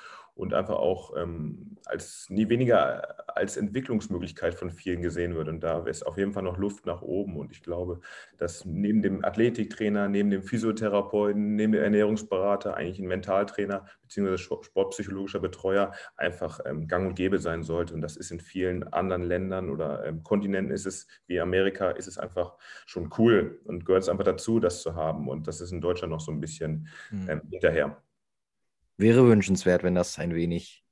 [0.41, 5.49] und einfach auch ähm, als nie weniger als Entwicklungsmöglichkeit von vielen gesehen wird.
[5.49, 7.37] Und da ist auf jeden Fall noch Luft nach oben.
[7.37, 8.01] Und ich glaube,
[8.39, 14.39] dass neben dem Athletiktrainer, neben dem Physiotherapeuten, neben dem Ernährungsberater eigentlich ein Mentaltrainer bzw.
[14.39, 17.93] sportpsychologischer Betreuer einfach ähm, gang und gäbe sein sollte.
[17.93, 22.09] Und das ist in vielen anderen Ländern oder ähm, Kontinenten ist es, wie Amerika, ist
[22.09, 22.55] es einfach
[22.87, 25.29] schon cool und gehört es einfach dazu, das zu haben.
[25.29, 27.29] Und das ist in Deutschland noch so ein bisschen mhm.
[27.29, 28.03] ähm, hinterher.
[29.01, 30.85] Wäre wünschenswert, wenn das ein wenig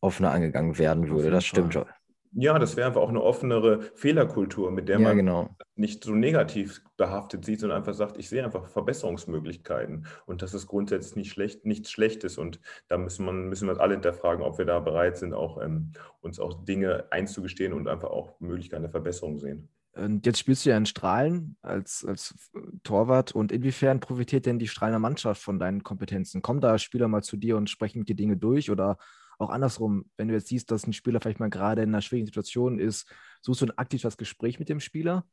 [0.00, 1.30] offener angegangen werden würde.
[1.30, 1.86] Das stimmt schon.
[2.34, 5.54] Ja, das wäre einfach auch eine offenere Fehlerkultur, mit der ja, man genau.
[5.76, 10.06] nicht so negativ behaftet sieht, sondern einfach sagt, ich sehe einfach Verbesserungsmöglichkeiten.
[10.24, 12.38] Und das ist grundsätzlich nicht schlecht, nichts Schlechtes.
[12.38, 12.58] Und
[12.88, 15.92] da müssen, man, müssen wir uns alle hinterfragen, ob wir da bereit sind, auch ähm,
[16.22, 19.68] uns auch Dinge einzugestehen und einfach auch Möglichkeiten der Verbesserung sehen.
[19.94, 22.34] Und jetzt spielst du ja in Strahlen als, als
[22.82, 23.32] Torwart.
[23.32, 26.40] Und inwiefern profitiert denn die Strahlener Mannschaft von deinen Kompetenzen?
[26.40, 28.96] Kommen da Spieler mal zu dir und sprechen mit dir Dinge durch oder
[29.38, 32.26] auch andersrum, wenn du jetzt siehst, dass ein Spieler vielleicht mal gerade in einer schwierigen
[32.26, 33.10] Situation ist,
[33.42, 35.26] suchst du ein aktives Gespräch mit dem Spieler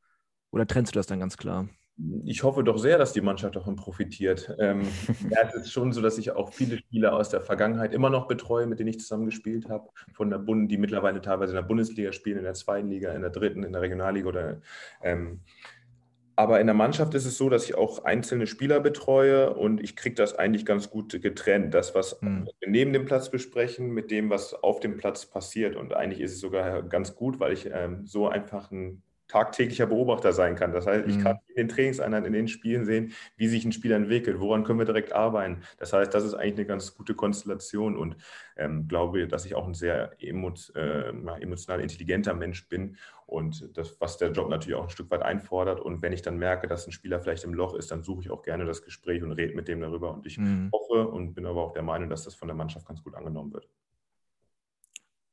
[0.51, 1.69] oder trennst du das dann ganz klar?
[2.23, 4.55] Ich hoffe doch sehr, dass die Mannschaft davon profitiert.
[4.59, 4.83] Ähm,
[5.29, 8.27] ja, es ist schon so, dass ich auch viele Spieler aus der Vergangenheit immer noch
[8.27, 11.67] betreue, mit denen ich zusammen gespielt habe, von der Bund, die mittlerweile teilweise in der
[11.67, 14.61] Bundesliga spielen, in der zweiten Liga, in der dritten, in der Regionalliga oder
[15.01, 15.41] ähm,
[16.39, 19.97] aber in der Mannschaft ist es so, dass ich auch einzelne Spieler betreue und ich
[19.97, 21.73] kriege das eigentlich ganz gut getrennt.
[21.73, 22.47] Das, was mhm.
[22.61, 25.75] wir neben dem Platz besprechen, mit dem, was auf dem Platz passiert.
[25.75, 30.33] Und eigentlich ist es sogar ganz gut, weil ich ähm, so einfach ein tagtäglicher Beobachter
[30.33, 30.73] sein kann.
[30.73, 31.23] Das heißt, ich mhm.
[31.23, 34.79] kann in den Trainingseinheiten, in den Spielen sehen, wie sich ein Spieler entwickelt, woran können
[34.79, 35.61] wir direkt arbeiten.
[35.77, 38.17] Das heißt, das ist eigentlich eine ganz gute Konstellation und
[38.57, 41.09] ähm, glaube, dass ich auch ein sehr emot, äh,
[41.39, 45.79] emotional intelligenter Mensch bin und das, was der Job natürlich auch ein Stück weit einfordert.
[45.79, 48.31] Und wenn ich dann merke, dass ein Spieler vielleicht im Loch ist, dann suche ich
[48.31, 50.11] auch gerne das Gespräch und rede mit dem darüber.
[50.15, 50.71] Und ich mhm.
[50.73, 53.53] hoffe und bin aber auch der Meinung, dass das von der Mannschaft ganz gut angenommen
[53.53, 53.69] wird.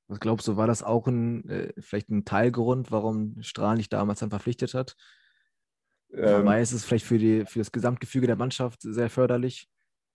[0.08, 4.20] Was glaubst du, war das auch ein, äh, vielleicht ein Teilgrund, warum Strahl dich damals
[4.20, 4.96] dann verpflichtet hat?
[6.12, 9.68] Ähm, ist es vielleicht für, die, für das Gesamtgefüge der Mannschaft sehr förderlich.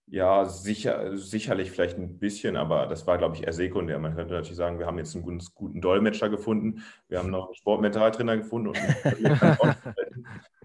[0.06, 3.98] Ja, sicher, sicherlich vielleicht ein bisschen, aber das war, glaube ich, eher sekundär.
[3.98, 7.46] Man könnte natürlich sagen, wir haben jetzt einen guten, guten Dolmetscher gefunden, wir haben noch
[7.46, 8.76] einen Sportmentaltrainer gefunden und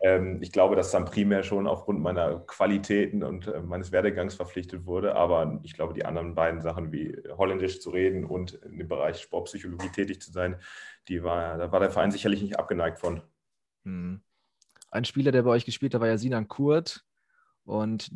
[0.01, 4.85] ähm, ich glaube, dass dann primär schon aufgrund meiner Qualitäten und äh, meines Werdegangs verpflichtet
[4.85, 9.19] wurde, aber ich glaube, die anderen beiden Sachen wie Holländisch zu reden und dem Bereich
[9.19, 10.57] Sportpsychologie tätig zu sein,
[11.07, 13.21] die war, da war der Verein sicherlich nicht abgeneigt von.
[13.85, 14.21] Hm.
[14.91, 17.03] Ein Spieler, der bei euch gespielt hat, war ja Sinan Kurt
[17.65, 18.09] und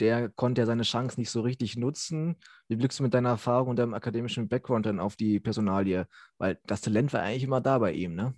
[0.00, 2.36] der konnte ja seine Chance nicht so richtig nutzen.
[2.68, 6.06] Wie blickst du mit deiner Erfahrung und deinem akademischen Background dann auf die Personalie?
[6.38, 8.34] Weil das Talent war eigentlich immer da bei ihm, ne?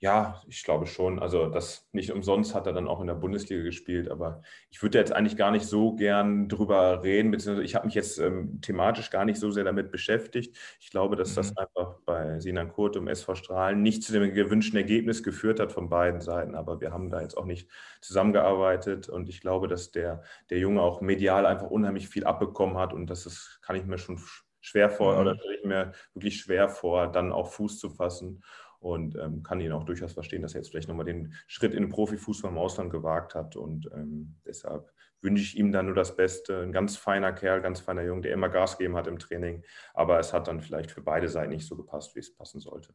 [0.00, 1.18] Ja, ich glaube schon.
[1.18, 4.10] Also das nicht umsonst hat er dann auch in der Bundesliga gespielt.
[4.10, 7.94] Aber ich würde jetzt eigentlich gar nicht so gern drüber reden, beziehungsweise ich habe mich
[7.94, 10.58] jetzt ähm, thematisch gar nicht so sehr damit beschäftigt.
[10.78, 11.34] Ich glaube, dass mhm.
[11.36, 15.72] das einfach bei Sinan Kurt und SV Strahlen nicht zu dem gewünschten Ergebnis geführt hat
[15.72, 16.54] von beiden Seiten.
[16.54, 17.70] Aber wir haben da jetzt auch nicht
[18.02, 19.08] zusammengearbeitet.
[19.08, 22.92] Und ich glaube, dass der, der Junge auch medial einfach unheimlich viel abbekommen hat.
[22.92, 24.20] Und das ist, kann ich mir schon
[24.60, 25.20] schwer vor, mhm.
[25.20, 28.42] oder stelle ich mir wirklich schwer vor, dann auch Fuß zu fassen
[28.84, 31.84] und ähm, kann ihn auch durchaus verstehen, dass er jetzt vielleicht nochmal den Schritt in
[31.84, 33.56] den Profifußball im Ausland gewagt hat.
[33.56, 36.60] Und ähm, deshalb wünsche ich ihm dann nur das Beste.
[36.60, 39.62] Ein ganz feiner Kerl, ganz feiner Junge, der immer Gas gegeben hat im Training.
[39.94, 42.92] Aber es hat dann vielleicht für beide Seiten nicht so gepasst, wie es passen sollte.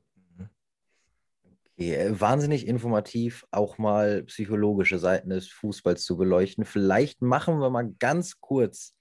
[1.74, 6.66] Okay, äh, wahnsinnig informativ, auch mal psychologische Seiten des Fußballs zu beleuchten.
[6.66, 8.96] Vielleicht machen wir mal ganz kurz,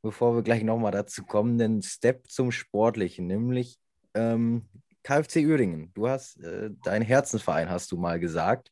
[0.00, 3.78] bevor wir gleich nochmal dazu kommen, einen Step zum Sportlichen, nämlich
[4.14, 4.66] ähm,
[5.02, 8.70] KfC Uerdingen, du hast äh, dein Herzensverein, hast du mal gesagt.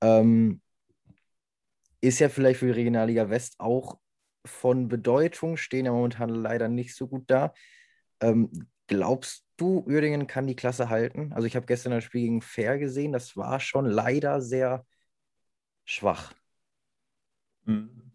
[0.00, 0.60] Ähm,
[2.00, 3.98] ist ja vielleicht für die Regionalliga West auch
[4.44, 7.54] von Bedeutung, stehen ja momentan leider nicht so gut da.
[8.20, 8.50] Ähm,
[8.88, 11.32] glaubst du, Uerdingen kann die Klasse halten?
[11.32, 14.84] Also ich habe gestern das Spiel gegen Fair gesehen, das war schon leider sehr
[15.84, 16.32] schwach.
[17.64, 18.11] Mhm.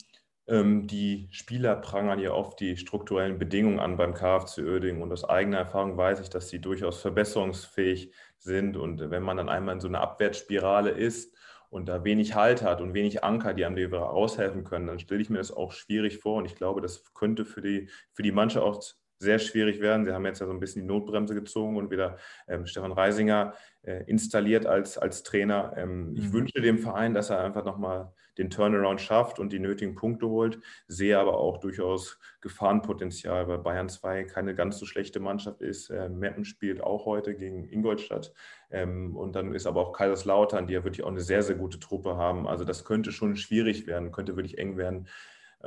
[0.48, 5.26] Ähm, die Spieler prangern ja oft die strukturellen Bedingungen an beim KfC Oerding und aus
[5.26, 8.78] eigener Erfahrung weiß ich, dass sie durchaus verbesserungsfähig sind.
[8.78, 11.36] Und wenn man dann einmal in so einer Abwärtsspirale ist
[11.70, 15.22] und da wenig Halt hat und wenig Anker, die einem wieder aushelfen können, dann stelle
[15.22, 16.38] ich mir das auch schwierig vor.
[16.38, 18.82] Und ich glaube, das könnte für die, für die Mannschaft auch
[19.20, 20.06] sehr schwierig werden.
[20.06, 23.54] Sie haben jetzt ja so ein bisschen die Notbremse gezogen und wieder ähm, Stefan Reisinger
[23.84, 25.74] äh, installiert als, als Trainer.
[25.76, 26.18] Ähm, mhm.
[26.18, 30.28] Ich wünsche dem Verein, dass er einfach nochmal den Turnaround schafft und die nötigen Punkte
[30.28, 35.90] holt, sehe aber auch durchaus Gefahrenpotenzial, weil Bayern 2 keine ganz so schlechte Mannschaft ist.
[35.90, 38.34] Äh, Meppen spielt auch heute gegen Ingolstadt
[38.70, 41.80] ähm, und dann ist aber auch Kaiserslautern, die ja wirklich auch eine sehr, sehr gute
[41.80, 42.48] Truppe haben.
[42.48, 45.08] Also das könnte schon schwierig werden, könnte wirklich eng werden.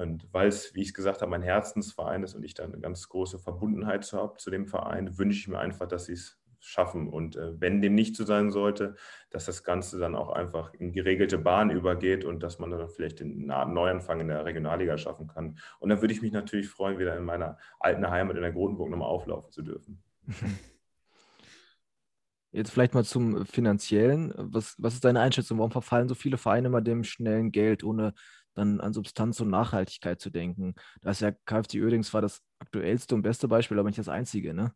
[0.01, 2.81] Und weil es, wie ich es gesagt habe, mein Herzensverein ist und ich da eine
[2.81, 6.41] ganz große Verbundenheit zu habe zu dem Verein, wünsche ich mir einfach, dass sie es
[6.59, 7.07] schaffen.
[7.07, 8.95] Und äh, wenn dem nicht so sein sollte,
[9.29, 13.21] dass das Ganze dann auch einfach in geregelte Bahn übergeht und dass man dann vielleicht
[13.21, 15.59] den Neuanfang in der Regionalliga schaffen kann.
[15.81, 18.89] Und dann würde ich mich natürlich freuen, wieder in meiner alten Heimat in der Grotenburg
[18.89, 20.03] nochmal auflaufen zu dürfen.
[22.53, 24.35] Jetzt vielleicht mal zum Finanziellen.
[24.37, 25.59] Was, was ist deine Einschätzung?
[25.59, 28.13] Warum verfallen so viele Vereine immer dem schnellen Geld, ohne
[28.55, 30.75] dann an Substanz und Nachhaltigkeit zu denken?
[31.01, 34.55] Da ist ja KFC Oerdings zwar das aktuellste und beste Beispiel, aber nicht das einzige,
[34.55, 34.75] ne?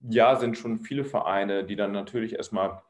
[0.00, 2.82] Ja, sind schon viele Vereine, die dann natürlich erstmal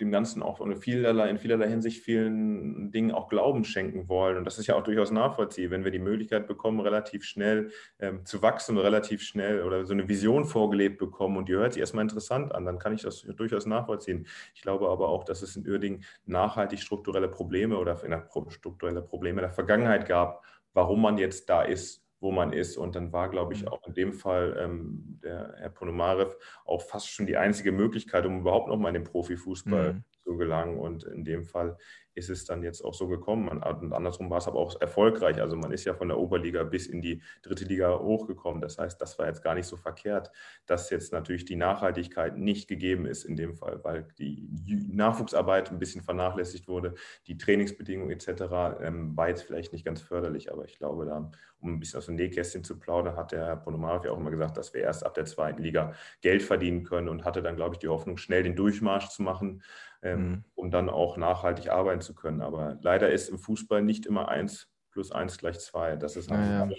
[0.00, 4.38] dem Ganzen auch in vielerlei, in vielerlei Hinsicht vielen Dingen auch Glauben schenken wollen.
[4.38, 8.24] Und das ist ja auch durchaus nachvollziehbar, wenn wir die Möglichkeit bekommen, relativ schnell ähm,
[8.24, 12.02] zu wachsen, relativ schnell oder so eine Vision vorgelebt bekommen und die hört sich erstmal
[12.02, 14.26] interessant an, dann kann ich das durchaus nachvollziehen.
[14.54, 18.00] Ich glaube aber auch, dass es in Uerdingen nachhaltig strukturelle Probleme oder
[18.48, 22.76] strukturelle Probleme der Vergangenheit gab, warum man jetzt da ist wo man ist.
[22.76, 23.68] Und dann war, glaube ich, mhm.
[23.68, 28.40] auch in dem Fall ähm, der Herr Ponomarev auch fast schon die einzige Möglichkeit, um
[28.40, 30.04] überhaupt noch mal in den Profifußball mhm.
[30.22, 30.78] zu gelangen.
[30.78, 31.76] Und in dem Fall
[32.14, 33.48] ist es dann jetzt auch so gekommen.
[33.48, 35.40] Und andersrum war es aber auch erfolgreich.
[35.40, 38.60] Also man ist ja von der Oberliga bis in die dritte Liga hochgekommen.
[38.60, 40.30] Das heißt, das war jetzt gar nicht so verkehrt,
[40.66, 44.48] dass jetzt natürlich die Nachhaltigkeit nicht gegeben ist in dem Fall, weil die
[44.90, 46.94] Nachwuchsarbeit ein bisschen vernachlässigt wurde,
[47.26, 48.80] die Trainingsbedingungen etc.
[48.80, 51.30] Ähm, war jetzt vielleicht nicht ganz förderlich, aber ich glaube, da,
[51.60, 54.30] um ein bisschen aus dem Nähkästchen zu plaudern, hat der Herr Ponomarev ja auch immer
[54.30, 57.74] gesagt, dass wir erst ab der zweiten Liga Geld verdienen können und hatte dann, glaube
[57.74, 59.62] ich, die Hoffnung, schnell den Durchmarsch zu machen
[60.02, 60.44] ähm, mhm.
[60.54, 62.40] um dann auch nachhaltig arbeiten zu können.
[62.40, 65.96] Aber leider ist im Fußball nicht immer eins plus eins gleich zwei.
[65.96, 66.70] Das ist ja, ja.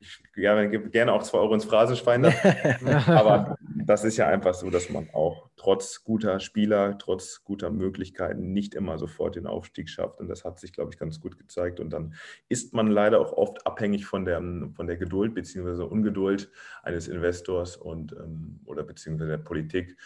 [0.00, 2.24] Ich gebe gerne auch zwei Euro ins Phrasenschwein.
[3.06, 8.52] aber das ist ja einfach so, dass man auch trotz guter Spieler, trotz guter Möglichkeiten
[8.52, 10.20] nicht immer sofort den Aufstieg schafft.
[10.20, 11.80] Und das hat sich, glaube ich, ganz gut gezeigt.
[11.80, 12.14] Und dann
[12.48, 14.40] ist man leider auch oft abhängig von der,
[14.74, 15.82] von der Geduld bzw.
[15.82, 16.50] Ungeduld
[16.82, 19.96] eines Investors und, ähm, oder beziehungsweise der Politik.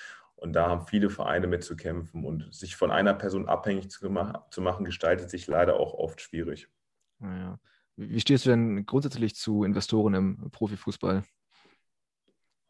[0.45, 2.23] Und da haben viele Vereine mit zu kämpfen.
[2.23, 6.69] Und sich von einer Person abhängig zu, machen, gestaltet sich leider auch oft schwierig.
[7.19, 7.59] Naja.
[7.97, 11.25] Wie stehst du denn grundsätzlich zu Investoren im Profifußball?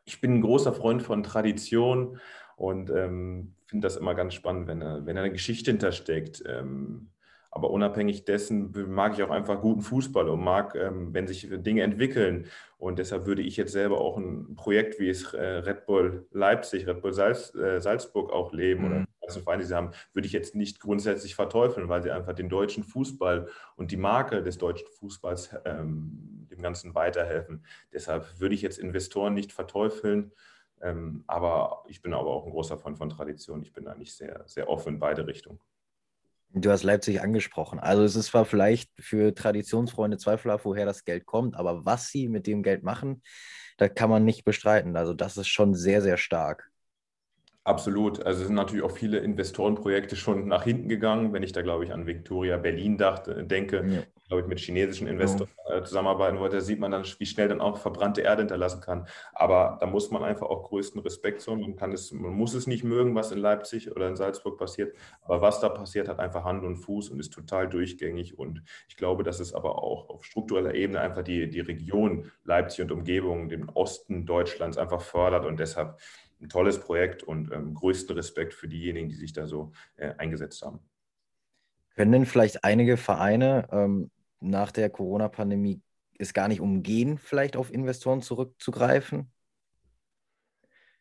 [0.05, 2.21] Ich bin ein großer Freund von Tradition
[2.55, 6.45] und ähm, finde das immer ganz spannend, wenn, wenn eine Geschichte hintersteckt.
[6.47, 7.11] Ähm,
[7.55, 11.83] aber unabhängig dessen mag ich auch einfach guten Fußball und mag, ähm, wenn sich Dinge
[11.83, 12.47] entwickeln.
[12.79, 16.85] Und deshalb würde ich jetzt selber auch ein Projekt wie es äh, Red Bull Leipzig,
[16.89, 18.87] Red Bull Salz, äh, Salzburg auch leben mhm.
[18.87, 22.11] oder die ganzen Vereine, die sie haben, würde ich jetzt nicht grundsätzlich verteufeln, weil sie
[22.11, 27.65] einfach den deutschen Fußball und die Marke des deutschen Fußballs ähm, dem Ganzen weiterhelfen.
[27.93, 30.33] Deshalb würde ich jetzt Investoren nicht verteufeln.
[30.83, 33.63] Ähm, aber ich bin aber auch ein großer Fan von Tradition.
[33.63, 35.61] Ich bin eigentlich sehr, sehr offen in beide Richtungen.
[36.57, 37.81] Du hast Leipzig angesprochen.
[37.81, 42.29] Also es ist zwar vielleicht für Traditionsfreunde zweifelhaft, woher das Geld kommt, aber was sie
[42.29, 43.23] mit dem Geld machen,
[43.77, 44.97] da kann man nicht bestreiten.
[44.97, 46.71] Also das ist schon sehr, sehr stark.
[47.65, 48.25] Absolut.
[48.25, 51.33] Also es sind natürlich auch viele Investorenprojekte schon nach hinten gegangen.
[51.33, 54.03] Wenn ich da, glaube ich, an Victoria Berlin dachte, denke, ja.
[54.35, 55.49] Glaube ich, mit chinesischen Investoren.
[55.67, 59.07] Äh, zusammenarbeiten wollte, sieht man dann, wie schnell dann auch verbrannte Erde hinterlassen kann.
[59.33, 61.61] Aber da muss man einfach auch größten Respekt haben.
[61.61, 64.95] Man, kann es, man muss es nicht mögen, was in Leipzig oder in Salzburg passiert.
[65.23, 68.39] Aber was da passiert, hat einfach Hand und Fuß und ist total durchgängig.
[68.39, 72.83] Und ich glaube, dass es aber auch auf struktureller Ebene einfach die, die Region Leipzig
[72.83, 75.47] und Umgebung, den Osten Deutschlands einfach fördert.
[75.47, 75.99] Und deshalb
[76.41, 80.63] ein tolles Projekt und ähm, größten Respekt für diejenigen, die sich da so äh, eingesetzt
[80.63, 80.81] haben.
[81.95, 84.11] Können denn vielleicht einige Vereine ähm,
[84.45, 85.81] nach der Corona-Pandemie
[86.19, 89.31] es gar nicht umgehen, vielleicht auf Investoren zurückzugreifen?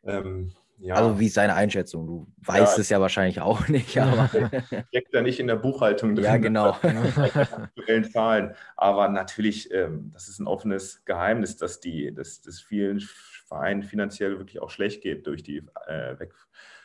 [0.03, 0.95] Ähm, ja.
[0.95, 2.07] Also wie ist deine Einschätzung?
[2.07, 3.97] Du weißt ja, es ja wahrscheinlich auch nicht.
[3.97, 4.29] Aber
[4.89, 6.25] steckt da nicht in der Buchhaltung drin.
[6.25, 6.71] Ja, genau.
[6.81, 8.55] aktuellen Zahlen.
[8.75, 14.37] Aber natürlich, ähm, das ist ein offenes Geheimnis, dass die, dass, dass vielen Verein finanziell
[14.39, 16.33] wirklich auch schlecht geht durch, die, äh, weg,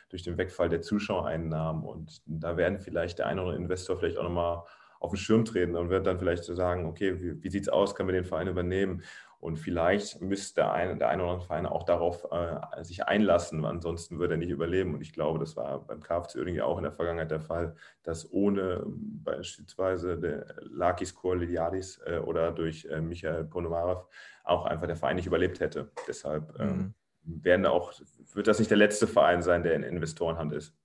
[0.09, 1.83] durch den Wegfall der Zuschauereinnahmen.
[1.83, 4.63] Und da werden vielleicht der eine oder andere Investor vielleicht auch nochmal
[4.99, 7.69] auf den Schirm treten und wird dann vielleicht so sagen, okay, wie, wie sieht es
[7.69, 9.03] aus, können wir den Verein übernehmen?
[9.41, 13.63] Und vielleicht müsste der eine, der eine oder andere Verein auch darauf äh, sich einlassen,
[13.63, 14.93] ansonsten würde er nicht überleben.
[14.93, 18.29] Und ich glaube, das war beim KFC irgendwie auch in der Vergangenheit der Fall, dass
[18.33, 24.03] ohne beispielsweise der Lakis Koaliadis äh, oder durch äh, Michael Ponomarev
[24.43, 25.89] auch einfach der Verein nicht überlebt hätte.
[26.05, 26.93] Deshalb ähm,
[27.23, 27.43] mhm.
[27.45, 27.93] werden auch,
[28.33, 30.75] wird das nicht der letzte Verein sein, der in Investorenhand ist.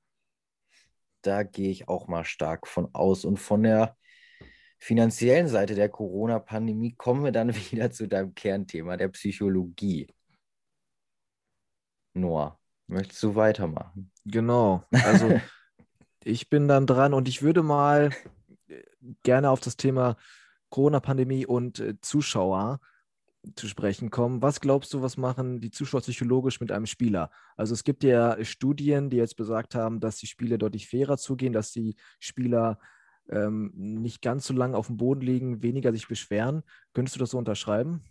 [1.22, 3.24] Da gehe ich auch mal stark von aus.
[3.24, 3.96] Und von der
[4.84, 10.06] finanziellen Seite der Corona-Pandemie kommen wir dann wieder zu deinem Kernthema, der Psychologie.
[12.12, 14.10] Noah, möchtest du weitermachen?
[14.26, 14.84] Genau.
[14.90, 15.40] Also
[16.24, 18.10] ich bin dann dran und ich würde mal
[18.68, 18.82] äh,
[19.22, 20.16] gerne auf das Thema
[20.68, 22.78] Corona-Pandemie und äh, Zuschauer
[23.56, 24.42] zu sprechen kommen.
[24.42, 27.30] Was glaubst du, was machen die Zuschauer psychologisch mit einem Spieler?
[27.56, 31.54] Also es gibt ja Studien, die jetzt besagt haben, dass die Spiele deutlich fairer zugehen,
[31.54, 32.78] dass die Spieler
[33.30, 36.62] ähm, nicht ganz so lange auf dem Boden liegen, weniger sich beschweren.
[36.92, 38.02] Könntest du das so unterschreiben?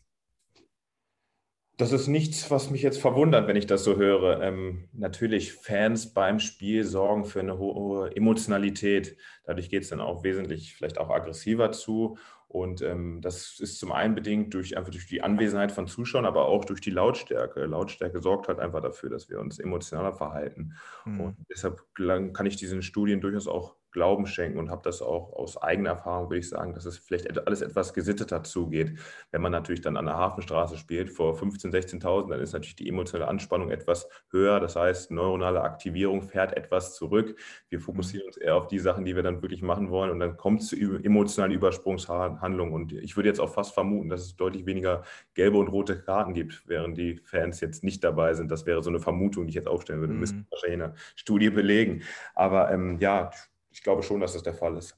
[1.77, 4.41] Das ist nichts, was mich jetzt verwundert, wenn ich das so höre.
[4.41, 9.17] Ähm, natürlich, Fans beim Spiel sorgen für eine hohe Emotionalität.
[9.43, 12.17] Dadurch geht es dann auch wesentlich vielleicht auch aggressiver zu.
[12.47, 16.45] Und ähm, das ist zum einen bedingt durch einfach durch die Anwesenheit von Zuschauern, aber
[16.45, 17.65] auch durch die Lautstärke.
[17.65, 20.73] Lautstärke sorgt halt einfach dafür, dass wir uns emotionaler verhalten.
[21.05, 21.21] Mhm.
[21.21, 25.61] Und deshalb kann ich diesen Studien durchaus auch Glauben schenken und habe das auch aus
[25.61, 28.99] eigener Erfahrung, würde ich sagen, dass es vielleicht alles etwas gesitteter zugeht.
[29.31, 32.89] Wenn man natürlich dann an der Hafenstraße spielt vor 15.000, 16.000, dann ist natürlich die
[32.89, 34.59] emotionale Anspannung etwas höher.
[34.59, 37.39] Das heißt, neuronale Aktivierung fährt etwas zurück.
[37.69, 40.37] Wir fokussieren uns eher auf die Sachen, die wir dann wirklich machen wollen und dann
[40.37, 42.73] kommt es zu emotionalen Übersprungshandlungen.
[42.73, 45.03] Und ich würde jetzt auch fast vermuten, dass es deutlich weniger
[45.35, 48.49] gelbe und rote Karten gibt, während die Fans jetzt nicht dabei sind.
[48.49, 50.13] Das wäre so eine Vermutung, die ich jetzt aufstellen würde.
[50.13, 50.19] Mhm.
[50.19, 52.01] Müssen wahrscheinlich eine Studie belegen.
[52.33, 53.31] Aber ähm, ja,
[53.73, 54.95] ich glaube schon, dass das der Fall ist.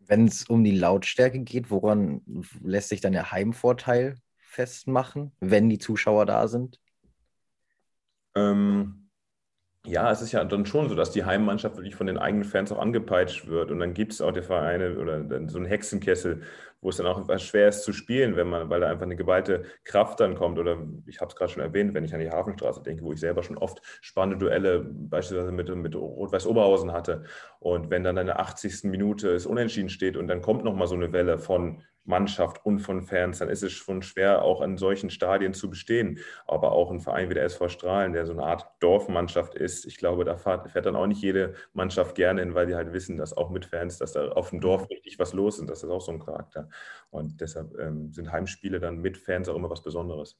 [0.00, 2.22] Wenn es um die Lautstärke geht, woran
[2.60, 6.80] lässt sich dann der Heimvorteil festmachen, wenn die Zuschauer da sind?
[8.34, 9.01] Ähm,
[9.84, 12.70] ja, es ist ja dann schon so, dass die Heimmannschaft wirklich von den eigenen Fans
[12.70, 13.72] auch angepeitscht wird.
[13.72, 16.42] Und dann gibt es auch die Vereine oder so einen Hexenkessel,
[16.80, 19.16] wo es dann auch etwas schwer ist zu spielen, wenn man, weil da einfach eine
[19.16, 20.60] geballte Kraft dann kommt.
[20.60, 23.18] Oder ich habe es gerade schon erwähnt, wenn ich an die Hafenstraße denke, wo ich
[23.18, 27.24] selber schon oft spannende Duelle beispielsweise mit, mit Rot-Weiß Oberhausen hatte.
[27.58, 28.84] Und wenn dann in der 80.
[28.84, 33.02] Minute es unentschieden steht und dann kommt nochmal so eine Welle von Mannschaft und von
[33.02, 36.18] Fans, dann ist es schon schwer, auch an solchen Stadien zu bestehen.
[36.46, 39.96] Aber auch ein Verein wie der SV Strahlen, der so eine Art Dorfmannschaft ist, ich
[39.96, 43.16] glaube, da fährt, fährt dann auch nicht jede Mannschaft gerne hin, weil die halt wissen,
[43.16, 45.68] dass auch mit Fans, dass da auf dem Dorf richtig was los ist.
[45.68, 46.68] Das ist auch so ein Charakter.
[47.10, 50.38] Und deshalb ähm, sind Heimspiele dann mit Fans auch immer was Besonderes.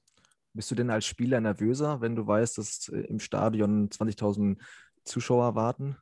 [0.54, 4.58] Bist du denn als Spieler nervöser, wenn du weißt, dass äh, im Stadion 20.000
[5.04, 5.96] Zuschauer warten?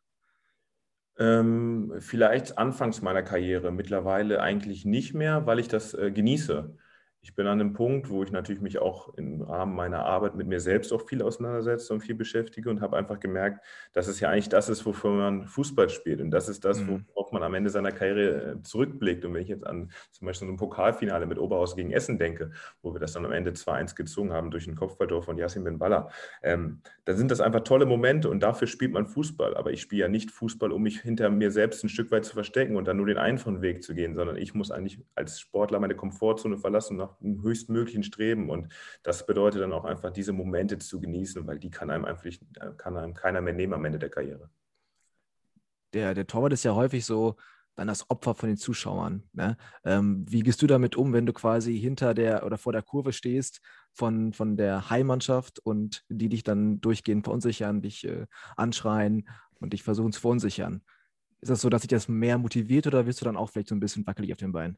[1.18, 6.76] Ähm, vielleicht anfangs meiner Karriere, mittlerweile eigentlich nicht mehr, weil ich das äh, genieße
[7.22, 10.46] ich bin an einem Punkt, wo ich natürlich mich auch im Rahmen meiner Arbeit mit
[10.46, 13.62] mir selbst auch viel auseinandersetze und viel beschäftige und habe einfach gemerkt,
[13.92, 16.22] dass es ja eigentlich das ist, wofür man Fußball spielt.
[16.22, 17.04] Und das ist das, mhm.
[17.12, 19.26] worauf man am Ende seiner Karriere äh, zurückblickt.
[19.26, 22.52] Und wenn ich jetzt an zum Beispiel so ein Pokalfinale mit Oberhaus gegen Essen denke,
[22.80, 25.78] wo wir das dann am Ende 2-1 gezogen haben durch ein Kopfballtor von Yassin Ben
[25.78, 26.08] Baller,
[26.42, 29.58] ähm, dann sind das einfach tolle Momente und dafür spielt man Fußball.
[29.58, 32.32] Aber ich spiele ja nicht Fußball, um mich hinter mir selbst ein Stück weit zu
[32.32, 35.80] verstecken und dann nur den einfachen Weg zu gehen, sondern ich muss eigentlich als Sportler
[35.80, 38.50] meine Komfortzone verlassen und nach dem höchstmöglichen Streben.
[38.50, 42.24] Und das bedeutet dann auch einfach, diese Momente zu genießen, weil die kann einem einfach
[42.76, 44.50] kann einem keiner mehr nehmen am Ende der Karriere.
[45.92, 47.36] Der, der Torwart ist ja häufig so
[47.80, 49.22] dann das Opfer von den Zuschauern.
[49.32, 49.56] Ne?
[49.84, 53.12] Ähm, wie gehst du damit um, wenn du quasi hinter der oder vor der Kurve
[53.12, 53.60] stehst
[53.92, 59.28] von, von der Heimmannschaft und die dich dann durchgehend verunsichern, dich äh, anschreien
[59.60, 60.82] und dich versuchen zu verunsichern?
[61.40, 63.74] Ist das so, dass dich das mehr motiviert oder wirst du dann auch vielleicht so
[63.74, 64.76] ein bisschen wackelig auf den Beinen?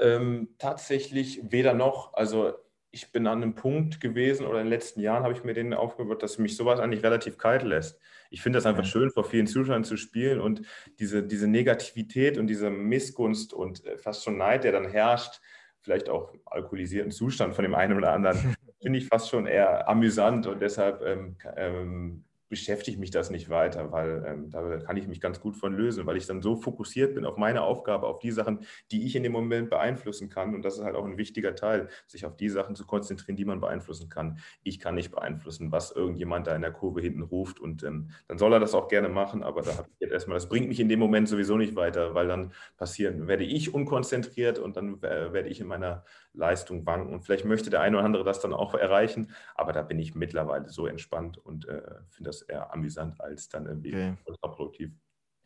[0.00, 2.14] Ähm, tatsächlich weder noch.
[2.14, 2.54] Also
[2.90, 5.74] ich bin an einem Punkt gewesen oder in den letzten Jahren habe ich mir den
[5.74, 8.00] aufgehört, dass mich sowas eigentlich relativ kalt lässt.
[8.30, 8.88] Ich finde das einfach ja.
[8.88, 10.62] schön, vor vielen Zuschauern zu spielen und
[10.98, 15.40] diese, diese Negativität und diese Missgunst und äh, fast schon Neid, der dann herrscht,
[15.80, 20.46] vielleicht auch alkoholisierten Zustand von dem einen oder anderen, finde ich fast schon eher amüsant
[20.46, 25.20] und deshalb ähm, ähm, beschäftigt mich das nicht weiter, weil ähm, da kann ich mich
[25.20, 28.32] ganz gut von lösen, weil ich dann so fokussiert bin auf meine Aufgabe, auf die
[28.32, 30.54] Sachen, die ich in dem Moment beeinflussen kann.
[30.54, 33.44] Und das ist halt auch ein wichtiger Teil, sich auf die Sachen zu konzentrieren, die
[33.44, 34.40] man beeinflussen kann.
[34.64, 38.38] Ich kann nicht beeinflussen, was irgendjemand da in der Kurve hinten ruft und ähm, dann
[38.38, 40.80] soll er das auch gerne machen, aber da habe ich jetzt erstmal, das bringt mich
[40.80, 45.32] in dem Moment sowieso nicht weiter, weil dann passieren, werde ich unkonzentriert und dann äh,
[45.32, 47.12] werde ich in meiner Leistung wanken.
[47.12, 50.14] Und vielleicht möchte der eine oder andere das dann auch erreichen, aber da bin ich
[50.14, 54.14] mittlerweile so entspannt und äh, finde das eher amüsant als dann irgendwie okay.
[54.24, 54.90] kontraproduktiv.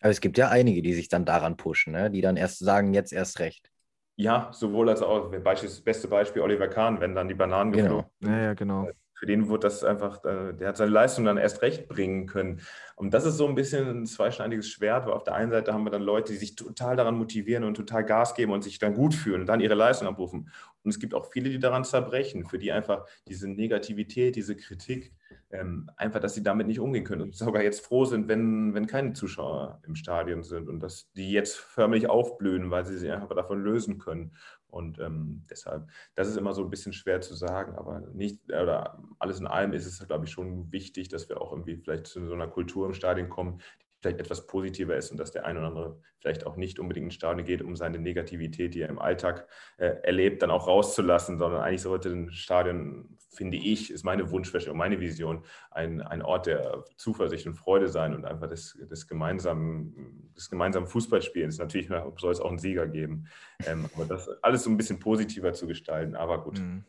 [0.01, 2.11] Aber es gibt ja einige, die sich dann daran pushen, ne?
[2.11, 3.71] die dann erst sagen, jetzt erst recht.
[4.17, 5.33] Ja, sowohl als auch.
[5.33, 7.97] Das beste Beispiel Oliver Kahn, wenn dann die Bananen genau.
[7.97, 8.89] geflogen Ja, ja, genau
[9.25, 12.61] für den wird das einfach, äh, der hat seine Leistung dann erst recht bringen können.
[12.95, 15.85] Und das ist so ein bisschen ein zweischneidiges Schwert, weil auf der einen Seite haben
[15.85, 18.93] wir dann Leute, die sich total daran motivieren und total Gas geben und sich dann
[18.93, 20.51] gut fühlen und dann ihre Leistung abrufen.
[20.83, 25.15] Und es gibt auch viele, die daran zerbrechen, für die einfach diese Negativität, diese Kritik,
[25.51, 28.87] ähm, einfach, dass sie damit nicht umgehen können und sogar jetzt froh sind, wenn, wenn
[28.87, 33.35] keine Zuschauer im Stadion sind und dass die jetzt förmlich aufblühen, weil sie sich einfach
[33.35, 34.33] davon lösen können.
[34.75, 38.99] Und ähm, deshalb, das ist immer so ein bisschen schwer zu sagen, aber nicht, oder
[39.21, 42.27] alles in allem ist es, glaube ich, schon wichtig, dass wir auch irgendwie vielleicht zu
[42.27, 43.61] so einer Kultur im Stadion kommen,
[44.05, 47.15] vielleicht etwas positiver ist und dass der ein oder andere vielleicht auch nicht unbedingt ins
[47.15, 49.49] Stadion geht, um seine Negativität, die er im Alltag
[49.79, 54.77] äh, erlebt, dann auch rauszulassen, sondern eigentlich sollte ein Stadion, finde ich, ist meine Wunschvorstellung,
[54.77, 60.31] meine Vision, ein, ein Ort der Zuversicht und Freude sein und einfach des, des, gemeinsamen,
[60.37, 61.59] des gemeinsamen Fußballspielens.
[61.59, 63.29] Natürlich soll es auch einen Sieger geben,
[63.67, 66.59] ähm, aber das alles so ein bisschen positiver zu gestalten, aber gut.
[66.59, 66.85] Mhm.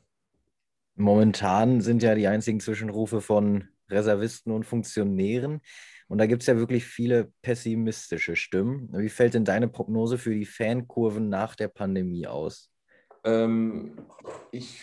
[0.98, 5.62] Momentan sind ja die einzigen Zwischenrufe von Reservisten und Funktionären.
[6.08, 8.90] Und da gibt es ja wirklich viele pessimistische Stimmen.
[8.94, 12.72] Wie fällt denn deine Prognose für die Fankurven nach der Pandemie aus?
[13.24, 13.98] Ähm,
[14.52, 14.82] ich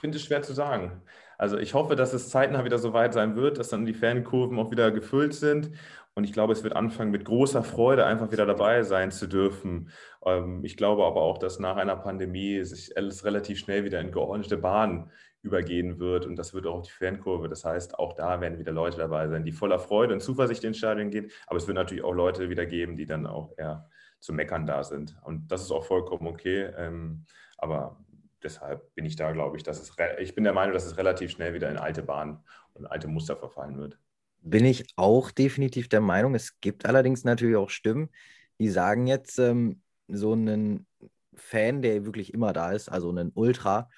[0.00, 1.02] finde es schwer zu sagen.
[1.38, 4.58] Also ich hoffe, dass es zeitnah wieder so weit sein wird, dass dann die Fankurven
[4.58, 5.70] auch wieder gefüllt sind.
[6.14, 9.90] Und ich glaube, es wird anfangen, mit großer Freude einfach wieder dabei sein zu dürfen.
[10.24, 14.12] Ähm, ich glaube aber auch, dass nach einer Pandemie sich alles relativ schnell wieder in
[14.12, 15.10] geordnete Bahnen
[15.42, 16.26] übergehen wird.
[16.26, 17.48] Und das wird auch die Fankurve.
[17.48, 20.78] Das heißt, auch da werden wieder Leute dabei sein, die voller Freude und Zuversicht ins
[20.78, 21.30] Stadion gehen.
[21.46, 23.88] Aber es wird natürlich auch Leute wieder geben, die dann auch eher
[24.18, 25.16] zu meckern da sind.
[25.24, 26.70] Und das ist auch vollkommen okay.
[26.76, 27.24] Ähm,
[27.56, 27.98] aber
[28.42, 31.30] deshalb bin ich da, glaube ich, dass es, ich bin der Meinung, dass es relativ
[31.30, 32.38] schnell wieder in alte Bahnen
[32.74, 33.98] und alte Muster verfallen wird.
[34.42, 36.34] Bin ich auch definitiv der Meinung.
[36.34, 38.10] Es gibt allerdings natürlich auch Stimmen,
[38.58, 40.86] die sagen jetzt, ähm, so einen
[41.34, 43.88] Fan, der wirklich immer da ist, also einen Ultra,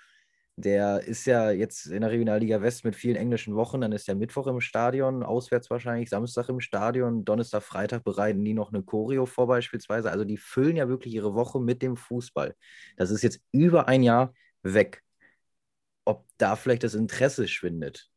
[0.57, 3.81] der ist ja jetzt in der Regionalliga West mit vielen englischen Wochen.
[3.81, 8.55] Dann ist der Mittwoch im Stadion, auswärts wahrscheinlich, Samstag im Stadion, Donnerstag, Freitag bereiten die
[8.55, 10.11] noch eine Choreo vor beispielsweise.
[10.11, 12.55] Also die füllen ja wirklich ihre Woche mit dem Fußball.
[12.97, 15.03] Das ist jetzt über ein Jahr weg.
[16.05, 18.11] Ob da vielleicht das Interesse schwindet.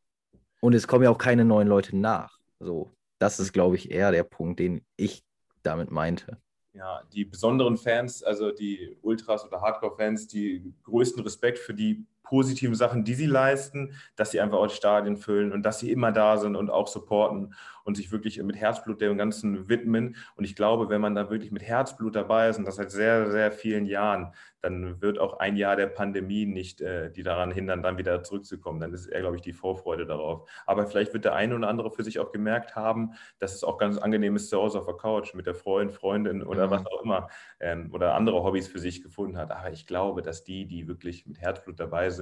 [0.60, 2.38] Und es kommen ja auch keine neuen Leute nach.
[2.58, 5.24] So, das ist, glaube ich, eher der Punkt, den ich
[5.62, 6.40] damit meinte
[6.76, 12.74] ja, die besonderen Fans, also die Ultras oder Hardcore-Fans, die größten Respekt für die positiven
[12.74, 16.36] Sachen, die sie leisten, dass sie einfach auch Stadien füllen und dass sie immer da
[16.36, 17.54] sind und auch supporten
[17.86, 20.16] und sich wirklich mit Herzblut dem Ganzen widmen.
[20.34, 23.30] Und ich glaube, wenn man da wirklich mit Herzblut dabei ist und das seit sehr,
[23.30, 27.84] sehr vielen Jahren, dann wird auch ein Jahr der Pandemie nicht äh, die daran hindern,
[27.84, 28.80] dann wieder zurückzukommen.
[28.80, 30.48] Dann ist eher, glaube ich, die Vorfreude darauf.
[30.66, 33.78] Aber vielleicht wird der eine oder andere für sich auch gemerkt haben, dass es auch
[33.78, 36.70] ganz angenehm ist zu Hause auf der Couch mit der Freundin, Freundin oder mhm.
[36.70, 37.28] was auch immer
[37.60, 39.52] ähm, oder andere Hobbys für sich gefunden hat.
[39.52, 42.15] Aber ich glaube, dass die, die wirklich mit Herzblut dabei sind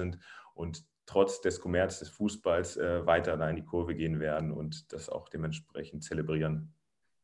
[0.53, 4.91] und trotz des Kommerz des Fußballs äh, weiter da in die Kurve gehen werden und
[4.91, 6.73] das auch dementsprechend zelebrieren.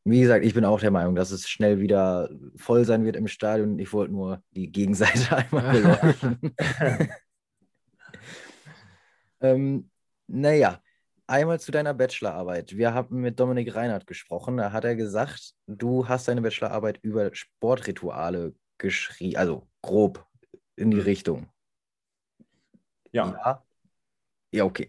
[0.04, 3.28] Wie gesagt, ich bin auch der Meinung, dass es schnell wieder voll sein wird im
[3.28, 3.78] Stadion.
[3.78, 6.38] Ich wollte nur die Gegenseite einmal beleuchten.
[9.40, 9.90] ähm,
[10.26, 10.80] naja,
[11.28, 12.76] einmal zu deiner Bachelorarbeit.
[12.76, 14.56] Wir haben mit Dominik Reinhardt gesprochen.
[14.56, 20.26] Da hat er gesagt, du hast deine Bachelorarbeit über Sportrituale geschrieben, also grob
[20.74, 21.02] in die mhm.
[21.04, 21.48] Richtung.
[23.12, 23.26] Ja.
[23.44, 23.62] ja.
[24.54, 24.88] Ja, okay.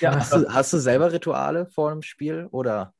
[0.00, 2.94] Ja, hast, du, hast du selber Rituale vor einem Spiel oder?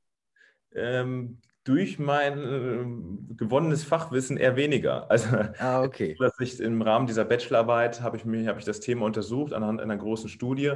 [0.75, 5.11] Ähm, durch mein äh, gewonnenes Fachwissen eher weniger.
[5.11, 5.29] Also,
[5.59, 6.17] ah, okay.
[6.19, 9.97] dass ich im Rahmen dieser Bachelorarbeit habe ich habe ich das Thema untersucht anhand einer
[9.97, 10.73] großen Studie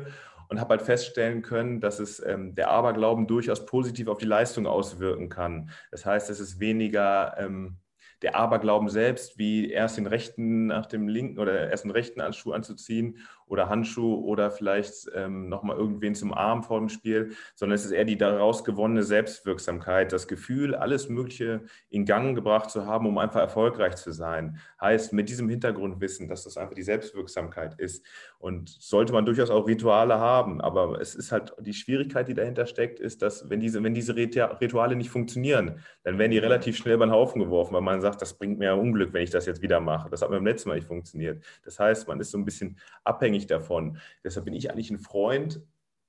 [0.48, 4.66] und habe halt feststellen können, dass es ähm, der Aberglauben durchaus positiv auf die Leistung
[4.66, 5.70] auswirken kann.
[5.90, 7.78] Das heißt, es ist weniger ähm,
[8.22, 12.52] der Aberglauben selbst, wie erst den rechten nach dem linken oder erst den rechten Handschuh
[12.52, 17.84] anzuziehen oder Handschuh oder vielleicht ähm, nochmal irgendwen zum Arm vor dem Spiel, sondern es
[17.84, 23.06] ist eher die daraus gewonnene Selbstwirksamkeit, das Gefühl, alles Mögliche in Gang gebracht zu haben,
[23.06, 24.58] um einfach erfolgreich zu sein.
[24.80, 28.04] Heißt, mit diesem Hintergrundwissen, dass das einfach die Selbstwirksamkeit ist.
[28.44, 32.66] Und sollte man durchaus auch Rituale haben, aber es ist halt die Schwierigkeit, die dahinter
[32.66, 36.96] steckt, ist, dass wenn diese, wenn diese Rituale nicht funktionieren, dann werden die relativ schnell
[36.96, 39.62] über den Haufen geworfen, weil man sagt, das bringt mir Unglück, wenn ich das jetzt
[39.62, 40.10] wieder mache.
[40.10, 41.42] Das hat beim letzten Mal nicht funktioniert.
[41.64, 43.96] Das heißt, man ist so ein bisschen abhängig davon.
[44.22, 45.62] Deshalb bin ich eigentlich ein Freund,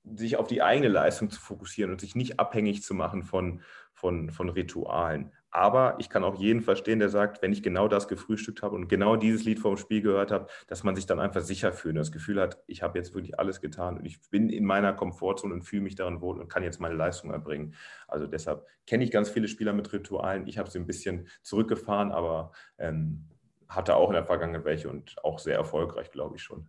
[0.04, 3.62] sich auf die eigene Leistung zu fokussieren und sich nicht abhängig zu machen von,
[3.94, 5.32] von, von Ritualen.
[5.56, 8.88] Aber ich kann auch jeden verstehen, der sagt, wenn ich genau das gefrühstückt habe und
[8.88, 12.00] genau dieses Lied vom Spiel gehört habe, dass man sich dann einfach sicher fühlt und
[12.00, 15.54] das Gefühl hat, ich habe jetzt wirklich alles getan und ich bin in meiner Komfortzone
[15.54, 17.74] und fühle mich darin wohl und kann jetzt meine Leistung erbringen.
[18.06, 20.46] Also deshalb kenne ich ganz viele Spieler mit Ritualen.
[20.46, 23.24] Ich habe sie ein bisschen zurückgefahren, aber ähm,
[23.66, 26.66] hatte auch in der Vergangenheit welche und auch sehr erfolgreich, glaube ich schon.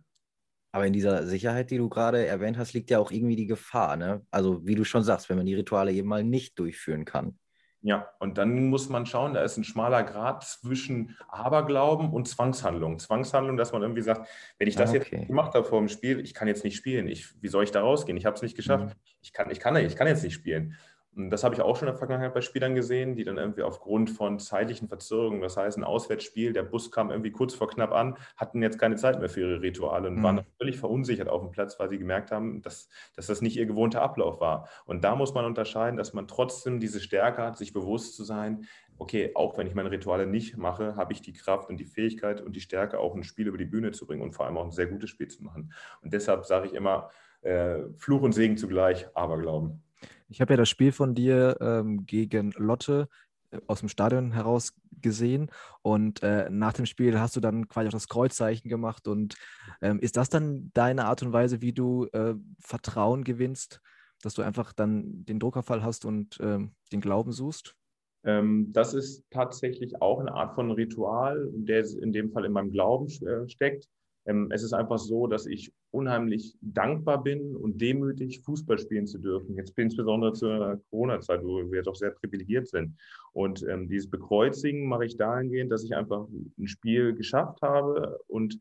[0.72, 3.98] Aber in dieser Sicherheit, die du gerade erwähnt hast, liegt ja auch irgendwie die Gefahr.
[3.98, 4.24] Ne?
[4.30, 7.38] Also wie du schon sagst, wenn man die Rituale eben mal nicht durchführen kann.
[7.80, 12.98] Ja, und dann muss man schauen, da ist ein schmaler Grad zwischen Aberglauben und Zwangshandlung.
[12.98, 15.06] Zwangshandlung, dass man irgendwie sagt, wenn ich das okay.
[15.12, 17.06] jetzt gemacht habe vor dem Spiel, ich kann jetzt nicht spielen.
[17.06, 18.18] Ich, wie soll ich da rausgehen?
[18.18, 18.86] Ich habe es nicht geschafft.
[18.86, 19.00] Mhm.
[19.20, 20.74] Ich, kann, ich, kann, ich kann jetzt nicht spielen.
[21.18, 24.10] Das habe ich auch schon in der Vergangenheit bei Spielern gesehen, die dann irgendwie aufgrund
[24.10, 28.16] von zeitlichen Verzögerungen, das heißt ein Auswärtsspiel, der Bus kam irgendwie kurz vor knapp an,
[28.36, 30.22] hatten jetzt keine Zeit mehr für ihre Rituale und mhm.
[30.22, 33.66] waren völlig verunsichert auf dem Platz, weil sie gemerkt haben, dass, dass das nicht ihr
[33.66, 34.68] gewohnter Ablauf war.
[34.86, 38.66] Und da muss man unterscheiden, dass man trotzdem diese Stärke hat, sich bewusst zu sein,
[38.98, 42.40] okay, auch wenn ich meine Rituale nicht mache, habe ich die Kraft und die Fähigkeit
[42.40, 44.64] und die Stärke, auch ein Spiel über die Bühne zu bringen und vor allem auch
[44.64, 45.72] ein sehr gutes Spiel zu machen.
[46.02, 47.10] Und deshalb sage ich immer,
[47.42, 49.82] äh, Fluch und Segen zugleich, aber Glauben.
[50.28, 53.08] Ich habe ja das Spiel von dir ähm, gegen Lotte
[53.50, 55.50] äh, aus dem Stadion heraus gesehen
[55.82, 59.36] und äh, nach dem Spiel hast du dann quasi auch das Kreuzzeichen gemacht und
[59.80, 63.80] ähm, ist das dann deine Art und Weise, wie du äh, Vertrauen gewinnst,
[64.22, 67.74] dass du einfach dann den Druckerfall hast und ähm, den Glauben suchst?
[68.24, 72.70] Ähm, das ist tatsächlich auch eine Art von Ritual, der in dem Fall in meinem
[72.70, 73.88] Glauben äh, steckt.
[74.28, 79.18] Ähm, es ist einfach so, dass ich unheimlich dankbar bin und demütig, Fußball spielen zu
[79.18, 79.56] dürfen.
[79.56, 82.94] Jetzt insbesondere zur Corona-Zeit, wo wir doch sehr privilegiert sind.
[83.32, 88.60] Und ähm, dieses Bekreuzigen mache ich dahingehend, dass ich einfach ein Spiel geschafft habe und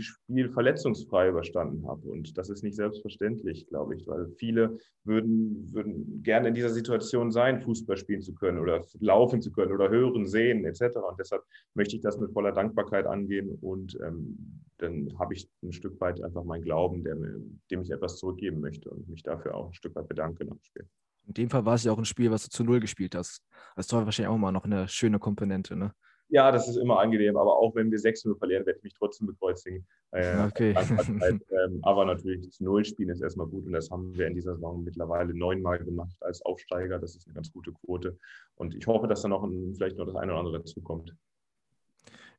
[0.00, 2.08] Spiel verletzungsfrei überstanden habe.
[2.08, 7.30] Und das ist nicht selbstverständlich, glaube ich, weil viele würden, würden gerne in dieser Situation
[7.30, 10.96] sein, Fußball spielen zu können oder laufen zu können oder hören, sehen etc.
[10.96, 11.42] Und deshalb
[11.74, 16.22] möchte ich das mit voller Dankbarkeit angehen und ähm, dann habe ich ein Stück weit
[16.22, 17.16] einfach meinen Glauben, der,
[17.70, 20.62] dem ich etwas zurückgeben möchte und mich dafür auch ein Stück weit bedanke nach dem
[20.62, 20.88] Spiel.
[21.26, 23.42] In dem Fall war es ja auch ein Spiel, was du zu Null gespielt hast.
[23.76, 25.92] Das war wahrscheinlich auch mal noch eine schöne Komponente, ne?
[26.32, 29.26] Ja, das ist immer angenehm, aber auch wenn wir 6-0 verlieren, werde ich mich trotzdem
[29.26, 29.84] bekreuzigen.
[30.12, 30.74] Äh, okay.
[30.76, 34.54] ähm, aber natürlich zu Null spielen ist erstmal gut und das haben wir in dieser
[34.54, 37.00] Saison mittlerweile neunmal gemacht als Aufsteiger.
[37.00, 38.16] Das ist eine ganz gute Quote
[38.54, 41.14] und ich hoffe, dass da noch ein, vielleicht noch das eine oder andere dazu kommt.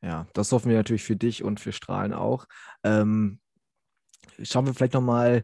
[0.02, 2.46] Ja, das hoffen wir natürlich für dich und für Strahlen auch.
[2.84, 3.40] Ähm,
[4.42, 5.44] schauen wir vielleicht nochmal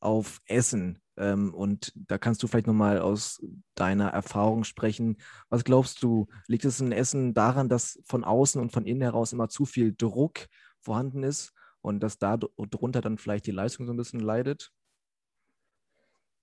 [0.00, 0.98] auf Essen.
[1.16, 3.44] Ähm, und da kannst du vielleicht nochmal aus
[3.74, 5.18] deiner Erfahrung sprechen.
[5.48, 9.32] Was glaubst du, liegt es in Essen daran, dass von außen und von innen heraus
[9.32, 10.46] immer zu viel Druck
[10.80, 14.72] vorhanden ist und dass darunter dann vielleicht die Leistung so ein bisschen leidet?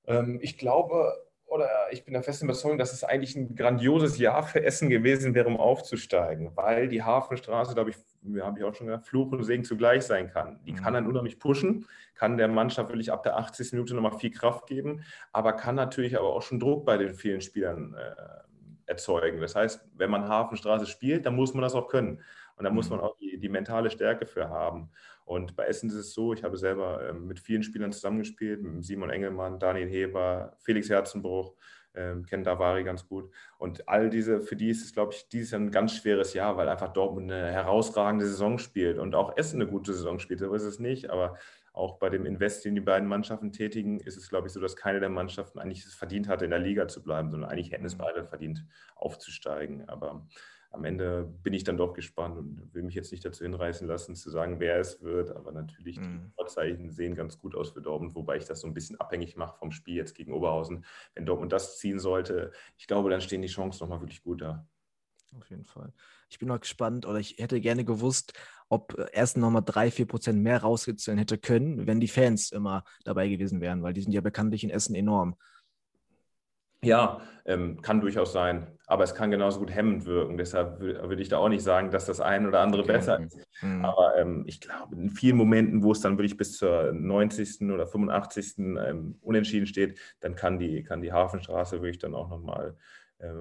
[0.06, 1.29] Ähm, ich glaube,
[1.60, 5.36] oder ich bin der festen Überzeugung, dass es eigentlich ein grandioses Jahr für Essen gewesen
[5.36, 7.97] wäre, um aufzusteigen, weil die Hafenstraße, glaube ich,
[8.41, 10.60] habe ich auch schon gesagt, Fluch und Segen zugleich sein kann.
[10.66, 10.95] Die kann mhm.
[10.95, 11.86] dann unheimlich pushen,
[12.16, 13.74] kann der Mannschaft wirklich ab der 80.
[13.74, 15.03] Minute nochmal viel Kraft geben,
[15.34, 19.41] aber kann natürlich aber auch schon Druck bei den vielen Spielern äh, erzeugen.
[19.41, 22.22] Das heißt, wenn man Hafenstraße spielt, dann muss man das auch können.
[22.55, 22.97] Und da muss mhm.
[22.97, 24.89] man auch die, die, mentale Stärke für haben.
[25.30, 28.84] Und bei Essen ist es so, ich habe selber ähm, mit vielen Spielern zusammengespielt, mit
[28.84, 31.54] Simon Engelmann, Daniel Heber, Felix Herzenbruch,
[31.94, 33.32] ähm, kennen Davari ganz gut.
[33.60, 36.58] Und all diese, für die ist es, glaube ich, dieses Jahr ein ganz schweres Jahr,
[36.58, 40.40] weil einfach Dortmund eine herausragende Saison spielt und auch Essen eine gute Saison spielt.
[40.40, 41.38] So ist es nicht, aber
[41.74, 44.76] auch bei dem Invest, den die beiden Mannschaften tätigen, ist es, glaube ich, so, dass
[44.76, 47.86] keine der Mannschaften eigentlich es verdient hatte, in der Liga zu bleiben, sondern eigentlich hätten
[47.86, 48.66] es beide verdient,
[48.96, 49.88] aufzusteigen.
[49.90, 50.26] Aber
[50.72, 54.16] am Ende bin ich dann doch gespannt und will mich jetzt nicht dazu hinreißen lassen,
[54.16, 55.32] zu sagen, wer es wird.
[55.32, 56.22] Aber natürlich, mhm.
[56.26, 59.36] die Vorzeichen sehen ganz gut aus für Dortmund, wobei ich das so ein bisschen abhängig
[59.36, 60.86] mache vom Spiel jetzt gegen Oberhausen.
[61.16, 64.68] Wenn Dortmund das ziehen sollte, ich glaube, dann stehen die Chancen nochmal wirklich gut da.
[65.38, 65.94] Auf jeden Fall.
[66.30, 68.34] Ich bin noch gespannt oder ich hätte gerne gewusst,
[68.68, 73.28] ob erst nochmal drei, vier Prozent mehr rausgezogen hätte können, wenn die Fans immer dabei
[73.28, 75.36] gewesen wären, weil die sind ja bekanntlich in Essen enorm.
[76.82, 80.38] Ja, ähm, kann durchaus sein, aber es kann genauso gut hemmend wirken.
[80.38, 82.94] Deshalb würde ich da auch nicht sagen, dass das eine oder andere okay.
[82.94, 83.38] besser ist.
[83.62, 83.84] Mhm.
[83.84, 87.70] Aber ähm, ich glaube, in vielen Momenten, wo es dann wirklich bis zur 90.
[87.72, 88.58] oder 85.
[88.58, 92.78] Ähm, unentschieden steht, dann kann die, kann die Hafenstraße wirklich dann auch nochmal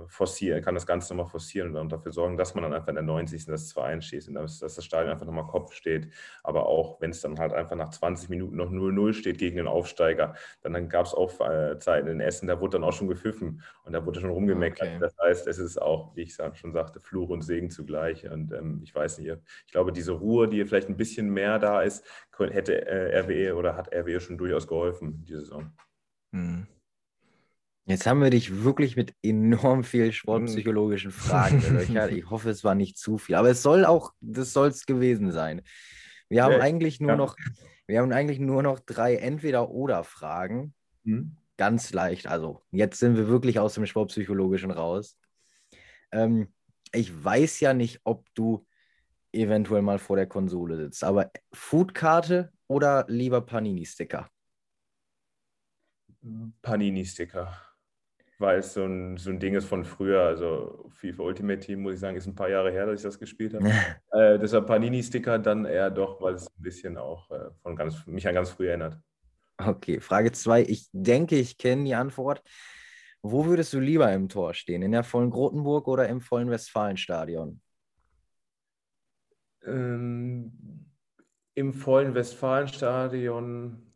[0.08, 3.04] forcieren, kann das Ganze nochmal forcieren und dafür sorgen, dass man dann einfach in der
[3.04, 3.46] 90.
[3.46, 6.12] das 2-1 schießt und dass, dass, das Stadion einfach nochmal Kopf steht.
[6.42, 9.68] Aber auch wenn es dann halt einfach nach 20 Minuten noch 0-0 steht gegen den
[9.68, 13.06] Aufsteiger, dann, dann gab es auch äh, Zeiten in Essen, da wurde dann auch schon
[13.06, 14.88] gepfiffen und da wurde schon rumgemeckert.
[14.88, 14.98] Okay.
[15.00, 18.28] Das heißt, es ist auch, wie ich schon sagte, Fluch und Segen zugleich.
[18.28, 19.32] Und ähm, ich weiß nicht,
[19.66, 22.04] ich glaube, diese Ruhe, die vielleicht ein bisschen mehr da ist,
[22.36, 25.72] hätte äh, RWE oder hat RWE schon durchaus geholfen, diese Saison.
[26.32, 26.66] Mhm.
[27.88, 32.12] Jetzt haben wir dich wirklich mit enorm viel sportpsychologischen Fragen gelöchert.
[32.12, 33.34] Ich hoffe, es war nicht zu viel.
[33.34, 35.62] Aber es soll auch, das soll es gewesen sein.
[36.28, 37.16] Wir haben ja, eigentlich nur ja.
[37.16, 37.36] noch,
[37.86, 40.74] wir haben eigentlich nur noch drei Entweder-Oder-Fragen.
[41.04, 41.38] Hm.
[41.56, 42.26] Ganz leicht.
[42.26, 45.18] Also, jetzt sind wir wirklich aus dem Sportpsychologischen raus.
[46.12, 46.52] Ähm,
[46.92, 48.66] ich weiß ja nicht, ob du
[49.32, 54.28] eventuell mal vor der Konsole sitzt, aber Foodkarte oder lieber Panini-Sticker?
[56.60, 57.67] Panini-Sticker
[58.38, 60.22] weil es so ein, so ein Ding ist von früher.
[60.22, 63.18] Also FIFA Ultimate Team, muss ich sagen, ist ein paar Jahre her, dass ich das
[63.18, 63.68] gespielt habe.
[64.12, 68.26] äh, deshalb Panini-Sticker dann eher doch, weil es ein bisschen auch äh, von ganz, mich
[68.26, 68.98] an ganz früh erinnert.
[69.58, 70.62] Okay, Frage 2.
[70.62, 72.42] Ich denke, ich kenne die Antwort.
[73.22, 74.82] Wo würdest du lieber im Tor stehen?
[74.82, 77.60] In der vollen Grotenburg oder im vollen Westfalenstadion?
[79.64, 80.86] Ähm,
[81.54, 83.87] Im vollen Westfalenstadion.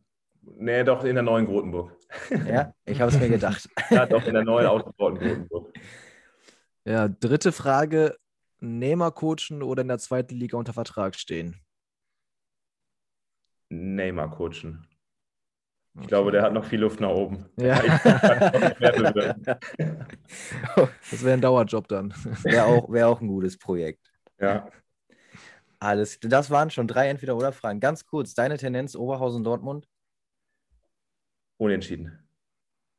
[0.42, 1.96] Nee, doch in der neuen Grotenburg.
[2.46, 3.68] Ja, ich habe es mir gedacht.
[3.90, 5.72] Ja, doch in der neuen ausgebauten Grotenburg.
[6.84, 8.16] Ja, dritte Frage:
[8.60, 11.60] Neymar coachen oder in der zweiten Liga unter Vertrag stehen?
[13.70, 14.86] Neymar coachen.
[16.00, 17.46] Ich glaube, der hat noch viel Luft nach oben.
[17.58, 17.80] Ja.
[21.10, 22.14] Das wäre ein Dauerjob dann.
[22.42, 24.10] Wäre auch, wär auch ein gutes Projekt.
[24.40, 24.70] Ja.
[25.78, 27.80] Alles, das waren schon drei Entweder-Oder-Fragen.
[27.80, 29.86] Ganz kurz, deine Tendenz Oberhausen-Dortmund?
[31.62, 32.18] Unentschieden.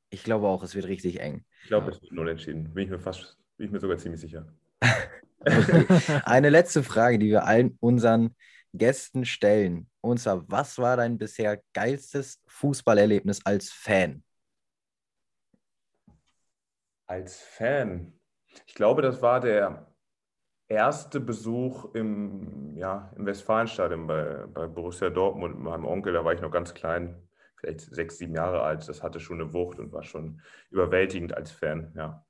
[0.10, 1.44] Ich glaube auch, es wird richtig eng.
[1.64, 2.74] Ich glaube, es wird ein unentschieden.
[2.74, 4.48] Bin ich mir fast, bin ich mir sogar ziemlich sicher.
[5.42, 5.86] Okay.
[6.24, 8.34] Eine letzte Frage, die wir allen unseren
[8.72, 9.90] Gästen stellen.
[10.00, 14.24] Und zwar, was war dein bisher geilstes Fußballerlebnis als Fan?
[17.06, 18.14] Als Fan.
[18.66, 19.94] Ich glaube, das war der
[20.70, 26.14] erste Besuch im, ja, im Westfalenstadion bei, bei Borussia Dortmund mit meinem Onkel.
[26.14, 27.23] Da war ich noch ganz klein,
[27.64, 28.88] vielleicht sechs, sieben Jahre alt.
[28.88, 31.94] Das hatte schon eine Wucht und war schon überwältigend als Fan.
[31.96, 32.26] Ja.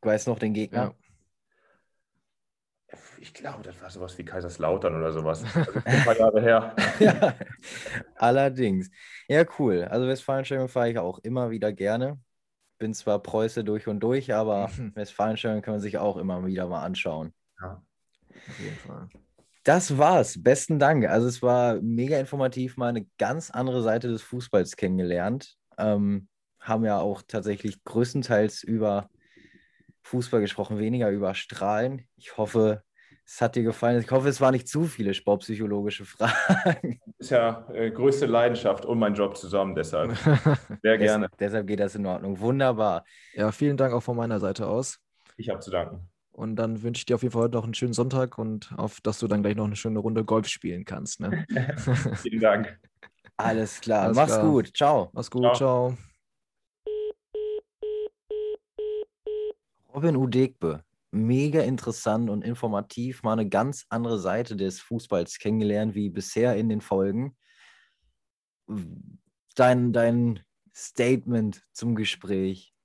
[0.00, 0.94] Du weißt noch den Gegner?
[2.90, 2.98] Ja.
[3.20, 5.44] Ich glaube, das war sowas wie Kaiserslautern oder sowas.
[5.54, 6.76] Also ein paar Jahre her.
[7.00, 7.34] Ja,
[8.14, 8.90] allerdings.
[9.28, 9.84] Ja, cool.
[9.84, 12.18] Also Westfalenstadion fahre ich auch immer wieder gerne.
[12.78, 16.84] Bin zwar Preuße durch und durch, aber Westfalenstadion kann man sich auch immer wieder mal
[16.84, 17.34] anschauen.
[17.60, 17.82] Ja.
[18.48, 19.08] Auf jeden Fall.
[19.68, 20.42] Das war's.
[20.42, 21.06] Besten Dank.
[21.06, 25.56] Also es war mega informativ, mal eine ganz andere Seite des Fußballs kennengelernt.
[25.76, 26.28] Ähm,
[26.58, 29.10] haben ja auch tatsächlich größtenteils über
[30.04, 32.08] Fußball gesprochen, weniger über Strahlen.
[32.16, 32.82] Ich hoffe,
[33.26, 34.00] es hat dir gefallen.
[34.00, 36.98] Ich hoffe, es waren nicht zu viele sportpsychologische Fragen.
[37.18, 40.16] Ist ja äh, größte Leidenschaft und mein Job zusammen, deshalb.
[40.82, 41.28] Sehr gerne.
[41.28, 42.40] Des, deshalb geht das in Ordnung.
[42.40, 43.04] Wunderbar.
[43.34, 44.98] Ja, vielen Dank auch von meiner Seite aus.
[45.36, 46.08] Ich habe zu danken.
[46.38, 49.00] Und dann wünsche ich dir auf jeden Fall heute noch einen schönen Sonntag und auf,
[49.00, 51.18] dass du dann gleich noch eine schöne Runde Golf spielen kannst.
[51.18, 51.44] Ne?
[52.22, 52.78] Vielen Dank.
[53.36, 54.04] Alles klar.
[54.04, 54.44] Alles Mach's klar.
[54.48, 54.70] gut.
[54.72, 55.10] Ciao.
[55.14, 55.56] Mach's gut, Ciao.
[55.56, 55.98] ciao.
[59.92, 60.84] Robin Udegbe.
[61.10, 63.24] Mega interessant und informativ.
[63.24, 67.36] Mal eine ganz andere Seite des Fußballs kennengelernt wie bisher in den Folgen.
[69.56, 70.38] Dein, dein
[70.72, 72.76] Statement zum Gespräch.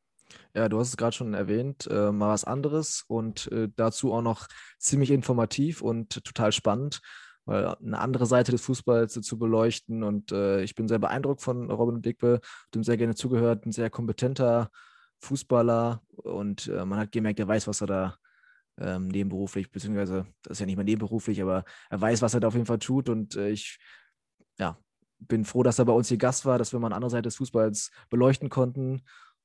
[0.56, 4.22] Ja, du hast es gerade schon erwähnt, äh, mal was anderes und äh, dazu auch
[4.22, 4.48] noch
[4.78, 7.02] ziemlich informativ und total spannend,
[7.46, 11.72] weil eine andere Seite des Fußballs zu beleuchten und äh, ich bin sehr beeindruckt von
[11.72, 12.40] Robin Dickbe,
[12.74, 14.70] dem sehr gerne zugehört, ein sehr kompetenter
[15.20, 18.18] Fußballer und äh, man hat gemerkt, er weiß, was er da
[18.78, 22.48] ähm, nebenberuflich, beziehungsweise das ist ja nicht mehr nebenberuflich, aber er weiß, was er da
[22.48, 23.80] auf jeden Fall tut und äh, ich
[24.60, 24.78] ja,
[25.20, 27.24] bin froh, dass er bei uns hier Gast war, dass wir mal eine andere Seite
[27.24, 29.04] des Fußballs beleuchten konnten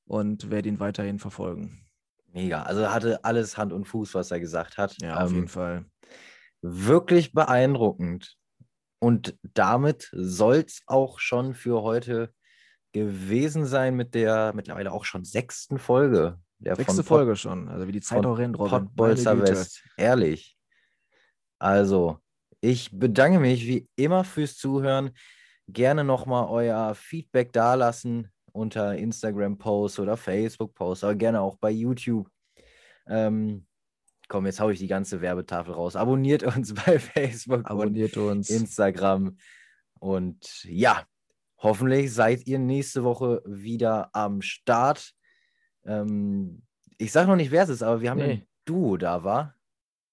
[0.08, 1.86] und werde ihn weiterhin verfolgen.
[2.32, 2.62] Mega.
[2.62, 4.96] Also er hatte alles Hand und Fuß, was er gesagt hat.
[5.00, 5.84] Ja, auf Ähm, jeden Fall.
[6.62, 8.36] Wirklich beeindruckend.
[9.00, 12.32] Und damit soll es auch schon für heute
[12.92, 16.38] gewesen sein mit der mittlerweile auch schon sechsten Folge.
[16.58, 18.88] Der Sechste Folge schon, also wie die Zeit auch rennt, Robin.
[18.96, 19.40] Güte.
[19.40, 19.84] West.
[19.96, 20.56] Ehrlich.
[21.60, 22.18] Also,
[22.60, 25.10] ich bedanke mich wie immer fürs Zuhören.
[25.68, 32.28] Gerne nochmal euer Feedback dalassen unter Instagram-Post oder Facebook-Post, aber gerne auch bei YouTube.
[33.06, 33.66] Ähm,
[34.28, 35.96] komm, jetzt haue ich die ganze Werbetafel raus.
[35.96, 38.50] Abonniert uns bei Facebook und Abonniert uns.
[38.50, 39.38] Instagram.
[40.00, 41.04] Und ja,
[41.58, 45.12] hoffentlich seid ihr nächste Woche wieder am Start.
[45.84, 46.62] Ähm,
[46.98, 48.24] ich sage noch nicht, wer es ist, aber wir haben Nee.
[48.32, 49.54] ein Duo da, war.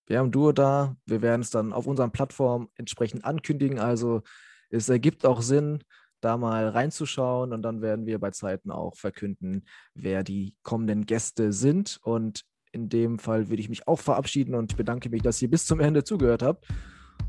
[0.07, 0.95] Wir haben Duo da.
[1.05, 3.80] Wir werden es dann auf unseren Plattformen entsprechend ankündigen.
[3.80, 4.22] Also
[4.69, 5.84] es ergibt auch Sinn,
[6.26, 11.53] da mal reinzuschauen und dann werden wir bei Zeiten auch verkünden, wer die kommenden Gäste
[11.53, 11.99] sind.
[12.02, 12.41] Und
[12.72, 15.80] in dem Fall würde ich mich auch verabschieden und bedanke mich, dass ihr bis zum
[15.80, 16.68] Ende zugehört habt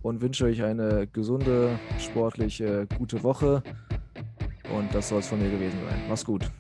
[0.02, 3.62] und wünsche euch eine gesunde, sportliche, gute Woche.
[4.74, 6.00] Und das soll es von mir gewesen sein.
[6.08, 6.50] Mach's gut.